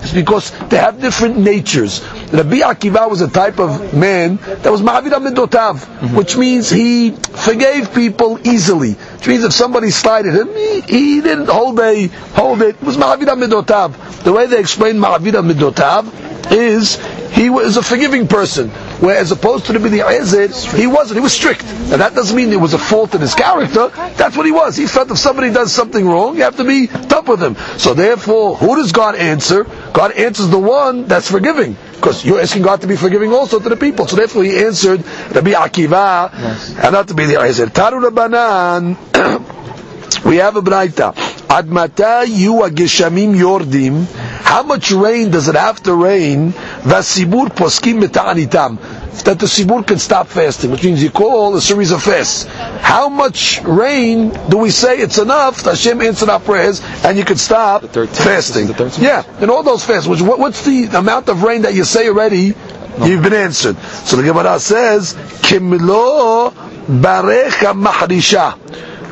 It's 0.02 0.12
because 0.12 0.50
they 0.68 0.76
have 0.76 1.00
different 1.00 1.38
natures. 1.38 2.02
Rabbi 2.32 2.60
Akiva 2.60 3.08
was 3.08 3.20
a 3.20 3.28
type 3.28 3.58
of 3.58 3.94
man 3.94 4.36
that 4.36 4.70
was 4.70 4.80
ma'avira 4.80 5.18
midotav, 5.24 5.78
mm-hmm. 5.78 6.16
which 6.16 6.36
means 6.36 6.70
he 6.70 7.10
forgave 7.10 7.94
people 7.94 8.38
easily. 8.46 8.92
Which 8.92 9.28
means 9.28 9.44
if 9.44 9.52
somebody 9.52 9.90
slighted 9.90 10.34
him, 10.34 10.48
he, 10.54 10.80
he 10.80 11.20
didn't 11.20 11.48
hold 11.48 11.78
a 11.80 12.06
hold 12.06 12.62
it. 12.62 12.76
It 12.76 12.82
was 12.82 12.96
ma'avira 12.96 13.36
midotav. 13.40 14.22
The 14.22 14.32
way 14.32 14.46
they 14.46 14.60
explain 14.60 14.96
ma'avira 14.96 15.42
midotav 15.48 16.52
is 16.52 16.96
he 17.32 17.48
was 17.48 17.76
a 17.76 17.82
forgiving 17.82 18.26
person, 18.26 18.68
where 19.00 19.16
as 19.16 19.30
opposed 19.32 19.66
to 19.66 19.72
the 19.72 19.78
Bidi 19.78 20.02
Ezed, 20.02 20.76
he 20.78 20.86
wasn't. 20.86 21.18
He 21.18 21.22
was 21.22 21.32
strict. 21.32 21.64
And 21.64 22.00
that 22.00 22.14
doesn't 22.14 22.36
mean 22.36 22.50
there 22.50 22.58
was 22.58 22.74
a 22.74 22.78
fault 22.78 23.14
in 23.14 23.20
his 23.20 23.34
character. 23.34 23.88
That's 23.88 24.36
what 24.36 24.46
he 24.46 24.52
was. 24.52 24.76
He 24.76 24.86
felt 24.86 25.10
if 25.10 25.18
somebody 25.18 25.50
does 25.50 25.72
something 25.72 26.06
wrong, 26.06 26.36
you 26.36 26.42
have 26.42 26.56
to 26.56 26.64
be 26.64 26.86
tough 26.86 27.28
with 27.28 27.42
him. 27.42 27.56
So 27.78 27.94
therefore, 27.94 28.56
who 28.56 28.76
does 28.76 28.92
God 28.92 29.14
answer? 29.14 29.64
God 29.92 30.12
answers 30.12 30.48
the 30.48 30.58
one 30.58 31.06
that's 31.06 31.30
forgiving. 31.30 31.76
Because 31.94 32.24
you're 32.24 32.40
asking 32.40 32.62
God 32.62 32.80
to 32.82 32.86
be 32.86 32.96
forgiving 32.96 33.32
also 33.32 33.58
to 33.60 33.68
the 33.68 33.76
people. 33.76 34.06
So 34.06 34.16
therefore 34.16 34.44
he 34.44 34.56
answered 34.64 35.04
Rabbi 35.34 35.52
Akiva, 35.52 36.32
yes. 36.32 36.76
and 36.78 36.92
not 36.92 37.08
to 37.08 37.14
be 37.14 37.26
the 37.26 37.52
said, 37.52 37.68
Taru 37.74 38.08
Rabbanan, 38.08 38.96
we 40.24 40.36
have 40.36 40.56
a 40.56 40.62
Braita. 40.62 41.12
Admata 41.50 42.24
yu 42.26 42.52
geshamim 42.70 43.34
yordim. 43.36 44.06
How 44.42 44.62
much 44.62 44.92
rain 44.92 45.30
does 45.30 45.48
it 45.48 45.56
have 45.56 45.82
to 45.82 45.94
rain? 45.94 46.52
Vasibur 46.82 47.48
poskim 47.48 48.00
mitanitam. 48.02 48.78
That 49.24 49.38
the 49.38 49.46
sibur 49.46 49.86
can 49.86 49.98
stop 49.98 50.28
fasting, 50.28 50.70
which 50.70 50.84
means 50.84 51.02
you 51.02 51.10
call 51.10 51.54
a 51.56 51.60
series 51.60 51.90
of 51.90 52.02
fasts. 52.02 52.44
How 52.80 53.08
much 53.08 53.60
rain 53.62 54.30
do 54.48 54.58
we 54.58 54.70
say 54.70 54.98
it's 54.98 55.18
enough? 55.18 55.62
Hashem 55.64 56.00
answered 56.00 56.28
our 56.28 56.40
prayers, 56.40 56.80
and 57.04 57.18
you 57.18 57.24
can 57.24 57.36
stop 57.36 57.82
fasting. 57.84 58.68
Yeah, 59.02 59.24
in 59.42 59.50
all 59.50 59.62
those 59.62 59.84
fasts. 59.84 60.08
Which, 60.08 60.20
what, 60.22 60.38
what's 60.38 60.64
the 60.64 60.84
amount 60.96 61.28
of 61.28 61.42
rain 61.42 61.62
that 61.62 61.74
you 61.74 61.84
say 61.84 62.08
already? 62.08 62.54
No. 62.98 63.06
You've 63.06 63.22
been 63.22 63.34
answered. 63.34 63.76
So 63.78 64.16
the 64.16 64.22
Gemara 64.22 64.58
says, 64.58 65.14
"Kimlo 65.42 66.50
barecha 66.86 67.72
mahrisha." 67.74 68.58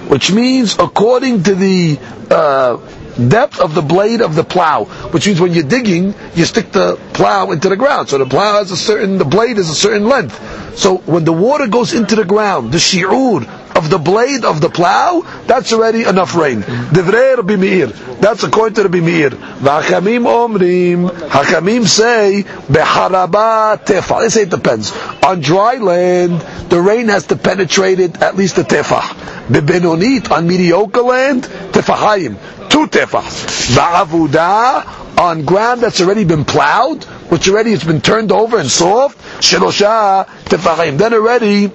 which 0.09 0.33
means 0.33 0.75
according 0.79 1.43
to 1.43 1.55
the 1.55 1.99
uh, 2.31 2.79
depth 3.19 3.61
of 3.61 3.75
the 3.75 3.83
blade 3.83 4.21
of 4.21 4.35
the 4.35 4.45
plow, 4.45 4.85
which 5.11 5.27
means 5.27 5.41
when 5.41 5.53
you're 5.53 5.65
digging, 5.65 6.15
you 6.35 6.45
stick 6.45 6.71
the 6.73 6.97
plow 7.15 7.51
into 7.51 7.69
the 7.69 7.77
ground. 7.77 8.09
So 8.09 8.19
the 8.19 8.27
plow 8.27 8.59
has 8.59 8.71
a 8.71 8.77
certain, 8.77 9.19
the 9.19 9.25
blade 9.25 9.59
is 9.59 9.69
a 9.69 9.75
certain 9.75 10.09
length. 10.09 10.79
So 10.79 10.99
when 10.99 11.25
the 11.25 11.33
water 11.33 11.67
goes 11.67 11.93
into 11.93 12.15
the 12.15 12.25
ground, 12.25 12.73
the 12.73 12.79
shi'ur 12.79 13.47
of 13.77 13.91
the 13.91 13.99
blade 13.99 14.45
of 14.45 14.61
the 14.61 14.69
plow, 14.69 15.23
that's 15.47 15.73
already 15.73 16.03
enough 16.03 16.35
rain. 16.35 16.63
Divrei 16.63 17.37
Rabbi 17.37 17.57
Meir. 17.57 17.87
That's 17.87 18.43
according 18.43 18.75
to 18.75 18.89
the 18.89 19.01
Meir. 19.01 19.31
V'hachamim 19.31 20.25
omrim, 20.27 21.09
hachamim 21.09 21.87
say, 21.87 22.45
beharaba 22.45 23.85
tefa. 23.85 24.21
They 24.21 24.29
say 24.29 24.43
it 24.43 24.51
depends. 24.51 24.93
On 25.25 25.41
dry 25.41 25.77
land, 25.77 26.41
the 26.71 26.81
rain 26.81 27.09
has 27.09 27.27
to 27.27 27.37
penetrate 27.37 28.01
it 28.01 28.21
at 28.23 28.37
least 28.37 28.59
a 28.59 28.63
tefah. 28.63 29.47
Bebenonit, 29.49 30.31
on 30.31 30.47
mediocre 30.47 31.03
land, 31.03 31.45
tefahayim 31.45 32.37
two 32.87 32.99
tefahs. 32.99 33.75
Ba'avuda, 33.77 35.19
on 35.19 35.45
ground 35.45 35.81
that's 35.81 36.01
already 36.01 36.25
been 36.25 36.45
plowed, 36.45 37.03
which 37.31 37.49
already 37.49 37.71
has 37.73 37.83
been 37.83 38.01
turned 38.01 38.31
over 38.31 38.59
and 38.59 38.71
soft, 38.71 39.19
shelosha 39.43 40.27
tefahim. 40.45 40.97
Then 40.99 41.13
already, 41.15 41.73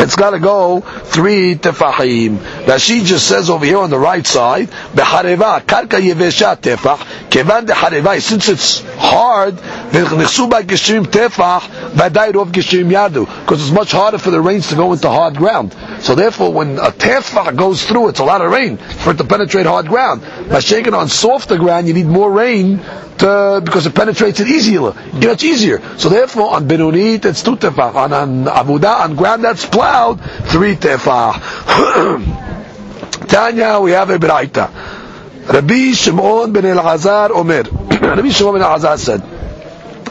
it's 0.00 0.16
got 0.16 0.30
to 0.30 0.38
go 0.40 0.80
three 0.80 1.54
tefahim. 1.54 2.38
Rashi 2.64 3.04
just 3.04 3.28
says 3.28 3.48
over 3.50 3.64
here 3.64 3.78
on 3.78 3.90
the 3.90 3.98
right 3.98 4.26
side, 4.26 4.68
behareva 4.68 5.60
karka 5.60 6.00
yevesha 6.00 6.56
tefah, 6.60 7.27
כיוון 7.29 7.65
דחרבה, 7.65 8.11
since 8.19 8.49
it's 8.49 8.81
hard, 9.01 9.53
ונכנסו 9.91 10.47
בה 10.47 10.61
גשמים 10.61 11.05
טפח, 11.05 11.67
ודאי 11.95 12.31
רוב 12.35 12.51
גשמים 12.51 12.91
ירדו. 12.91 13.25
Because 13.45 13.61
it's 13.61 13.71
much 13.79 13.91
harder 13.91 14.17
for 14.17 14.31
the 14.31 14.41
rains 14.41 14.67
to 14.69 14.75
go 14.75 14.93
into 14.93 15.09
hard 15.09 15.35
ground. 15.37 15.75
So 16.01 16.15
therefore, 16.15 16.51
when 16.53 16.77
a 16.79 16.91
tefach 16.91 17.55
goes 17.55 17.83
through, 17.85 18.09
it's 18.09 18.19
a 18.19 18.23
lot 18.25 18.41
of 18.41 18.51
rain 18.51 18.77
for 18.77 19.11
it 19.11 19.17
to 19.17 19.23
penetrate 19.23 19.65
hard 19.65 19.87
ground. 19.87 20.21
By 20.49 20.59
shaking 20.59 20.93
on 20.93 21.07
softer 21.09 21.57
ground, 21.57 21.87
you 21.87 21.93
need 21.93 22.07
more 22.07 22.31
rain 22.31 22.79
to, 23.19 23.61
because 23.63 23.85
it 23.85 23.95
penetrates 23.95 24.39
it 24.39 24.47
easier. 24.47 24.81
You 24.81 24.93
know, 25.27 25.31
it's 25.31 25.43
easier. 25.43 25.81
So 25.97 26.09
therefore, 26.09 26.55
on 26.55 26.67
Benunit, 26.67 27.25
it's 27.25 27.43
two 27.43 27.55
tefach. 27.55 27.95
On, 27.95 28.11
on 28.13 28.45
Abuda, 28.45 29.01
on 29.01 29.15
ground 29.15 29.43
that's 29.43 29.65
plowed, 29.65 30.19
three 30.51 30.75
tefach. 30.75 31.39
Tanya, 33.27 33.79
we 33.79 33.91
have 33.91 34.09
a 34.09 34.17
Beraita. 34.17 34.69
Rabbi 35.47 35.91
Shimon 35.93 36.51
ben 36.53 36.63
Elazar 36.63 37.31
Omer. 37.31 37.63
Rabbi 38.01 38.29
Shimon 38.29 38.53
ben 38.53 38.61
Elazar 38.61 38.97
said, 38.97 39.21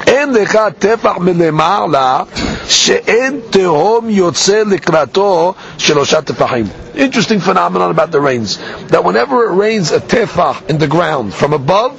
אין 0.07 0.33
לך 0.33 0.59
טפח 0.79 1.19
מלמעלה 1.19 2.23
שאין 2.69 3.41
תהום 3.51 4.11
יוצא 4.11 4.63
לקראתו 4.67 5.55
שלושה 5.79 6.23
טפחים. 6.23 6.67
Interesting 6.95 7.41
phenomenon 7.41 7.91
about 7.91 8.11
the 8.11 8.21
rains. 8.21 8.59
That 8.89 9.05
whenever 9.05 9.45
it 9.45 9.53
rains 9.55 9.93
a 9.93 10.01
tefach 10.01 10.69
in 10.69 10.79
the 10.79 10.87
ground 10.87 11.33
from 11.33 11.53
above, 11.55 11.93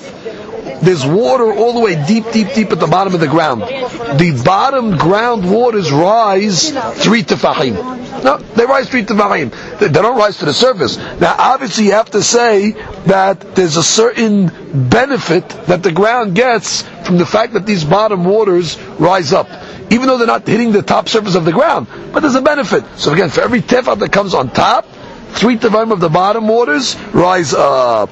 there's 0.82 1.04
water 1.04 1.52
all 1.52 1.72
the 1.72 1.80
way 1.80 1.94
deep, 2.06 2.30
deep, 2.32 2.52
deep 2.54 2.70
at 2.70 2.80
the 2.80 2.86
bottom 2.86 3.14
of 3.14 3.20
the 3.20 3.28
ground. 3.28 3.62
The 3.62 4.40
bottom 4.44 4.96
ground 4.96 5.50
waters 5.50 5.90
rise 5.90 6.70
three 6.70 7.22
tefachim. 7.22 7.98
No, 8.22 8.38
they 8.38 8.64
rise 8.64 8.88
three 8.88 9.04
tefachim. 9.04 9.50
They, 9.78 9.88
they 9.88 10.02
don't 10.02 10.16
rise 10.16 10.38
to 10.38 10.44
the 10.44 10.54
surface. 10.54 10.96
Now, 10.96 11.34
obviously, 11.38 11.86
you 11.86 11.92
have 11.92 12.10
to 12.10 12.22
say 12.22 12.72
that 13.06 13.54
there's 13.54 13.76
a 13.76 13.82
certain 13.82 14.88
benefit 14.88 15.48
that 15.66 15.82
the 15.82 15.92
ground 15.92 16.34
gets 16.34 16.82
from 17.04 17.18
the 17.18 17.26
fact 17.26 17.54
that 17.54 17.66
these 17.66 17.84
bottom 17.84 18.24
waters 18.24 18.78
rise 18.98 19.32
up. 19.32 19.48
Even 19.90 20.06
though 20.06 20.18
they're 20.18 20.26
not 20.26 20.46
hitting 20.46 20.72
the 20.72 20.82
top 20.82 21.08
surface 21.08 21.34
of 21.34 21.44
the 21.44 21.52
ground, 21.52 21.86
but 22.12 22.20
there's 22.20 22.34
a 22.34 22.42
benefit. 22.42 22.84
So 22.96 23.12
again, 23.12 23.30
for 23.30 23.40
every 23.40 23.62
tefach 23.62 23.98
that 24.00 24.12
comes 24.12 24.34
on 24.34 24.50
top, 24.50 24.84
three 25.30 25.56
tefachim 25.56 25.92
of 25.92 26.00
the 26.00 26.08
bottom 26.10 26.46
waters 26.46 26.96
rise 27.12 27.54
up 27.54 28.10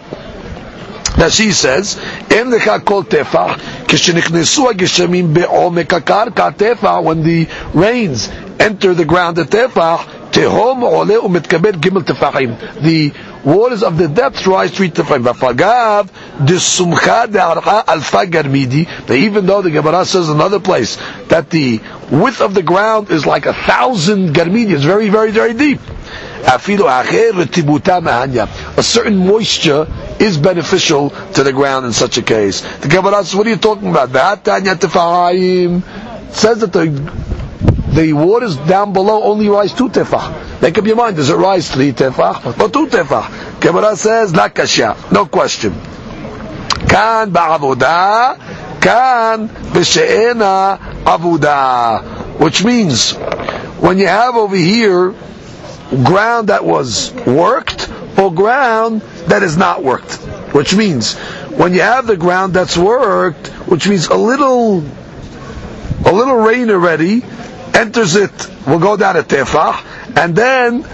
that 1.15 1.33
she 1.33 1.53
says, 1.53 1.97
"Em 2.31 2.51
lecha 2.51 2.85
kol 2.85 3.05
tefach 3.05 3.59
kisheniknesu 3.87 4.73
hageshamim 4.73 5.33
be'omek 5.35 5.87
hakarka 5.89 6.57
tefach." 6.57 7.03
When 7.03 7.23
the 7.23 7.47
rains 7.75 8.29
enter 8.59 8.95
the 8.95 9.05
ground 9.05 9.39
at 9.39 9.51
tefach, 9.51 10.01
tehom 10.33 10.83
ole 10.83 11.21
umetkabed 11.21 11.81
gimel 11.81 12.03
tefachim. 12.05 12.57
The 12.83 13.13
waters 13.45 13.83
of 13.83 13.97
the 13.97 14.09
depths 14.09 14.47
rise 14.47 14.71
three 14.71 14.91
tefachim. 14.91 15.25
Vafagav 15.25 16.09
disumcha 16.45 17.27
de'archa 17.27 17.85
alfa 17.87 18.27
That 19.07 19.17
Even 19.17 19.47
though 19.47 19.63
the 19.63 19.71
Gemara 19.71 20.05
says 20.05 20.29
another 20.29 20.61
place 20.61 20.99
that 21.29 21.51
the 21.51 21.81
width 22.11 22.41
of 22.41 22.55
the 22.55 22.63
ground 22.63 23.11
is 23.11 23.27
like 23.27 23.47
a 23.47 23.53
thousand 23.55 24.35
garmidi, 24.35 24.73
it's 24.73 24.85
very, 24.85 25.09
very, 25.09 25.31
very 25.31 25.55
deep. 25.55 25.81
A 26.49 26.61
certain 28.83 29.27
moisture 29.27 29.87
is 30.19 30.39
beneficial 30.39 31.11
to 31.11 31.43
the 31.43 31.53
ground 31.53 31.87
in 31.87 31.93
such 31.93 32.19
a 32.19 32.23
case. 32.23 32.61
The 32.79 32.89
Gemara 32.89 33.25
says, 33.25 33.35
what 33.35 33.47
are 33.47 33.51
you 33.51 33.57
talking 33.57 33.91
about? 33.91 34.13
That 34.13 34.45
says 36.33 36.61
that 36.61 36.73
the 36.73 37.37
the 37.97 38.13
waters 38.13 38.57
down 38.57 38.93
below 38.93 39.23
only 39.23 39.49
rise 39.49 39.73
two 39.73 39.89
tefach. 39.89 40.61
Make 40.61 40.77
up 40.77 40.85
your 40.85 40.97
mind, 40.97 41.17
does 41.17 41.31
it 41.31 41.35
rise 41.37 41.71
three 41.71 41.93
tefach 41.93 42.61
or 42.61 42.69
two 42.69 42.89
tefach? 42.89 43.61
Gemara 43.61 43.97
says, 43.97 44.35
la 44.35 44.51
kasha, 44.51 44.97
no 45.11 45.25
question. 45.25 45.73
Kan 46.89 47.33
ba'avoda, 47.33 48.81
kan 48.81 49.49
b'she'ena 49.49 50.79
avoda. 51.05 52.39
Which 52.39 52.63
means, 52.65 53.13
when 53.81 53.97
you 53.99 54.09
have 54.09 54.37
over 54.37 54.57
here 54.57 55.15
ground 56.05 56.49
that 56.49 56.65
was 56.65 57.13
worked 57.27 57.89
or 58.19 58.33
ground 58.33 59.03
that 59.29 59.43
is 59.43 59.57
not 59.57 59.83
worked. 59.83 60.15
Which 60.55 60.75
means, 60.75 61.15
when 61.51 61.75
you 61.75 61.81
have 61.81 62.07
the 62.07 62.17
ground 62.17 62.55
that's 62.55 62.77
worked, 62.77 63.49
which 63.69 63.89
means 63.89 64.09
a 64.09 64.17
little, 64.17 64.79
a 66.05 66.13
little 66.13 66.37
rain 66.37 66.71
already 66.71 67.23
enters 67.75 68.17
it, 68.17 68.33
will 68.67 68.79
go 68.79 68.97
down 68.97 69.17
a 69.17 69.23
tefah, 69.23 70.17
and 70.17 70.35
then 70.35 70.87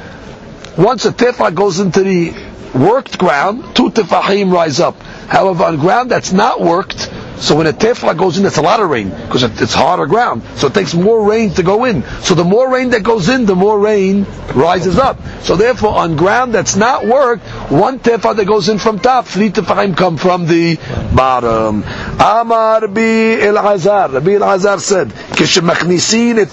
once 0.76 1.04
a 1.04 1.12
tefah 1.12 1.54
goes 1.54 1.78
into 1.80 2.02
the 2.02 2.32
worked 2.74 3.18
ground, 3.18 3.76
two 3.76 3.90
tefahim 3.90 4.52
rise 4.52 4.80
up. 4.80 5.00
However, 5.02 5.64
on 5.64 5.78
ground 5.78 6.10
that's 6.10 6.32
not 6.32 6.60
worked, 6.60 7.10
so 7.42 7.56
when 7.56 7.66
a 7.66 7.72
tefah 7.72 8.16
goes 8.16 8.38
in, 8.38 8.46
it's 8.46 8.58
a 8.58 8.62
lot 8.62 8.78
of 8.78 8.88
rain 8.88 9.10
because 9.10 9.42
it's 9.42 9.74
harder 9.74 10.06
ground. 10.06 10.42
So 10.54 10.68
it 10.68 10.74
takes 10.74 10.94
more 10.94 11.28
rain 11.28 11.50
to 11.54 11.64
go 11.64 11.84
in. 11.84 12.04
So 12.22 12.34
the 12.34 12.44
more 12.44 12.72
rain 12.72 12.90
that 12.90 13.02
goes 13.02 13.28
in, 13.28 13.46
the 13.46 13.56
more 13.56 13.80
rain 13.80 14.26
rises 14.54 14.96
up. 14.96 15.18
So 15.42 15.56
therefore, 15.56 15.96
on 15.96 16.14
ground 16.14 16.54
that's 16.54 16.76
not 16.76 17.04
worked, 17.04 17.42
one 17.68 17.98
tefah 17.98 18.36
that 18.36 18.44
goes 18.46 18.68
in 18.68 18.78
from 18.78 19.00
top, 19.00 19.26
three 19.26 19.50
tefahim 19.50 19.96
come 19.96 20.18
from 20.18 20.46
the 20.46 20.76
bottom. 21.12 21.82
Amar 21.82 22.86
bi 22.86 23.40
el 23.42 23.56
Elazar. 23.56 24.12
Rabbi 24.12 24.30
Elazar 24.38 24.78
said, 24.78 25.08
"Kishemachnisin 25.08 26.38
et 26.38 26.52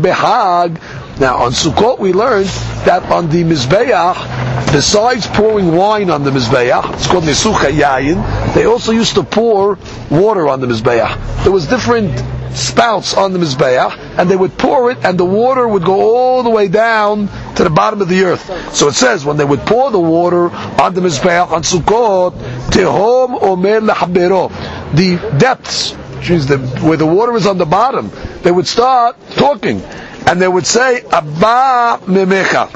behag." 0.00 0.80
Now 1.20 1.38
on 1.38 1.50
Sukkot 1.50 1.98
we 1.98 2.12
learned 2.12 2.46
that 2.86 3.02
on 3.10 3.28
the 3.28 3.42
mizbeach, 3.42 4.72
besides 4.72 5.26
pouring 5.26 5.74
wine 5.74 6.10
on 6.10 6.22
the 6.22 6.30
mizbeach, 6.30 6.94
it's 6.94 7.08
called 7.08 7.24
nisucha 7.24 7.72
yayin. 7.72 8.54
They 8.54 8.66
also 8.66 8.92
used 8.92 9.16
to 9.16 9.24
pour 9.24 9.78
water 10.12 10.46
on 10.48 10.60
the 10.60 10.68
mizbeach. 10.68 11.42
There 11.42 11.50
was 11.50 11.66
different 11.66 12.16
spouts 12.56 13.14
on 13.14 13.32
the 13.32 13.40
mizbeach, 13.40 13.98
and 14.16 14.30
they 14.30 14.36
would 14.36 14.56
pour 14.58 14.92
it, 14.92 14.98
and 15.04 15.18
the 15.18 15.24
water 15.24 15.66
would 15.66 15.84
go 15.84 16.00
all 16.14 16.44
the 16.44 16.50
way 16.50 16.68
down 16.68 17.26
to 17.56 17.64
the 17.64 17.70
bottom 17.70 18.00
of 18.00 18.08
the 18.08 18.22
earth. 18.22 18.76
So 18.76 18.86
it 18.86 18.94
says 18.94 19.24
when 19.24 19.36
they 19.36 19.44
would 19.44 19.60
pour 19.60 19.90
the 19.90 19.98
water 19.98 20.50
on 20.50 20.94
the 20.94 21.00
mizbeach 21.00 21.50
on 21.50 21.62
Sukkot, 21.62 22.32
tehom 22.70 23.42
omer 23.42 23.80
lahabero, 23.80 24.50
the 24.94 25.16
depths, 25.36 25.94
which 26.18 26.30
means 26.30 26.46
the, 26.46 26.58
where 26.86 26.96
the 26.96 27.06
water 27.06 27.34
is 27.34 27.48
on 27.48 27.58
the 27.58 27.66
bottom, 27.66 28.12
they 28.42 28.52
would 28.52 28.68
start 28.68 29.16
talking 29.30 29.82
and 30.28 30.42
they 30.42 30.48
would 30.48 30.66
say 30.66 31.00
Abba 31.10 32.04
Memecha, 32.04 32.68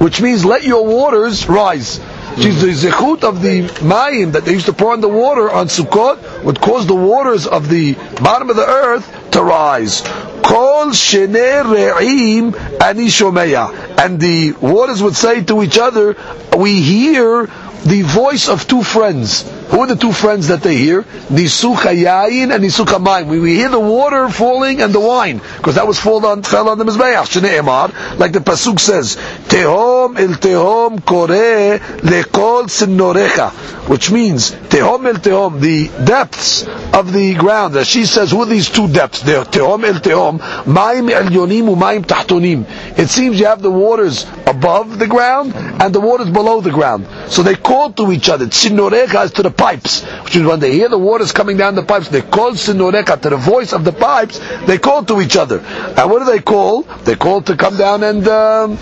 which 0.00 0.22
means 0.22 0.44
let 0.44 0.62
your 0.62 0.86
waters 0.86 1.48
rise. 1.48 1.98
Mm-hmm. 1.98 2.42
The 2.42 2.72
zechut 2.72 3.24
of 3.24 3.42
the 3.42 3.62
mayim 3.82 4.32
that 4.32 4.44
they 4.44 4.52
used 4.52 4.66
to 4.66 4.72
pour 4.72 4.92
on 4.92 5.00
the 5.00 5.08
water 5.08 5.50
on 5.50 5.66
Sukkot 5.66 6.44
would 6.44 6.60
cause 6.60 6.86
the 6.86 6.94
waters 6.94 7.46
of 7.48 7.68
the 7.68 7.94
bottom 8.22 8.50
of 8.50 8.56
the 8.56 8.66
earth 8.66 9.30
to 9.32 9.42
rise. 9.42 10.00
Kol 10.02 10.90
shene 10.90 11.64
re'im 11.64 12.54
ani 12.80 13.06
shomeya. 13.06 13.98
And 13.98 14.20
the 14.20 14.52
waters 14.52 15.02
would 15.02 15.16
say 15.16 15.42
to 15.44 15.62
each 15.62 15.78
other, 15.78 16.16
we 16.56 16.80
hear 16.80 17.46
the 17.84 18.02
voice 18.02 18.48
of 18.48 18.66
two 18.68 18.82
friends. 18.84 19.42
Who 19.70 19.80
are 19.80 19.86
the 19.86 19.96
two 19.96 20.12
friends 20.12 20.48
that 20.48 20.62
they 20.62 20.76
hear? 20.76 21.02
Nisucha 21.02 21.94
yayin 21.94 22.54
and 22.54 22.62
Nisucha 22.62 23.02
mayim. 23.02 23.28
We 23.28 23.54
hear 23.54 23.68
the 23.70 23.80
water 23.80 24.28
falling 24.28 24.82
and 24.82 24.92
the 24.92 25.00
wine, 25.00 25.40
because 25.56 25.76
that 25.76 25.86
was 25.86 25.98
fall 25.98 26.24
on, 26.26 26.42
fell 26.42 26.68
on 26.68 26.78
the 26.78 26.84
Mizbeach. 26.84 27.40
Emar, 27.40 28.18
like 28.18 28.32
the 28.32 28.40
Pasuk 28.40 28.78
says, 28.78 29.16
Tehom 29.48 30.18
el 30.18 30.36
tehom 30.36 31.04
kore 31.04 31.78
lekol 32.02 32.64
sinorecha, 32.66 33.50
which 33.88 34.10
means, 34.10 34.50
Tehom 34.50 35.06
el 35.06 35.14
tehom, 35.14 35.60
the 35.60 35.88
depths 36.04 36.66
of 36.92 37.12
the 37.12 37.34
ground. 37.34 37.76
As 37.76 37.88
she 37.88 38.04
says, 38.04 38.30
who 38.30 38.42
are 38.42 38.46
these 38.46 38.68
two 38.68 38.88
depths? 38.88 39.22
Tehom 39.22 39.84
el 39.84 40.00
tehom, 40.00 40.38
mayim 40.64 41.10
elyonim 41.10 41.74
umayim 41.74 42.04
tahtonim. 42.04 42.98
It 42.98 43.08
seems 43.08 43.40
you 43.40 43.46
have 43.46 43.62
the 43.62 43.70
waters 43.70 44.26
above 44.46 44.98
the 44.98 45.06
ground 45.06 45.54
and 45.54 45.94
the 45.94 46.00
waters 46.00 46.30
below 46.30 46.60
the 46.60 46.70
ground. 46.70 47.06
So 47.32 47.42
they 47.42 47.54
call 47.54 47.92
to 47.94 48.12
each 48.12 48.28
other. 48.28 48.46
Sinorecha 48.46 49.24
is 49.24 49.32
to 49.32 49.42
the 49.42 49.53
pipes, 49.56 50.02
which 50.24 50.36
is 50.36 50.42
when 50.42 50.60
they 50.60 50.72
hear 50.72 50.88
the 50.88 50.98
waters 50.98 51.32
coming 51.32 51.56
down 51.56 51.74
the 51.74 51.82
pipes, 51.82 52.08
they 52.08 52.22
call 52.22 52.52
Sinorecha 52.52 53.20
to 53.22 53.30
the 53.30 53.36
voice 53.36 53.72
of 53.72 53.84
the 53.84 53.92
pipes, 53.92 54.40
they 54.66 54.78
call 54.78 55.04
to 55.04 55.20
each 55.20 55.36
other. 55.36 55.60
And 55.60 56.10
what 56.10 56.20
do 56.20 56.24
they 56.26 56.40
call? 56.40 56.82
They 56.82 57.16
call 57.16 57.42
to 57.42 57.56
come 57.56 57.76
down 57.76 58.02
and, 58.02 58.26
um, 58.28 58.78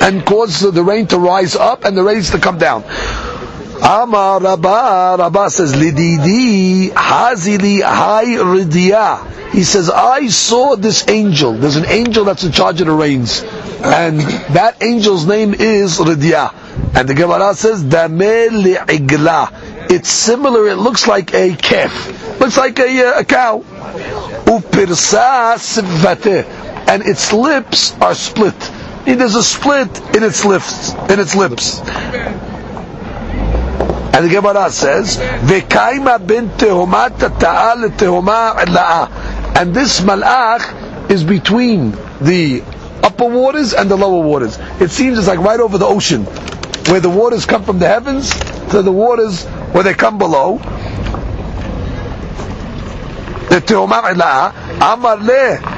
and 0.00 0.24
cause 0.24 0.60
the 0.60 0.82
rain 0.82 1.06
to 1.08 1.18
rise 1.18 1.56
up 1.56 1.84
and 1.84 1.96
the 1.96 2.02
rains 2.02 2.30
to 2.30 2.38
come 2.38 2.58
down. 2.58 2.84
Amar 3.82 4.40
Rabba, 4.40 5.16
Rabba 5.18 5.50
says, 5.50 5.72
Lididi, 5.72 6.90
Hazili, 6.90 7.82
Hai 7.82 8.26
Ridiya. 8.26 9.52
He 9.52 9.64
says, 9.64 9.90
I 9.90 10.28
saw 10.28 10.76
this 10.76 11.08
angel. 11.08 11.54
There's 11.54 11.76
an 11.76 11.86
angel 11.86 12.24
that's 12.24 12.44
in 12.44 12.52
charge 12.52 12.80
of 12.82 12.86
the 12.86 12.92
rains. 12.92 13.42
And 13.82 14.20
that 14.54 14.82
angel's 14.82 15.26
name 15.26 15.54
is 15.54 15.98
Ridiya. 15.98 16.54
And 16.94 17.08
the 17.08 17.14
Gemara 17.14 17.54
says, 17.54 17.82
Damel 17.82 18.62
Igla. 18.62 19.69
It's 19.92 20.08
similar, 20.08 20.68
it 20.68 20.76
looks 20.76 21.08
like 21.08 21.34
a 21.34 21.56
calf. 21.56 22.38
Looks 22.38 22.56
like 22.56 22.78
a, 22.78 23.08
uh, 23.08 23.20
a 23.20 23.24
cow. 23.24 23.64
And 26.86 27.02
its 27.02 27.32
lips 27.32 28.00
are 28.00 28.14
split. 28.14 28.54
There's 29.04 29.34
a 29.34 29.42
split 29.42 29.88
in 30.14 30.22
its 30.22 30.44
lips. 30.44 30.92
In 31.10 31.18
its 31.18 31.34
lips. 31.34 31.80
And 34.12 34.26
the 34.26 34.28
Gemara 34.28 34.70
says, 34.70 35.16
"Vekaima 35.16 36.24
bin 36.24 36.50
tehomat 36.50 37.18
ta'al 37.40 37.90
tehoma 37.90 38.64
la'a." 38.66 39.08
And 39.56 39.74
this 39.74 40.00
malach 40.00 41.10
is 41.10 41.24
between 41.24 41.96
the 42.20 42.62
upper 43.02 43.26
waters 43.26 43.74
and 43.74 43.90
the 43.90 43.96
lower 43.96 44.22
waters. 44.22 44.56
It 44.78 44.92
seems 44.92 45.18
it's 45.18 45.26
like 45.26 45.40
right 45.40 45.58
over 45.58 45.78
the 45.78 45.86
ocean, 45.86 46.26
where 46.86 47.00
the 47.00 47.10
waters 47.10 47.44
come 47.44 47.64
from 47.64 47.80
the 47.80 47.88
heavens 47.88 48.30
to 48.70 48.82
the 48.82 48.92
waters 48.92 49.46
where 49.72 49.84
they 49.84 49.94
come 49.94 50.18
below. 50.18 50.58
The. 53.50 53.60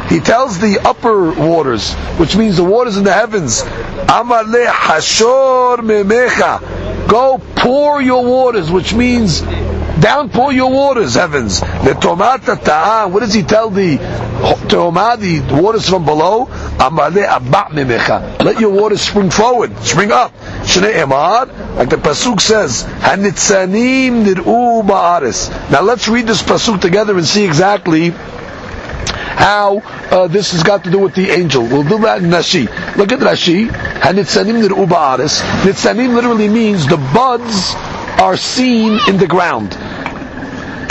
He 0.09 0.21
tells 0.21 0.59
the 0.59 0.81
upper 0.85 1.33
waters, 1.33 1.95
which 2.19 2.37
means 2.37 2.57
the 2.57 2.65
waters 2.65 2.99
in 2.99 3.05
the 3.05 3.13
heavens. 3.13 3.63
Hashor 3.63 5.77
memecha 5.79 7.09
go 7.09 7.41
pour 7.57 8.03
your 8.03 8.25
waters, 8.25 8.71
which 8.71 8.95
means 8.95 9.43
downpour 10.03 10.53
your 10.53 10.71
waters, 10.71 11.15
heavens. 11.15 11.61
The 11.61 11.97
tomata 11.99 12.57
ta'a, 12.57 13.09
what 13.11 13.21
does 13.21 13.33
he 13.33 13.43
tell 13.43 13.71
the 13.71 13.97
tomah, 14.69 15.17
waters 15.51 15.89
from 15.89 16.05
below? 16.05 16.47
Let 16.79 18.61
your 18.61 18.71
waters 18.71 19.01
spring 19.01 19.31
forward, 19.31 19.79
spring 19.79 20.11
up. 20.11 20.35
Like 20.43 21.89
the 21.89 21.97
pasuk 21.97 22.41
says, 22.41 22.83
ba'aris. 24.83 25.71
Now 25.71 25.83
let's 25.83 26.09
read 26.09 26.27
this 26.27 26.43
pasuk 26.43 26.81
together 26.81 27.17
and 27.17 27.25
see 27.27 27.45
exactly 27.45 28.11
how 28.11 29.79
uh, 30.11 30.29
this 30.29 30.53
has 30.53 30.63
got 30.63 30.85
to 30.85 30.91
do 30.91 30.99
with 30.99 31.15
the 31.15 31.31
angel. 31.31 31.63
We'll 31.63 31.85
do 31.85 31.99
that 32.01 32.23
in 32.23 32.31
Rashi. 32.31 32.67
Look 32.97 33.13
at 33.13 33.21
Rashi. 33.21 33.69
Hanitzanim 33.69 34.61
nir'u 34.63 34.87
ba'aris. 34.87 35.41
Nitzanim 35.63 36.15
literally 36.15 36.49
means 36.49 36.87
the 36.87 36.97
buds 36.97 37.75
are 38.21 38.37
seen 38.37 39.01
in 39.09 39.17
the 39.17 39.27
ground. 39.27 39.71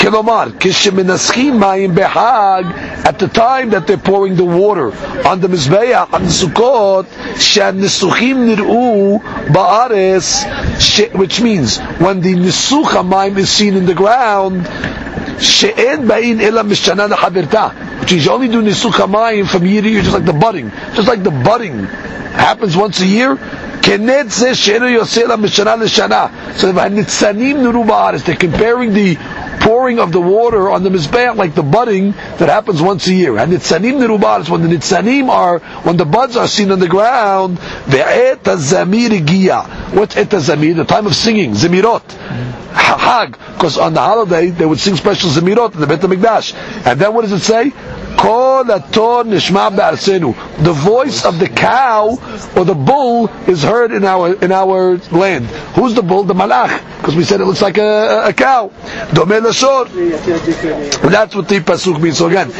Kilomar, 0.00 0.50
kisheminaschim 0.50 1.58
mayim 1.58 1.94
behag, 1.94 2.64
at 3.04 3.18
the 3.18 3.28
time 3.28 3.70
that 3.70 3.86
they're 3.86 3.96
pouring 3.96 4.36
the 4.36 4.44
water 4.44 4.88
on 5.26 5.40
the 5.40 5.48
Mizbeach, 5.48 6.12
on 6.12 6.22
the 6.24 6.28
Sukkot, 6.28 7.04
shanisuchim 7.34 8.46
nir'u 8.46 9.18
ba'ares, 9.48 11.14
which 11.14 11.40
means 11.40 11.78
when 11.98 12.20
the 12.20 12.34
nisuch 12.34 12.90
mayim 13.08 13.36
is 13.38 13.50
seen 13.50 13.74
in 13.76 13.86
the 13.86 13.94
ground, 13.94 14.66
she'en 15.42 16.06
ba'in 16.06 16.40
ela 16.40 16.62
mishana 16.62 17.08
chaberta, 17.08 18.00
which 18.00 18.12
is 18.12 18.28
only 18.28 18.48
do 18.48 18.62
nisuch 18.62 18.92
mayim 19.08 19.48
from 19.48 19.66
year 19.66 19.82
to 19.82 19.88
year, 19.88 20.02
just 20.02 20.14
like 20.14 20.24
the 20.24 20.32
budding, 20.32 20.70
just 20.94 21.08
like 21.08 21.22
the 21.22 21.30
budding 21.30 21.84
happens 22.36 22.76
once 22.76 23.00
a 23.00 23.06
year, 23.06 23.38
כנד 23.82 24.28
זה 24.28 24.54
שאינו 24.54 24.88
יוצא 24.88 25.22
לה 25.22 25.36
משנה 25.36 25.76
לשנה. 25.76 26.26
So 26.58 26.66
הנצנים 26.76 27.62
נורו 27.62 27.84
בארץ, 27.84 28.22
they're 28.22 28.34
comparing 28.34 28.92
the 28.92 29.16
pouring 29.61 29.99
of 29.99 30.11
the 30.11 30.21
water 30.21 30.69
on 30.69 30.83
the 30.83 30.89
Mizbeach 30.89 31.35
like 31.35 31.55
the 31.55 31.63
budding 31.63 32.11
that 32.11 32.49
happens 32.49 32.81
once 32.81 33.07
a 33.07 33.13
year. 33.13 33.37
And 33.37 33.53
Nitzanim 33.53 33.99
Nirubaris, 33.99 34.49
when 34.49 34.61
the 34.61 34.67
Nitzanim 34.67 35.29
are, 35.29 35.59
when 35.83 35.97
the 35.97 36.05
buds 36.05 36.35
are 36.35 36.47
seen 36.47 36.71
on 36.71 36.79
the 36.79 36.87
ground, 36.87 37.57
Zamir. 37.87 39.93
What's 39.93 40.15
Et? 40.17 40.29
The 40.29 40.85
time 40.87 41.07
of 41.07 41.15
singing, 41.15 41.51
Zemirot. 41.53 42.09
Hag, 42.71 43.31
because 43.53 43.77
on 43.77 43.93
the 43.93 43.99
holiday 43.99 44.49
they 44.49 44.65
would 44.65 44.79
sing 44.79 44.95
special 44.95 45.29
Zemirot 45.29 45.73
in 45.73 45.81
the 45.81 45.87
Bet 45.87 45.99
HaMikdash. 46.01 46.53
And 46.85 46.99
then 46.99 47.13
what 47.13 47.21
does 47.21 47.31
it 47.31 47.39
say? 47.39 47.71
The 50.63 50.73
voice 50.73 51.25
of 51.25 51.39
the 51.39 51.47
cow 51.49 52.19
or 52.55 52.65
the 52.65 52.75
bull 52.75 53.29
is 53.47 53.63
heard 53.63 53.91
in 53.91 54.05
our 54.05 54.33
in 54.33 54.51
our 54.51 54.97
land. 55.11 55.47
Who's 55.75 55.95
the 55.95 56.03
bull? 56.03 56.23
The 56.23 56.35
malach, 56.35 56.69
because 56.99 57.15
we 57.15 57.23
said 57.23 57.41
it 57.41 57.45
looks 57.45 57.61
like 57.63 57.77
a, 57.79 58.25
a 58.27 58.33
cow. 58.33 58.71
That's 61.09 61.35
what 61.35 61.47
the 61.49 61.59
pasuk 61.61 61.99
means. 62.01 62.17
So 62.19 62.27
again. 62.27 62.51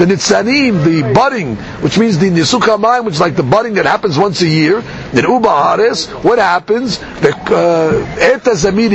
The 0.00 0.06
nitzanim, 0.06 0.82
the 0.82 1.12
budding, 1.12 1.56
which 1.84 1.98
means 1.98 2.18
the 2.18 2.30
nisuka 2.30 2.80
mayim, 2.80 3.04
which 3.04 3.16
is 3.16 3.20
like 3.20 3.36
the 3.36 3.42
budding 3.42 3.74
that 3.74 3.84
happens 3.84 4.16
once 4.16 4.40
a 4.40 4.48
year. 4.48 4.80
Niruba 5.12 5.48
ares. 5.76 6.06
What 6.06 6.38
happens? 6.38 6.96
The 6.96 7.36
uh, 7.36 8.16
eta 8.18 8.52
zamir 8.52 8.88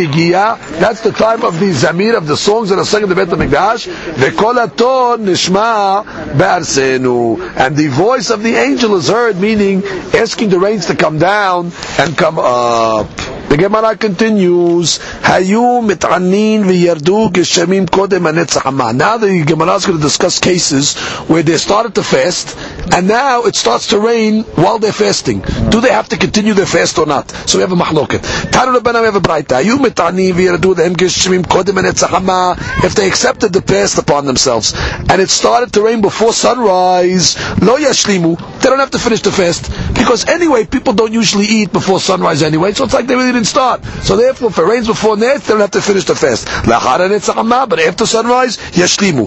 That's 0.79 1.01
the 1.01 1.11
time 1.11 1.43
of 1.43 1.59
the 1.59 1.67
zamir 1.73 2.17
of 2.17 2.25
the 2.25 2.35
songs 2.35 2.69
that 2.69 2.79
are 2.79 2.85
sung 2.85 3.03
in 3.03 3.09
the 3.09 3.13
Bet 3.13 3.27
Hamikdash. 3.27 3.85
V'kol 4.15 4.63
aton 4.63 5.27
nishma 5.27 6.03
be'arsenu. 6.35 7.55
And 7.55 7.77
the 7.77 7.89
voice 7.89 8.31
of 8.31 8.41
the 8.41 8.55
angel 8.55 8.95
is 8.95 9.07
heard, 9.07 9.39
meaning 9.39 9.83
asking 9.85 10.49
the 10.49 10.57
rains 10.57 10.87
to 10.87 10.95
come 10.95 11.19
down 11.19 11.71
and 11.99 12.17
come 12.17 12.39
up. 12.39 13.34
The 13.49 13.57
Gemara 13.57 13.95
continues, 13.95 14.97
Hayu 14.99 15.81
mit'anin 15.87 16.63
v'yardu 16.63 17.29
geshamim 17.31 17.85
kodem 17.87 18.25
anetzach 18.29 18.95
Now 18.95 19.17
the 19.17 19.43
Gemara 19.45 19.75
is 19.75 19.85
going 19.85 19.99
to 19.99 20.03
discuss 20.03 20.39
cases 20.39 20.97
where 21.29 21.43
they 21.43 21.57
started 21.57 21.95
to 21.95 22.03
fast, 22.03 22.57
and 22.91 23.07
now 23.07 23.43
it 23.43 23.55
starts 23.55 23.87
to 23.87 23.99
rain 23.99 24.43
while 24.55 24.79
they're 24.79 24.91
fasting. 24.91 25.41
Do 25.69 25.79
they 25.79 25.91
have 25.91 26.09
to 26.09 26.17
continue 26.17 26.53
their 26.53 26.65
fast 26.65 26.97
or 26.97 27.05
not? 27.05 27.29
So 27.47 27.59
we 27.59 27.61
have 27.61 27.71
a 27.71 27.75
mahloket. 27.75 28.19
Rabbanah 28.51 28.99
we 28.99 29.05
have 29.05 29.15
a 29.15 29.21
braita. 29.21 29.61
Hayu 29.63 29.77
mit'anin 29.77 30.33
v'yardu 30.33 30.75
geshamim 30.95 31.43
kodem 31.43 31.75
anetzach 31.81 32.83
If 32.83 32.95
they 32.95 33.07
accepted 33.07 33.53
the 33.53 33.61
fast 33.61 33.97
upon 33.99 34.25
themselves, 34.25 34.73
and 34.75 35.21
it 35.21 35.29
started 35.29 35.71
to 35.73 35.81
rain 35.83 36.01
before 36.01 36.33
sunrise, 36.33 37.37
lo 37.61 37.77
yashlimu, 37.77 38.61
they 38.61 38.69
don't 38.69 38.79
have 38.79 38.91
to 38.91 38.99
finish 38.99 39.21
the 39.21 39.31
fast, 39.31 39.69
because 39.93 40.25
anyway, 40.27 40.65
people 40.65 40.93
don't 40.93 41.13
usually 41.13 41.45
eat 41.45 41.71
before 41.71 41.99
sunrise 41.99 42.41
anyway, 42.43 42.73
so 42.73 42.83
it's 42.83 42.93
like 42.93 43.07
they 43.07 43.15
really 43.15 43.34
didn't 43.35 43.47
start. 43.47 43.83
So 44.03 44.15
therefore, 44.17 44.49
if 44.49 44.57
it 44.57 44.63
rains 44.63 44.87
before 44.87 45.17
net, 45.17 45.41
they 45.41 45.53
don't 45.53 45.61
have 45.61 45.71
to 45.71 45.81
finish 45.81 46.05
the 46.05 46.15
fast. 46.15 46.47
But 46.65 47.79
after 47.79 48.05
sunrise, 48.05 48.57
yashlimu. 48.57 49.25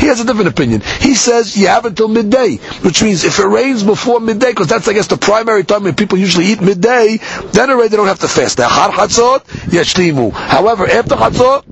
He 0.00 0.06
has 0.06 0.20
a 0.20 0.24
different 0.24 0.48
opinion. 0.48 0.80
He 1.00 1.14
says 1.14 1.56
you 1.56 1.66
have 1.68 1.84
until 1.84 2.08
midday, 2.08 2.56
which 2.82 3.02
means 3.02 3.24
if 3.24 3.38
it 3.38 3.46
rains 3.46 3.82
before 3.82 4.20
midday, 4.20 4.50
because 4.50 4.68
that's 4.68 4.88
I 4.88 4.92
guess 4.92 5.06
the 5.08 5.16
primary 5.16 5.64
time 5.64 5.84
when 5.84 5.94
people 5.94 6.18
usually 6.18 6.46
eat 6.46 6.60
midday, 6.60 7.18
then 7.52 7.70
already 7.70 7.88
they 7.88 7.96
don't 7.96 8.06
have 8.06 8.20
to 8.20 8.28
fast. 8.28 8.58
However, 8.60 9.00
after 10.86 11.16
chatzot, 11.16 11.64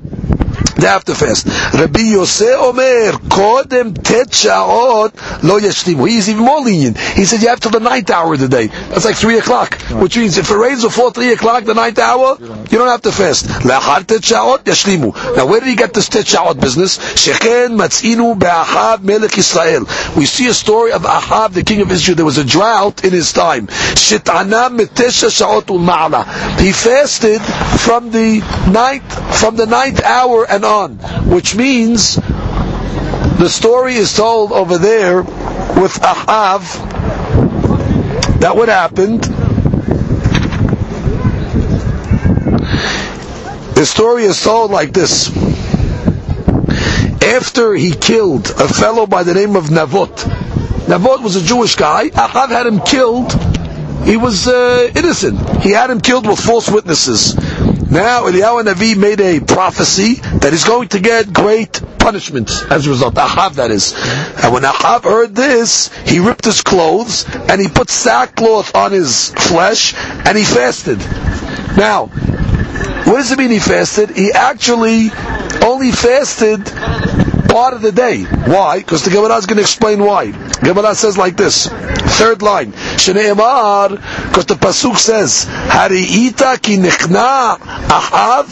they 0.79 0.87
have 0.87 1.05
to 1.07 1.15
fast. 1.15 1.47
Rabbi 1.75 2.01
Yosef 2.01 2.57
Omer, 2.61 3.13
Kodem 3.29 4.01
Tet 4.01 4.29
Sha'ot 4.29 5.43
Lo 5.43 5.59
Yashlimu. 5.59 6.09
He's 6.09 6.29
even 6.29 6.45
more 6.45 6.61
lenient. 6.61 6.97
He 6.99 7.25
said 7.25 7.43
you 7.43 7.49
have 7.49 7.59
till 7.59 7.73
the 7.73 7.81
ninth 7.81 8.11
hour 8.11 8.35
of 8.35 8.41
the 8.41 8.49
day. 8.49 8.69
That's 8.69 9.05
like 9.05 9.17
three 9.17 9.39
o'clock. 9.39 9.81
Which 9.91 10.17
means 10.17 10.39
if 10.39 10.51
it 10.51 10.55
rains 10.57 10.85
before 10.85 11.11
three 11.11 11.33
o'clock, 11.33 11.65
the 11.65 11.75
ninth 11.75 11.99
hour, 11.99 12.37
you 12.39 12.79
don't 12.79 12.89
have 12.89 13.03
to 13.03 13.13
fast. 13.13 13.47
Lachar 13.47 14.07
Tet 14.07 14.23
Sha'ot 14.23 14.59
Yashlimu. 14.65 15.37
Now 15.37 15.47
where 15.47 15.59
did 15.59 15.69
he 15.69 15.75
get 15.75 15.95
this 15.95 16.09
Tet 16.09 16.27
Sha'ot 16.27 16.61
business? 16.61 16.99
Shechen 16.99 17.77
Matzinu 17.77 18.39
Be'achav 18.39 19.03
Melech 19.03 19.37
Israel. 19.37 19.85
We 20.17 20.27
see 20.27 20.47
a 20.47 20.55
story 20.55 20.93
of 20.93 21.03
Ahav, 21.03 21.55
the 21.55 21.65
king 21.65 21.81
of 21.81 21.91
Israel. 21.91 22.15
There 22.15 22.25
was 22.25 22.39
a 22.39 22.45
drought 22.45 23.05
in 23.05 23.13
his 23.13 23.33
time. 23.33 23.67
Shetana 23.67 24.77
Metesha 24.77 25.29
Sha'ot. 25.29 25.69
He 26.61 26.73
fasted 26.73 27.41
from 27.81 28.11
the 28.11 28.41
ninth, 28.71 29.39
from 29.41 29.57
the 29.57 29.67
ninth 29.67 30.03
hour 30.03 30.47
and 30.49 30.65
on, 30.69 30.99
which 31.29 31.57
means 31.57 32.17
the 32.17 33.49
story 33.49 33.95
is 33.95 34.15
told 34.15 34.53
over 34.53 34.79
there 34.79 35.23
with 35.23 35.99
Ahav 36.01 36.63
that 38.41 38.55
what 38.55 38.69
happened. 38.69 39.23
The 43.75 43.87
story 43.87 44.25
is 44.25 44.43
told 44.43 44.71
like 44.71 44.93
this. 44.93 45.29
After 47.23 47.75
he 47.75 47.93
killed 47.93 48.51
a 48.51 48.69
fellow 48.69 49.07
by 49.07 49.23
the 49.23 49.35
name 49.35 49.57
of 49.57 49.67
Navot, 49.67 50.17
Navot 50.87 51.23
was 51.23 51.37
a 51.37 51.43
Jewish 51.43 51.77
guy, 51.77 52.09
Ahav 52.11 52.49
had 52.49 52.67
him 52.67 52.81
killed. 52.81 53.33
He 54.05 54.17
was 54.17 54.49
uh, 54.49 54.91
innocent. 54.97 55.63
He 55.63 55.71
had 55.71 55.91
him 55.91 56.01
killed 56.01 56.27
with 56.27 56.41
false 56.41 56.71
witnesses. 56.71 57.35
Now 57.91 58.25
Eliyahu 58.25 58.65
Navi 58.65 58.97
made 58.97 59.21
a 59.21 59.41
prophecy 59.41 60.15
that 60.15 60.53
he's 60.53 60.65
going 60.65 60.89
to 60.89 61.01
get 61.01 61.33
great 61.33 61.81
punishment 61.99 62.51
as 62.71 62.87
a 62.87 62.91
result. 62.91 63.15
Ahav, 63.15 63.55
that 63.55 63.71
is. 63.71 63.95
And 64.45 64.53
when 64.53 64.63
Ahav 64.63 65.05
heard 65.05 65.35
this, 65.35 65.89
he 66.07 66.19
ripped 66.19 66.45
his 66.45 66.61
clothes 66.63 67.25
and 67.35 67.61
he 67.61 67.69
put 67.69 67.89
sackcloth 67.89 68.75
on 68.75 68.93
his 68.93 69.31
flesh 69.31 69.95
and 69.95 70.37
he 70.37 70.45
fasted. 70.45 70.99
Now, 71.79 72.07
what 73.07 73.17
does 73.17 73.33
it 73.33 73.39
mean 73.39 73.51
he 73.51 73.59
fasted? 73.59 74.11
He 74.11 74.33
actually 74.33 75.11
only 75.65 75.91
fasted 75.91 76.67
part 77.49 77.73
of 77.73 77.81
the 77.81 77.93
day. 77.93 78.25
Why? 78.25 78.79
Because 78.81 79.05
the 79.05 79.11
Gemara 79.11 79.37
is 79.37 79.47
going 79.47 79.57
to 79.57 79.63
explain 79.63 80.05
why. 80.05 80.31
Gemara 80.61 80.95
says 80.95 81.17
like 81.17 81.37
this. 81.37 81.69
Third 82.09 82.43
line. 82.43 82.73
Shneimar, 82.73 83.91
because 84.29 84.47
the 84.47 84.55
pasuk 84.55 84.97
says, 84.99 85.47
"Hariita 85.47 86.61
ki 86.61 86.79
nichna 86.79 87.59
ahav 87.59 88.47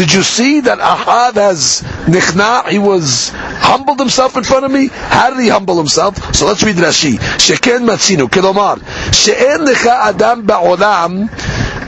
Did 0.00 0.14
you 0.14 0.22
see 0.22 0.60
that 0.60 0.78
Ahab 0.78 1.34
has 1.34 1.82
nichna? 2.06 2.66
He 2.68 2.78
was 2.78 3.30
humbled 3.34 3.98
himself 3.98 4.34
in 4.36 4.44
front 4.44 4.64
of 4.64 4.70
me. 4.70 4.86
How 4.86 5.28
did 5.30 5.40
he 5.40 5.48
humble 5.48 5.76
himself? 5.76 6.34
So 6.34 6.46
let's 6.46 6.62
read 6.62 6.76
Rashi. 6.76 7.18
Sheken 7.18 7.84
matzinu. 7.86 8.30
Kelomar. 8.30 8.80
She'en 9.12 9.68
adam 9.68 10.46
ba'olam. 10.46 11.28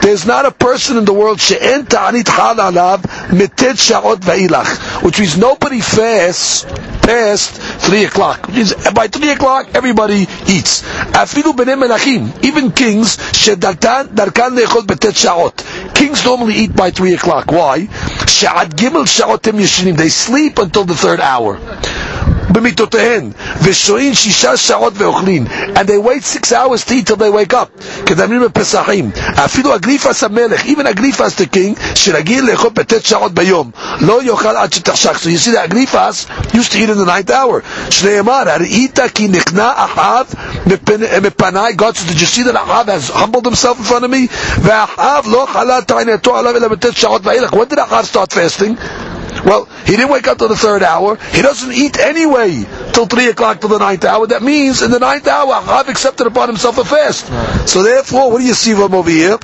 There's 0.03 0.25
not 0.25 0.45
a 0.45 0.51
person 0.51 0.97
in 0.97 1.05
the 1.05 1.13
world. 1.13 1.39
Which 5.01 5.19
means 5.19 5.37
nobody 5.37 5.79
fasts 5.79 6.65
past 7.01 7.51
three 7.87 8.03
o'clock. 8.03 8.45
Which 8.47 8.55
means 8.57 8.73
by 8.91 9.07
three 9.07 9.29
o'clock 9.31 9.69
everybody 9.73 10.27
eats. 10.47 10.83
Even 12.43 12.71
kings. 12.73 13.17
Kings 15.93 16.25
normally 16.25 16.53
eat 16.55 16.75
by 16.75 16.91
three 16.91 17.13
o'clock. 17.13 17.45
Why? 17.49 17.87
They 20.03 20.09
sleep 20.09 20.59
until 20.59 20.83
the 20.83 20.95
third 20.95 21.21
hour. 21.21 21.59
במיטותיהן, 22.52 23.30
ושוהים 23.62 24.14
שישה 24.14 24.56
שעות 24.56 24.92
ואוכלים, 24.96 25.46
and 25.74 25.86
they 25.86 25.98
wait 26.08 26.24
six 26.24 26.52
hours 26.52 26.84
to 26.84 26.92
eat 26.92 27.06
till 27.06 27.16
they 27.16 27.30
wake 27.30 27.52
up, 27.54 27.82
כדמים 28.06 28.40
בפסחים. 28.40 29.10
אפילו 29.44 29.74
אגריפס 29.74 30.24
המלך, 30.24 30.64
even 30.64 30.88
אגריפס 30.90 31.34
the 31.40 31.54
king, 31.54 31.80
שרגיל 31.94 32.44
לאכול 32.50 32.70
בט' 32.74 33.04
שעות 33.06 33.34
ביום, 33.34 33.70
לא 34.00 34.22
יאכל 34.22 34.56
עד 34.56 34.72
שתחשך. 34.72 35.18
So 35.22 35.26
you 35.28 35.38
see 35.46 35.50
that 35.52 35.64
אגריפס 35.64 36.26
used 36.52 36.72
to 36.72 36.76
eat 36.78 36.90
in 36.90 36.98
the 36.98 37.06
ninth 37.06 37.30
hour. 37.30 37.90
שנאמר, 37.90 38.42
הראית 38.46 38.98
כי 39.14 39.28
נכנע 39.28 39.70
אחאב 39.76 40.26
מפניי, 41.22 41.74
God 41.78 41.96
said, 41.96 42.08
did 42.08 42.20
you 42.20 42.26
see 42.26 42.42
that 42.42 42.54
Ahab 42.56 42.88
has 42.88 43.08
humbled 43.10 43.44
himself 43.44 43.78
in 43.78 43.84
front 43.84 44.04
of 44.04 44.10
me? 44.10 44.28
ואחאב 44.62 45.24
לא 45.26 45.46
חלה 45.52 45.82
תענתו 45.82 46.36
עליו 46.36 46.56
אלא 46.56 46.68
בט' 46.68 46.92
שעות 46.96 47.26
ואילך. 47.26 47.52
When 47.52 47.68
did 47.74 47.78
Ahab 47.78 48.04
start 48.06 48.32
fasting? 48.32 49.11
Well, 49.45 49.65
he 49.85 49.91
didn't 49.95 50.09
wake 50.11 50.27
up 50.27 50.37
till 50.37 50.47
the 50.47 50.55
third 50.55 50.83
hour. 50.83 51.17
He 51.17 51.41
doesn't 51.41 51.71
eat 51.71 51.99
anyway 51.99 52.65
till 52.93 53.05
three 53.05 53.27
o'clock 53.27 53.59
till 53.59 53.69
the 53.69 53.79
ninth 53.79 54.05
hour. 54.05 54.27
That 54.27 54.41
means 54.41 54.81
in 54.81 54.91
the 54.91 54.99
ninth 54.99 55.27
hour, 55.27 55.53
I've 55.53 55.89
accepted 55.89 56.27
upon 56.27 56.47
himself 56.49 56.77
a 56.77 56.85
fast. 56.85 57.27
So 57.67 57.83
therefore, 57.83 58.31
what 58.31 58.39
do 58.39 58.45
you 58.45 58.53
see 58.53 58.73
from 58.73 58.93
over 58.93 59.09
here? 59.09 59.37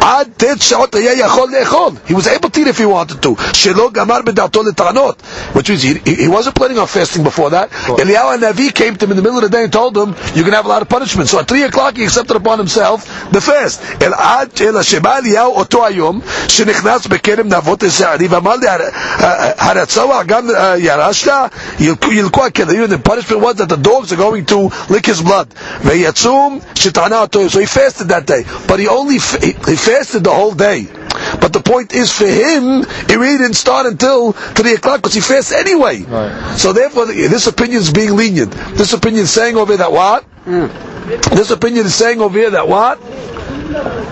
עד 0.00 0.28
ט' 0.36 0.62
שעות 0.62 0.94
היה 0.94 1.12
יכול 1.12 1.50
לאכול. 1.60 1.92
He 2.08 2.12
was 2.14 2.26
able 2.26 2.48
to 2.50 2.58
eat 2.60 2.66
if 2.68 2.78
he 2.78 2.86
wanted 2.86 3.22
to. 3.22 3.28
שלא 3.52 3.90
גמר 3.92 4.22
בדעתו 4.24 4.62
לטענות. 4.62 5.22
Which 5.54 5.68
means 5.70 5.82
he, 5.82 5.94
he 6.24 6.28
wasn't 6.28 6.54
planning 6.54 6.78
on 6.78 6.86
fasting 6.86 7.22
before 7.24 7.50
that. 7.50 7.70
Eliyahu 7.70 8.38
Navi 8.38 8.74
came 8.74 8.96
to 8.96 9.04
him 9.04 9.10
in 9.12 9.16
the 9.16 9.22
middle 9.22 9.38
of 9.38 9.44
the 9.44 9.50
day 9.56 9.64
and 9.64 9.72
told 9.72 9.96
him, 9.96 10.14
you're 10.34 10.44
going 10.46 10.56
to 10.56 10.60
have 10.62 10.66
a 10.66 10.74
lot 10.76 10.82
of 10.82 10.88
punishment. 10.88 11.28
So 11.28 11.38
at 11.40 11.48
3 11.48 11.62
o'clock 11.64 11.96
he 11.96 12.04
accepted 12.04 12.36
upon 12.36 12.58
himself 12.58 12.98
the 13.32 13.40
fast. 13.40 13.80
אל 14.02 14.14
עד 14.14 14.48
אלא 14.60 14.82
שבא 14.82 15.16
אליהו 15.18 15.52
אותו 15.54 15.86
היום, 15.86 16.20
שנכנס 16.48 17.06
בכרם 17.06 17.48
נבות 17.48 17.82
השערי, 17.82 18.26
ואמר 18.28 18.56
לי, 18.56 18.66
הרצוע 19.58 20.22
גם 20.22 20.48
ירשת? 20.78 21.32
ילקו 21.80 22.44
הכלבים, 22.46 22.84
the 22.84 22.98
punishment 22.98 23.40
was 23.40 23.54
that 23.56 23.68
the 23.68 23.76
dogs 23.76 24.12
are 24.12 24.16
going 24.16 24.44
to 24.46 24.70
lick 24.88 25.06
his 25.06 25.20
blood. 25.20 25.46
ויצום 25.84 26.58
שטענה 26.74 27.20
אותו. 27.20 27.40
So 27.48 27.58
he 27.60 27.66
fasted 27.66 28.08
that 28.08 28.26
day. 28.26 28.44
But 28.66 28.78
he 28.80 28.88
only, 28.88 29.18
he, 29.18 29.52
he 29.67 29.75
fasted 29.75 30.23
the 30.23 30.31
whole 30.33 30.53
day. 30.53 30.87
But 31.39 31.53
the 31.53 31.61
point 31.61 31.93
is, 31.93 32.11
for 32.11 32.25
him, 32.27 32.81
it 32.81 33.17
really 33.17 33.37
didn't 33.37 33.55
start 33.55 33.85
until 33.85 34.33
3 34.33 34.73
o'clock 34.73 34.97
because 35.01 35.13
he 35.13 35.21
fasts 35.21 35.51
anyway. 35.51 36.01
Right. 36.01 36.57
So 36.57 36.73
therefore, 36.73 37.05
this 37.07 37.47
opinion 37.47 37.81
is 37.81 37.91
being 37.91 38.15
lenient. 38.15 38.51
This 38.75 38.93
opinion 38.93 39.23
is 39.23 39.31
saying 39.31 39.55
over 39.55 39.71
here 39.73 39.77
that 39.77 39.91
what? 39.91 40.25
This 40.45 41.51
opinion 41.51 41.85
is 41.85 41.95
saying 41.95 42.21
over 42.21 42.37
here 42.37 42.51
that 42.51 42.67
what? 42.67 43.01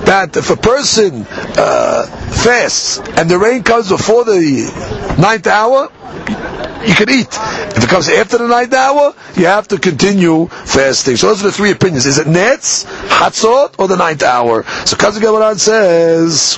That 0.05 0.35
if 0.35 0.49
a 0.49 0.57
person 0.57 1.25
uh, 1.29 2.05
fasts 2.43 2.99
and 2.99 3.29
the 3.29 3.37
rain 3.37 3.63
comes 3.63 3.89
before 3.89 4.23
the 4.25 5.15
ninth 5.19 5.47
hour, 5.47 5.89
you 6.87 6.93
can 6.95 7.09
eat. 7.09 7.27
If 7.77 7.83
it 7.83 7.89
comes 7.89 8.09
after 8.09 8.37
the 8.37 8.47
ninth 8.47 8.73
hour, 8.73 9.13
you 9.35 9.45
have 9.45 9.67
to 9.69 9.77
continue 9.79 10.47
fasting. 10.47 11.17
So 11.17 11.27
those 11.27 11.41
are 11.41 11.47
the 11.47 11.51
three 11.51 11.71
opinions. 11.71 12.05
Is 12.05 12.17
it 12.17 12.27
nets, 12.27 12.85
hatzot, 12.85 13.79
or 13.79 13.87
the 13.87 13.97
ninth 13.97 14.23
hour? 14.23 14.63
So 14.85 14.97
Kazak 14.97 15.21
Gabaran 15.21 15.59
says, 15.59 16.57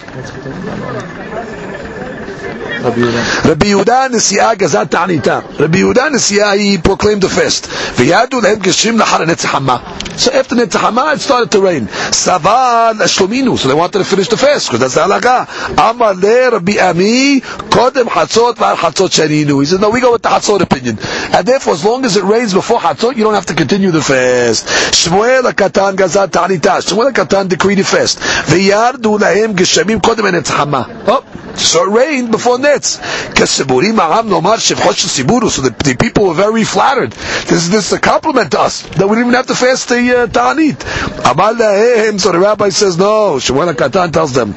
Rabbi 2.83 3.65
Yehuda 3.67 4.09
Nesiah 4.09 4.55
Gazat 4.55 4.89
Ta'anita. 4.89 5.57
Rabbi 5.57 5.77
Yehuda 5.77 6.09
Nesiah, 6.11 6.57
he 6.57 6.77
proclaimed 6.77 7.21
the 7.23 7.29
fest. 7.29 7.65
V'yadu 7.65 8.41
lehem 8.41 8.57
geshim 8.57 8.99
lahar 8.99 9.25
Netzahama. 9.25 10.19
So 10.19 10.33
after 10.33 10.55
Netzahama, 10.55 11.15
it 11.15 11.21
started 11.21 11.49
to 11.51 11.61
rain. 11.61 11.87
Saval 11.87 12.95
Ashlominu. 12.95 13.57
So 13.57 13.69
they 13.69 13.73
wanted 13.73 13.99
to 13.99 14.03
finish 14.03 14.27
the 14.27 14.35
fest 14.35 14.67
because 14.67 14.81
that's 14.81 14.95
the 14.95 15.01
halaga. 15.01 15.47
Amar 15.77 16.13
le 16.13 16.51
Rabbi 16.51 16.77
Ami, 16.77 17.39
kodem 17.39 18.05
hatzot 18.05 18.55
v'ar 18.55 18.75
hatzot 18.75 19.09
sheninu. 19.09 19.61
He 19.61 19.65
said 19.65 19.79
no, 19.79 19.89
we 19.89 20.01
go 20.01 20.11
with 20.11 20.21
the 20.21 20.29
hatzot 20.29 20.59
opinion. 20.59 20.97
And 20.99 21.47
therefore, 21.47 21.75
as 21.75 21.85
long 21.85 22.03
as 22.03 22.17
it 22.17 22.25
rains 22.25 22.53
before 22.53 22.79
hatzot, 22.79 23.15
you 23.15 23.23
don't 23.23 23.35
have 23.35 23.45
to 23.45 23.53
continue 23.53 23.91
the 23.91 24.01
fest. 24.01 24.67
Shmuel 24.67 25.43
HaKatan 25.43 25.95
Gazat 25.95 26.31
Ta'anita. 26.31 26.81
Shmuel 26.83 27.13
HaKatan 27.13 27.47
decreed 27.47 27.77
the 27.77 27.85
fest. 27.85 28.19
V'yardu 28.19 29.19
lehem 29.19 29.55
geshamim 29.55 30.01
kodem 30.01 30.29
Netzahama. 30.37 31.05
Oh, 31.07 31.23
so 31.55 31.85
it 31.85 31.95
rained 31.95 32.29
before 32.29 32.57
Netzahama. 32.57 32.72
Netz. 32.72 32.98
Kasiburim 33.34 33.98
ha'am 33.98 34.28
nomar 34.28 34.56
shevchot 34.56 34.96
siburu. 34.96 35.50
So 35.50 35.62
the, 35.62 35.70
the 35.70 35.96
people 35.96 36.28
were 36.28 36.34
very 36.34 36.64
flattered. 36.64 37.12
This, 37.12 37.68
this 37.68 37.86
is 37.88 37.92
a 37.92 38.00
compliment 38.00 38.52
to 38.52 38.60
us, 38.60 38.82
that 38.82 39.06
we 39.06 39.16
didn't 39.16 39.28
even 39.28 39.34
have 39.34 39.46
to 39.48 39.54
fast 39.54 39.88
the 39.90 40.22
uh, 40.22 40.26
ta'anit. 40.28 41.30
Amal 41.30 41.54
lahem. 41.54 42.18
So 42.18 42.32
the 42.32 42.38
rabbi 42.38 42.70
says, 42.70 42.96
no. 42.96 43.36
Shmuel 43.36 43.74
HaKatan 43.74 44.12
tells 44.12 44.32
them, 44.32 44.54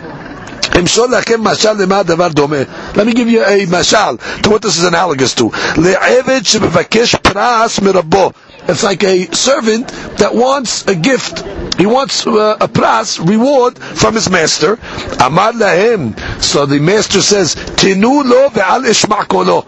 אמשול 0.80 1.12
לכם 1.16 1.44
משל 1.44 1.74
למה 1.74 2.00
הדבר 2.00 2.28
דומה. 2.28 2.58
Let 2.96 3.06
me 3.08 3.14
give 3.14 3.28
you 3.30 3.44
a 3.44 3.66
משל 3.70 4.18
to 4.44 4.50
what 4.50 4.62
this 4.62 4.78
is 4.78 4.84
analogous 4.86 5.34
to. 5.36 5.52
לעבד 5.78 6.42
שמבקש 6.46 7.16
פרס 7.16 7.80
מרבו. 7.80 8.32
It's 8.69 8.83
like 8.83 9.05
a 9.05 9.27
servant 9.35 9.89
that 10.19 10.35
wants 10.35 10.87
a 10.87 10.95
gift. 10.95 11.45
He 11.77 11.87
wants 11.87 12.27
uh, 12.27 12.57
a 12.61 12.69
pras, 12.69 13.19
reward 13.27 13.79
from 13.79 14.14
his 14.14 14.31
master. 14.31 14.79
Amar 15.21 15.53
lahem. 15.53 16.19
So 16.43 16.64
the 16.67 16.81
master 16.81 17.21
says, 17.21 17.55
Tinu 17.55 18.25
lo 18.25 18.49
ve'al 18.49 18.85
ishma' 18.85 19.29
kolo. 19.29 19.62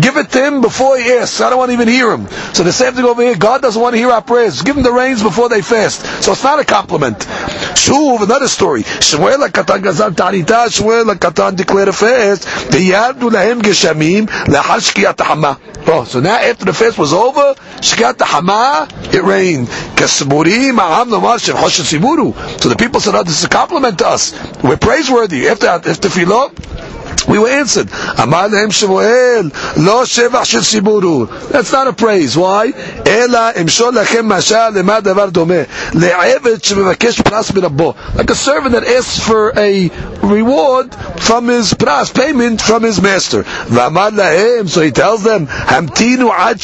Give 0.00 0.16
it 0.18 0.30
to 0.30 0.46
him 0.46 0.60
before 0.60 0.98
he 0.98 1.10
asks. 1.12 1.40
I 1.40 1.50
don't 1.50 1.58
want 1.58 1.70
to 1.70 1.72
even 1.72 1.88
hear 1.88 2.12
him. 2.12 2.28
So 2.52 2.62
the 2.62 2.72
same 2.72 2.92
thing 2.92 3.04
over 3.04 3.22
here. 3.22 3.36
God 3.36 3.62
doesn't 3.62 3.80
want 3.80 3.94
to 3.94 3.98
hear 3.98 4.10
our 4.10 4.22
prayers. 4.22 4.62
Give 4.62 4.76
him 4.76 4.82
the 4.82 4.92
reins 4.92 5.22
before 5.22 5.48
they 5.48 5.62
fast. 5.62 6.04
So 6.22 6.32
it's 6.32 6.44
not 6.44 6.60
a 6.60 6.64
compliment. 6.64 7.18
Shuv, 7.18 8.22
another 8.22 8.48
story. 8.48 8.82
Shmuel 8.82 9.48
HaKatan 9.48 9.82
gazal 9.82 10.14
ta'anita. 10.14 10.68
Shmuel 10.68 11.14
HaKatan 11.14 11.56
declared 11.56 11.88
a 11.88 11.92
fast. 11.92 12.44
V'yardu 12.44 13.30
lahem 13.30 13.62
geshamim 13.62 14.26
la'achar 14.26 14.92
shkiyat 14.92 15.20
ha'ama. 15.20 15.58
Oh, 15.86 16.04
so 16.04 16.20
now 16.20 16.36
after 16.36 16.64
the 16.66 16.74
fast 16.74 16.98
was 16.98 17.12
over, 17.12 17.54
shkiyat 17.80 18.18
ha'ama, 18.36 18.88
it 19.12 19.22
rained. 19.22 19.68
Nomar 19.68 21.38
shem 21.38 21.56
choshen 21.56 21.98
siburu. 21.98 22.34
So 22.60 22.68
the 22.68 22.76
people 22.76 23.00
said, 23.00 23.14
oh, 23.14 23.22
this 23.22 23.38
is 23.38 23.44
a 23.44 23.48
compliment 23.48 23.98
to 24.00 24.06
us. 24.06 24.32
We're 24.62 24.76
praiseworthy. 24.76 25.48
After, 25.48 25.66
after 25.68 25.92
tefillah, 25.92 26.52
we 27.28 27.38
were 27.38 27.48
answered. 27.48 27.90
Lo 27.90 27.96
shevach 30.04 30.44
shel 30.44 30.62
siburu. 30.62 31.50
That's 31.50 31.72
not 31.72 31.88
a 31.88 31.92
praise. 31.92 32.36
Why? 32.36 32.66
Ela 32.66 33.52
emshol 33.54 33.92
lachem 33.92 34.28
mashal 34.28 34.72
davar 34.72 35.30
pras. 37.16 38.16
Like 38.16 38.30
a 38.30 38.34
servant 38.34 38.72
that 38.72 38.84
asks 38.84 39.20
for 39.20 39.52
a 39.56 39.88
reward 40.26 40.94
from 40.94 41.48
his 41.48 41.74
pras, 41.74 42.14
payment 42.14 42.60
from 42.60 42.82
his 42.82 43.00
master. 43.00 43.42
V'amar 43.42 44.10
lahem, 44.10 44.68
so 44.68 44.82
he 44.82 44.90
tells 44.90 45.24
them, 45.24 45.46
hamtinu 45.46 46.30
ad. 46.30 46.56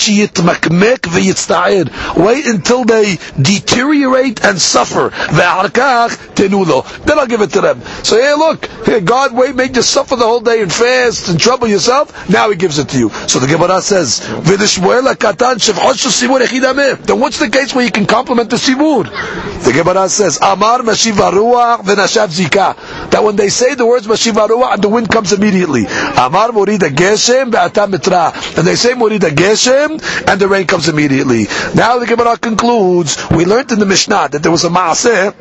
Wait 2.17 2.47
until 2.47 2.85
they 2.85 3.19
deteriorate 3.41 4.45
and 4.45 4.61
suffer. 4.61 5.11
Tenulo. 5.11 7.05
Then 7.05 7.19
I'll 7.19 7.27
give 7.27 7.41
it 7.41 7.53
to 7.53 7.61
them. 7.61 7.83
So 8.03 8.21
hey, 8.21 8.35
look, 8.35 8.69
God 9.05 9.35
wait, 9.35 9.55
make 9.55 9.77
you 9.77 9.83
suffer 9.83 10.17
the 10.17 10.25
whole 10.25 10.41
day 10.41 10.51
and 10.61 10.72
fast 10.72 11.28
and 11.28 11.40
trouble 11.40 11.68
yourself. 11.68 12.28
Now 12.28 12.50
He 12.50 12.57
gives 12.57 12.78
it 12.78 12.88
to 12.90 12.98
you. 12.98 13.11
So 13.28 13.38
the 13.38 13.46
Gemara 13.46 13.80
says. 13.80 14.20
Then 14.20 14.59
what's 17.20 17.38
the 17.38 17.48
case 17.50 17.74
where 17.74 17.84
you 17.84 17.90
can 17.90 18.07
compliment 18.07 18.50
the 18.50 18.57
sibur? 18.57 19.05
The 19.62 19.72
Gemara 19.72 20.09
says, 20.09 20.38
"Amar 20.42 20.80
mashiv 20.80 21.12
v'nashav 21.12 22.28
zika." 22.28 23.11
That 23.11 23.24
when 23.24 23.36
they 23.36 23.48
say 23.48 23.74
the 23.74 23.86
words 23.86 24.07
mashiv 24.07 24.32
haruach, 24.32 24.80
the 24.80 24.88
wind 24.88 25.09
comes 25.09 25.32
immediately. 25.32 25.86
Amar 25.86 26.50
morida 26.50 26.90
geshem 26.90 27.53
ve'ata 27.53 27.88
mitra. 27.88 28.32
And 28.57 28.66
they 28.66 28.74
say 28.74 28.92
morida 28.92 29.30
geshem, 29.30 30.28
and 30.28 30.40
the 30.40 30.48
rain 30.48 30.66
comes 30.66 30.88
immediately. 30.88 31.46
Now 31.74 31.98
the 31.98 32.07
Gemara 32.07 32.38
concludes, 32.38 33.16
we 33.30 33.44
learned 33.44 33.72
in 33.72 33.78
the 33.78 33.86
Mishnah 33.86 34.28
that 34.30 34.42
there 34.42 34.53
was 34.53 34.64
a 34.64 34.70
maaseh 34.70 35.32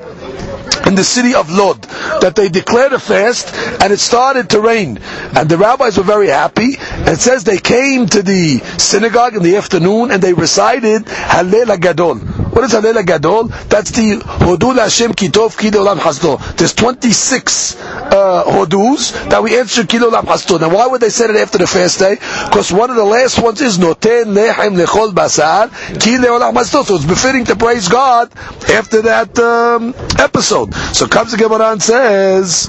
in 0.92 0.96
the 0.96 1.04
city 1.06 1.34
of 1.36 1.50
Lod 1.50 1.82
that 2.20 2.36
they 2.36 2.50
declared 2.50 2.92
a 2.92 3.00
fast 3.00 3.48
and 3.82 3.94
it 3.94 4.00
started 4.00 4.50
to 4.50 4.60
rain 4.60 5.00
and 5.38 5.48
the 5.48 5.58
rabbis 5.58 5.98
were 5.98 6.04
very 6.04 6.28
happy 6.28 6.76
and 6.78 7.08
it 7.08 7.20
says 7.20 7.46
they 7.46 7.60
came 7.60 8.08
to 8.08 8.22
the 8.22 8.58
synagogue 8.78 9.36
in 9.38 9.42
the 9.42 9.56
afternoon 9.56 10.12
and 10.12 10.22
they 10.22 10.34
recited 10.34 11.06
Hallel 11.06 11.80
Gadol. 11.80 12.51
What 12.52 12.66
is 12.66 12.72
Hallel 12.74 13.06
Gadol? 13.06 13.46
That's 13.70 13.92
the 13.92 14.18
Hodul 14.20 14.78
Hashem 14.78 15.14
Kitov 15.14 15.58
Kid 15.58 15.74
Olam 15.76 15.98
Hasdo. 15.98 16.38
There's 16.58 16.74
26 16.74 17.82
uh, 17.82 18.44
hodus 18.46 19.14
that 19.30 19.42
we 19.42 19.58
answer 19.58 19.86
kilo 19.86 20.10
lam 20.10 20.26
Now 20.26 20.70
why 20.74 20.88
would 20.88 21.02
they 21.02 21.10
say 21.10 21.26
it 21.26 21.36
after 21.38 21.58
the 21.58 21.68
fast 21.68 22.00
day? 22.00 22.16
Because 22.16 22.72
one 22.72 22.90
of 22.90 22.96
the 22.96 23.06
last 23.06 23.42
ones 23.42 23.62
is 23.62 23.78
noten 23.78 24.36
lechem 24.36 24.76
lechol 24.84 25.12
basar 25.14 25.70
kilo 26.02 26.38
lam 26.38 26.56
So 26.66 26.82
it's 26.96 27.06
befitting 27.06 27.46
to 27.46 27.56
praise 27.56 27.88
God 27.88 28.32
after 28.70 29.02
that 29.04 29.38
um, 29.40 29.94
episode. 30.20 30.74
So 30.76 31.08
comes 31.08 31.32
the 31.32 31.38
Gemara 31.38 31.72
and 31.72 31.82
says, 31.82 32.68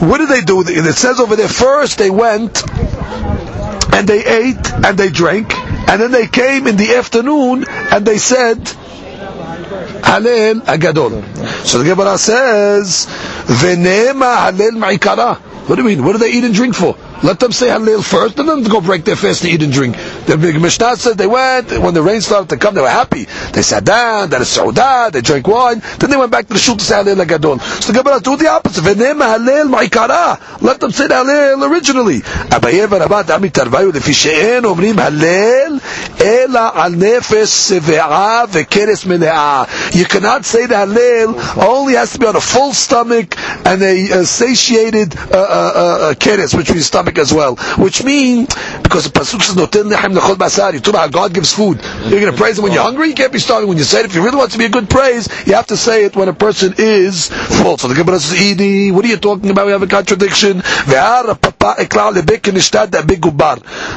what 0.00 0.18
did 0.18 0.28
they 0.28 0.40
do? 0.40 0.62
It 0.66 0.94
says 0.94 1.20
over 1.20 1.36
there 1.36 1.48
first 1.48 1.98
they 1.98 2.10
went 2.10 2.62
and 3.92 4.08
they 4.08 4.24
ate 4.24 4.72
and 4.72 4.96
they 4.96 5.10
drank 5.10 5.52
and 5.92 6.00
then 6.00 6.10
they 6.10 6.26
came 6.26 6.66
in 6.66 6.76
the 6.76 6.94
afternoon 6.94 7.66
and 7.68 8.06
they 8.06 8.16
said 8.16 8.56
Halel 10.00 10.60
Agadol. 10.62 11.22
So 11.66 11.80
the 11.80 11.84
Gemara 11.84 12.16
says, 12.16 13.06
Venema 13.44 14.50
Halel 14.50 14.70
Ma'ikara. 14.82 15.36
What 15.68 15.76
do 15.76 15.82
you 15.82 15.88
mean? 15.88 16.02
What 16.02 16.12
do 16.12 16.18
they 16.18 16.30
eat 16.30 16.44
and 16.44 16.54
drink 16.54 16.74
for? 16.74 16.96
Let 17.22 17.38
them 17.38 17.52
say 17.52 17.68
Halil 17.68 18.02
first, 18.02 18.38
and 18.38 18.48
then 18.48 18.64
go 18.64 18.80
break 18.80 19.04
their 19.04 19.16
fast 19.16 19.42
to 19.42 19.48
eat 19.48 19.62
and 19.62 19.72
drink. 19.72 19.96
The 20.26 20.36
big 20.36 20.60
Mishnah 20.60 20.96
said 20.96 21.18
they 21.18 21.26
went, 21.26 21.70
when 21.78 21.94
the 21.94 22.02
rain 22.02 22.20
started 22.20 22.48
to 22.50 22.56
come, 22.56 22.74
they 22.74 22.80
were 22.80 22.88
happy. 22.88 23.26
They 23.52 23.62
sat 23.62 23.84
down, 23.84 24.30
they 24.30 24.36
had 24.36 24.42
a 24.42 24.44
Saudah, 24.44 25.10
they 25.12 25.20
drank 25.20 25.46
wine, 25.46 25.80
then 25.98 26.10
they 26.10 26.16
went 26.16 26.32
back 26.32 26.46
to 26.48 26.52
the 26.54 26.58
shul 26.58 26.76
to 26.76 26.84
say 26.84 26.96
Halil 26.96 27.16
Agadol. 27.24 27.60
So 27.82 27.92
the 27.92 28.02
Gemara 28.02 28.20
do 28.20 28.36
the 28.36 28.48
opposite. 28.48 28.82
Venem 28.82 29.20
Halil 29.20 29.68
Ma'ikara. 29.68 30.60
Let 30.62 30.80
them 30.80 30.90
say 30.90 31.06
Halil 31.08 31.64
originally. 31.64 32.20
Abaye 32.20 32.86
v'Rabat 32.88 33.34
Ami 33.34 33.50
Tarvayu 33.50 33.92
lefi 33.92 34.12
she'en 34.12 34.64
omrim 34.64 34.96
Halil 34.98 35.80
al 36.20 36.90
nefesh 36.92 37.78
ve'keres. 37.80 39.02
You 39.94 40.04
cannot 40.06 40.44
say 40.44 40.66
the 40.66 40.76
Halil, 40.76 41.34
only 41.62 41.94
has 41.94 42.12
to 42.12 42.18
be 42.18 42.26
on 42.26 42.36
a 42.36 42.40
full 42.40 42.72
stomach 42.72 43.34
and 43.66 43.82
a, 43.82 44.24
satiated 44.24 45.16
uh, 45.16 45.20
uh, 45.20 45.34
uh, 45.34 46.14
keres, 46.14 46.56
which 46.56 46.70
means 46.70 46.86
stomach 46.86 47.11
as 47.18 47.32
well. 47.32 47.56
Which 47.78 48.04
means, 48.04 48.54
because 48.82 49.04
the 49.04 49.10
pasuk 49.10 49.42
says 49.42 49.56
noten 49.56 49.90
lechem 49.92 50.14
lechol 50.16 50.36
basar, 50.36 50.72
you 50.72 50.80
talk 50.80 50.94
about 50.94 51.12
God 51.12 51.34
gives 51.34 51.52
food. 51.52 51.80
You're 52.06 52.20
going 52.20 52.32
to 52.32 52.38
praise 52.38 52.58
Him 52.58 52.64
when 52.64 52.72
you're 52.72 52.82
hungry. 52.82 53.08
You 53.08 53.14
can't 53.14 53.32
be 53.32 53.38
starving 53.38 53.68
when 53.68 53.78
you 53.78 53.84
say 53.84 54.00
it. 54.00 54.06
If 54.06 54.14
you 54.14 54.22
really 54.24 54.36
want 54.36 54.52
to 54.52 54.58
be 54.58 54.66
a 54.66 54.70
good 54.70 54.88
praise, 54.90 55.28
you 55.46 55.54
have 55.54 55.66
to 55.68 55.76
say 55.76 56.04
it 56.04 56.16
when 56.16 56.28
a 56.28 56.34
person 56.34 56.74
is 56.78 57.28
full. 57.28 57.78
So 57.78 57.88
the 57.88 57.94
Gemara 57.94 58.20
says, 58.20 58.38
"Idi, 58.38 58.92
what 58.92 59.04
are 59.04 59.08
you 59.08 59.16
talking 59.16 59.50
about? 59.50 59.66
We 59.66 59.72
have 59.72 59.82
a 59.82 59.86
contradiction." 59.86 60.62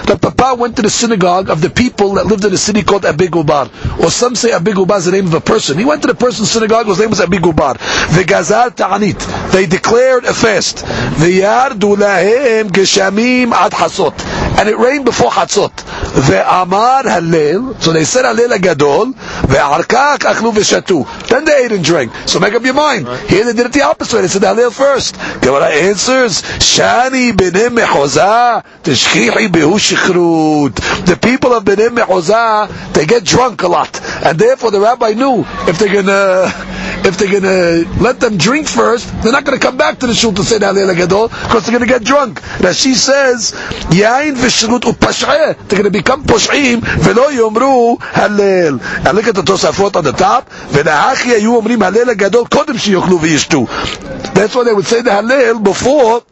The 0.06 0.20
Papa 0.22 0.56
went 0.56 0.76
to 0.76 0.82
the 0.82 0.90
synagogue 0.90 1.50
of 1.50 1.62
the 1.62 1.70
people 1.70 2.14
that 2.16 2.26
lived 2.26 2.46
in 2.46 2.54
a 2.54 2.58
city 2.58 2.84
called 2.84 3.04
Abigubar, 3.04 3.70
or 4.04 4.12
some 4.12 4.36
say 4.36 4.52
Abigubar 4.52 4.98
is 4.98 5.06
the 5.06 5.12
name 5.12 5.26
of 5.26 5.34
a 5.34 5.42
person. 5.42 5.78
He 5.78 5.86
went 5.86 6.02
to 6.04 6.08
the 6.08 6.16
person's 6.16 6.52
synagogue. 6.52 6.86
whose 6.86 7.00
name 7.00 7.10
was 7.10 7.20
Abigubar. 7.20 7.78
The 8.16 8.24
Gazal 8.24 8.76
Ta'anit. 8.76 9.52
They 9.52 9.66
declared 9.66 10.26
a 10.26 10.34
fast. 10.34 10.86
The 11.20 11.42
lahem 11.42 12.72
geshamim 13.12 13.52
ad 13.52 13.72
hasot. 13.72 14.36
And 14.58 14.70
it 14.70 14.78
rained 14.78 15.04
before 15.04 15.32
Hatzot. 15.32 15.74
Ve'amar 15.74 17.04
halel. 17.04 17.82
So 17.82 17.92
they 17.92 18.06
said 18.06 18.24
halel 18.24 18.58
agadol. 18.58 19.14
Ve'arkak 19.14 20.20
achlu 20.20 20.54
v'shatu. 20.54 21.28
Then 21.28 21.44
they 21.44 21.66
ate 21.66 21.74
and 21.74 21.84
drank. 21.84 22.14
So 22.26 22.40
make 22.40 22.54
up 22.54 22.64
your 22.64 22.74
mind. 22.74 23.08
Here 23.30 23.44
they 23.44 23.52
did 23.52 23.66
it 23.66 23.74
the 23.74 23.82
opposite. 23.82 24.16
Way. 24.16 24.22
They 24.22 24.28
said 24.30 24.44
halel 24.44 24.72
first. 24.72 25.16
Gemara 25.42 25.68
answers, 25.68 26.42
Shani 26.42 27.36
benim 27.36 27.76
mechoza 27.76 28.64
teshchichi 28.84 29.50
behu 29.50 29.76
shichrut. 29.78 31.06
The 31.06 31.18
people 31.18 31.54
of 31.54 31.66
benim 31.66 31.98
mechoza, 31.98 32.94
they 32.94 33.06
get 33.06 33.26
drunk 33.26 33.62
a 33.64 33.68
lot. 33.68 34.02
And 34.24 34.40
therefore 34.40 34.72
the 34.72 34.80
rabbi 34.80 35.14
knew 35.14 35.44
if 35.68 35.78
they're 35.78 35.94
gonna, 35.94 36.46
if 37.06 37.18
they're 37.18 37.42
gonna 37.42 38.02
let 38.02 38.22
them 38.22 38.38
drink 38.38 38.68
first, 38.68 39.12
they're 39.22 39.34
not 39.34 39.44
gonna 39.44 39.60
come 39.60 39.76
back 39.76 40.00
to 40.00 40.08
the 40.08 40.14
shul 40.14 40.32
to 40.34 40.44
say 40.46 40.60
halel 40.60 40.96
agadol, 40.96 41.30
because 41.30 41.66
they're 41.66 41.78
gonna 41.78 41.92
get 41.92 42.06
drunk. 42.06 42.42
Rashi 42.60 42.95
says, 42.96 43.52
Yain 43.92 44.36
v'shirut 44.36 44.82
upash'eh. 44.82 45.68
They're 45.68 45.80
going 45.80 45.84
to 45.84 45.92
become 45.92 46.24
posh'im, 46.24 46.80
v'lo 46.80 47.30
yomru 47.30 47.98
halel. 47.98 48.82
And 49.06 49.16
look 49.16 49.28
at 49.28 49.36
the 49.36 49.42
Tosafot 49.42 49.96
on 49.96 50.04
the 50.04 50.12
top. 50.12 50.50
V'nahachi 50.50 51.38
ayu 51.38 51.62
omrim 51.62 51.80
halel 51.80 52.14
agadol 52.14 52.46
kodem 52.48 52.76
sheyoklu 52.76 53.20
v'yishtu. 53.20 54.34
That's 54.34 54.56
why 54.56 54.64
they 54.64 54.74
would 54.74 54.86
say 54.86 55.02
the 55.02 55.12
halel 55.12 55.64
before 55.64 56.24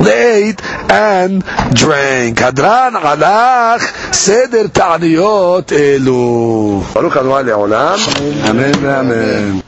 they 0.00 0.48
ate 0.48 0.64
and 0.90 1.42
drank. 1.74 2.38
Hadran 2.38 2.94
alach 2.94 4.14
seder 4.14 4.68
ta'aniyot 4.68 5.66
elu. 5.66 6.94
Baruch 6.94 7.16
Adonai 7.16 7.42
le'olam. 7.42 8.48
Amen, 8.48 8.84
amen. 8.84 9.62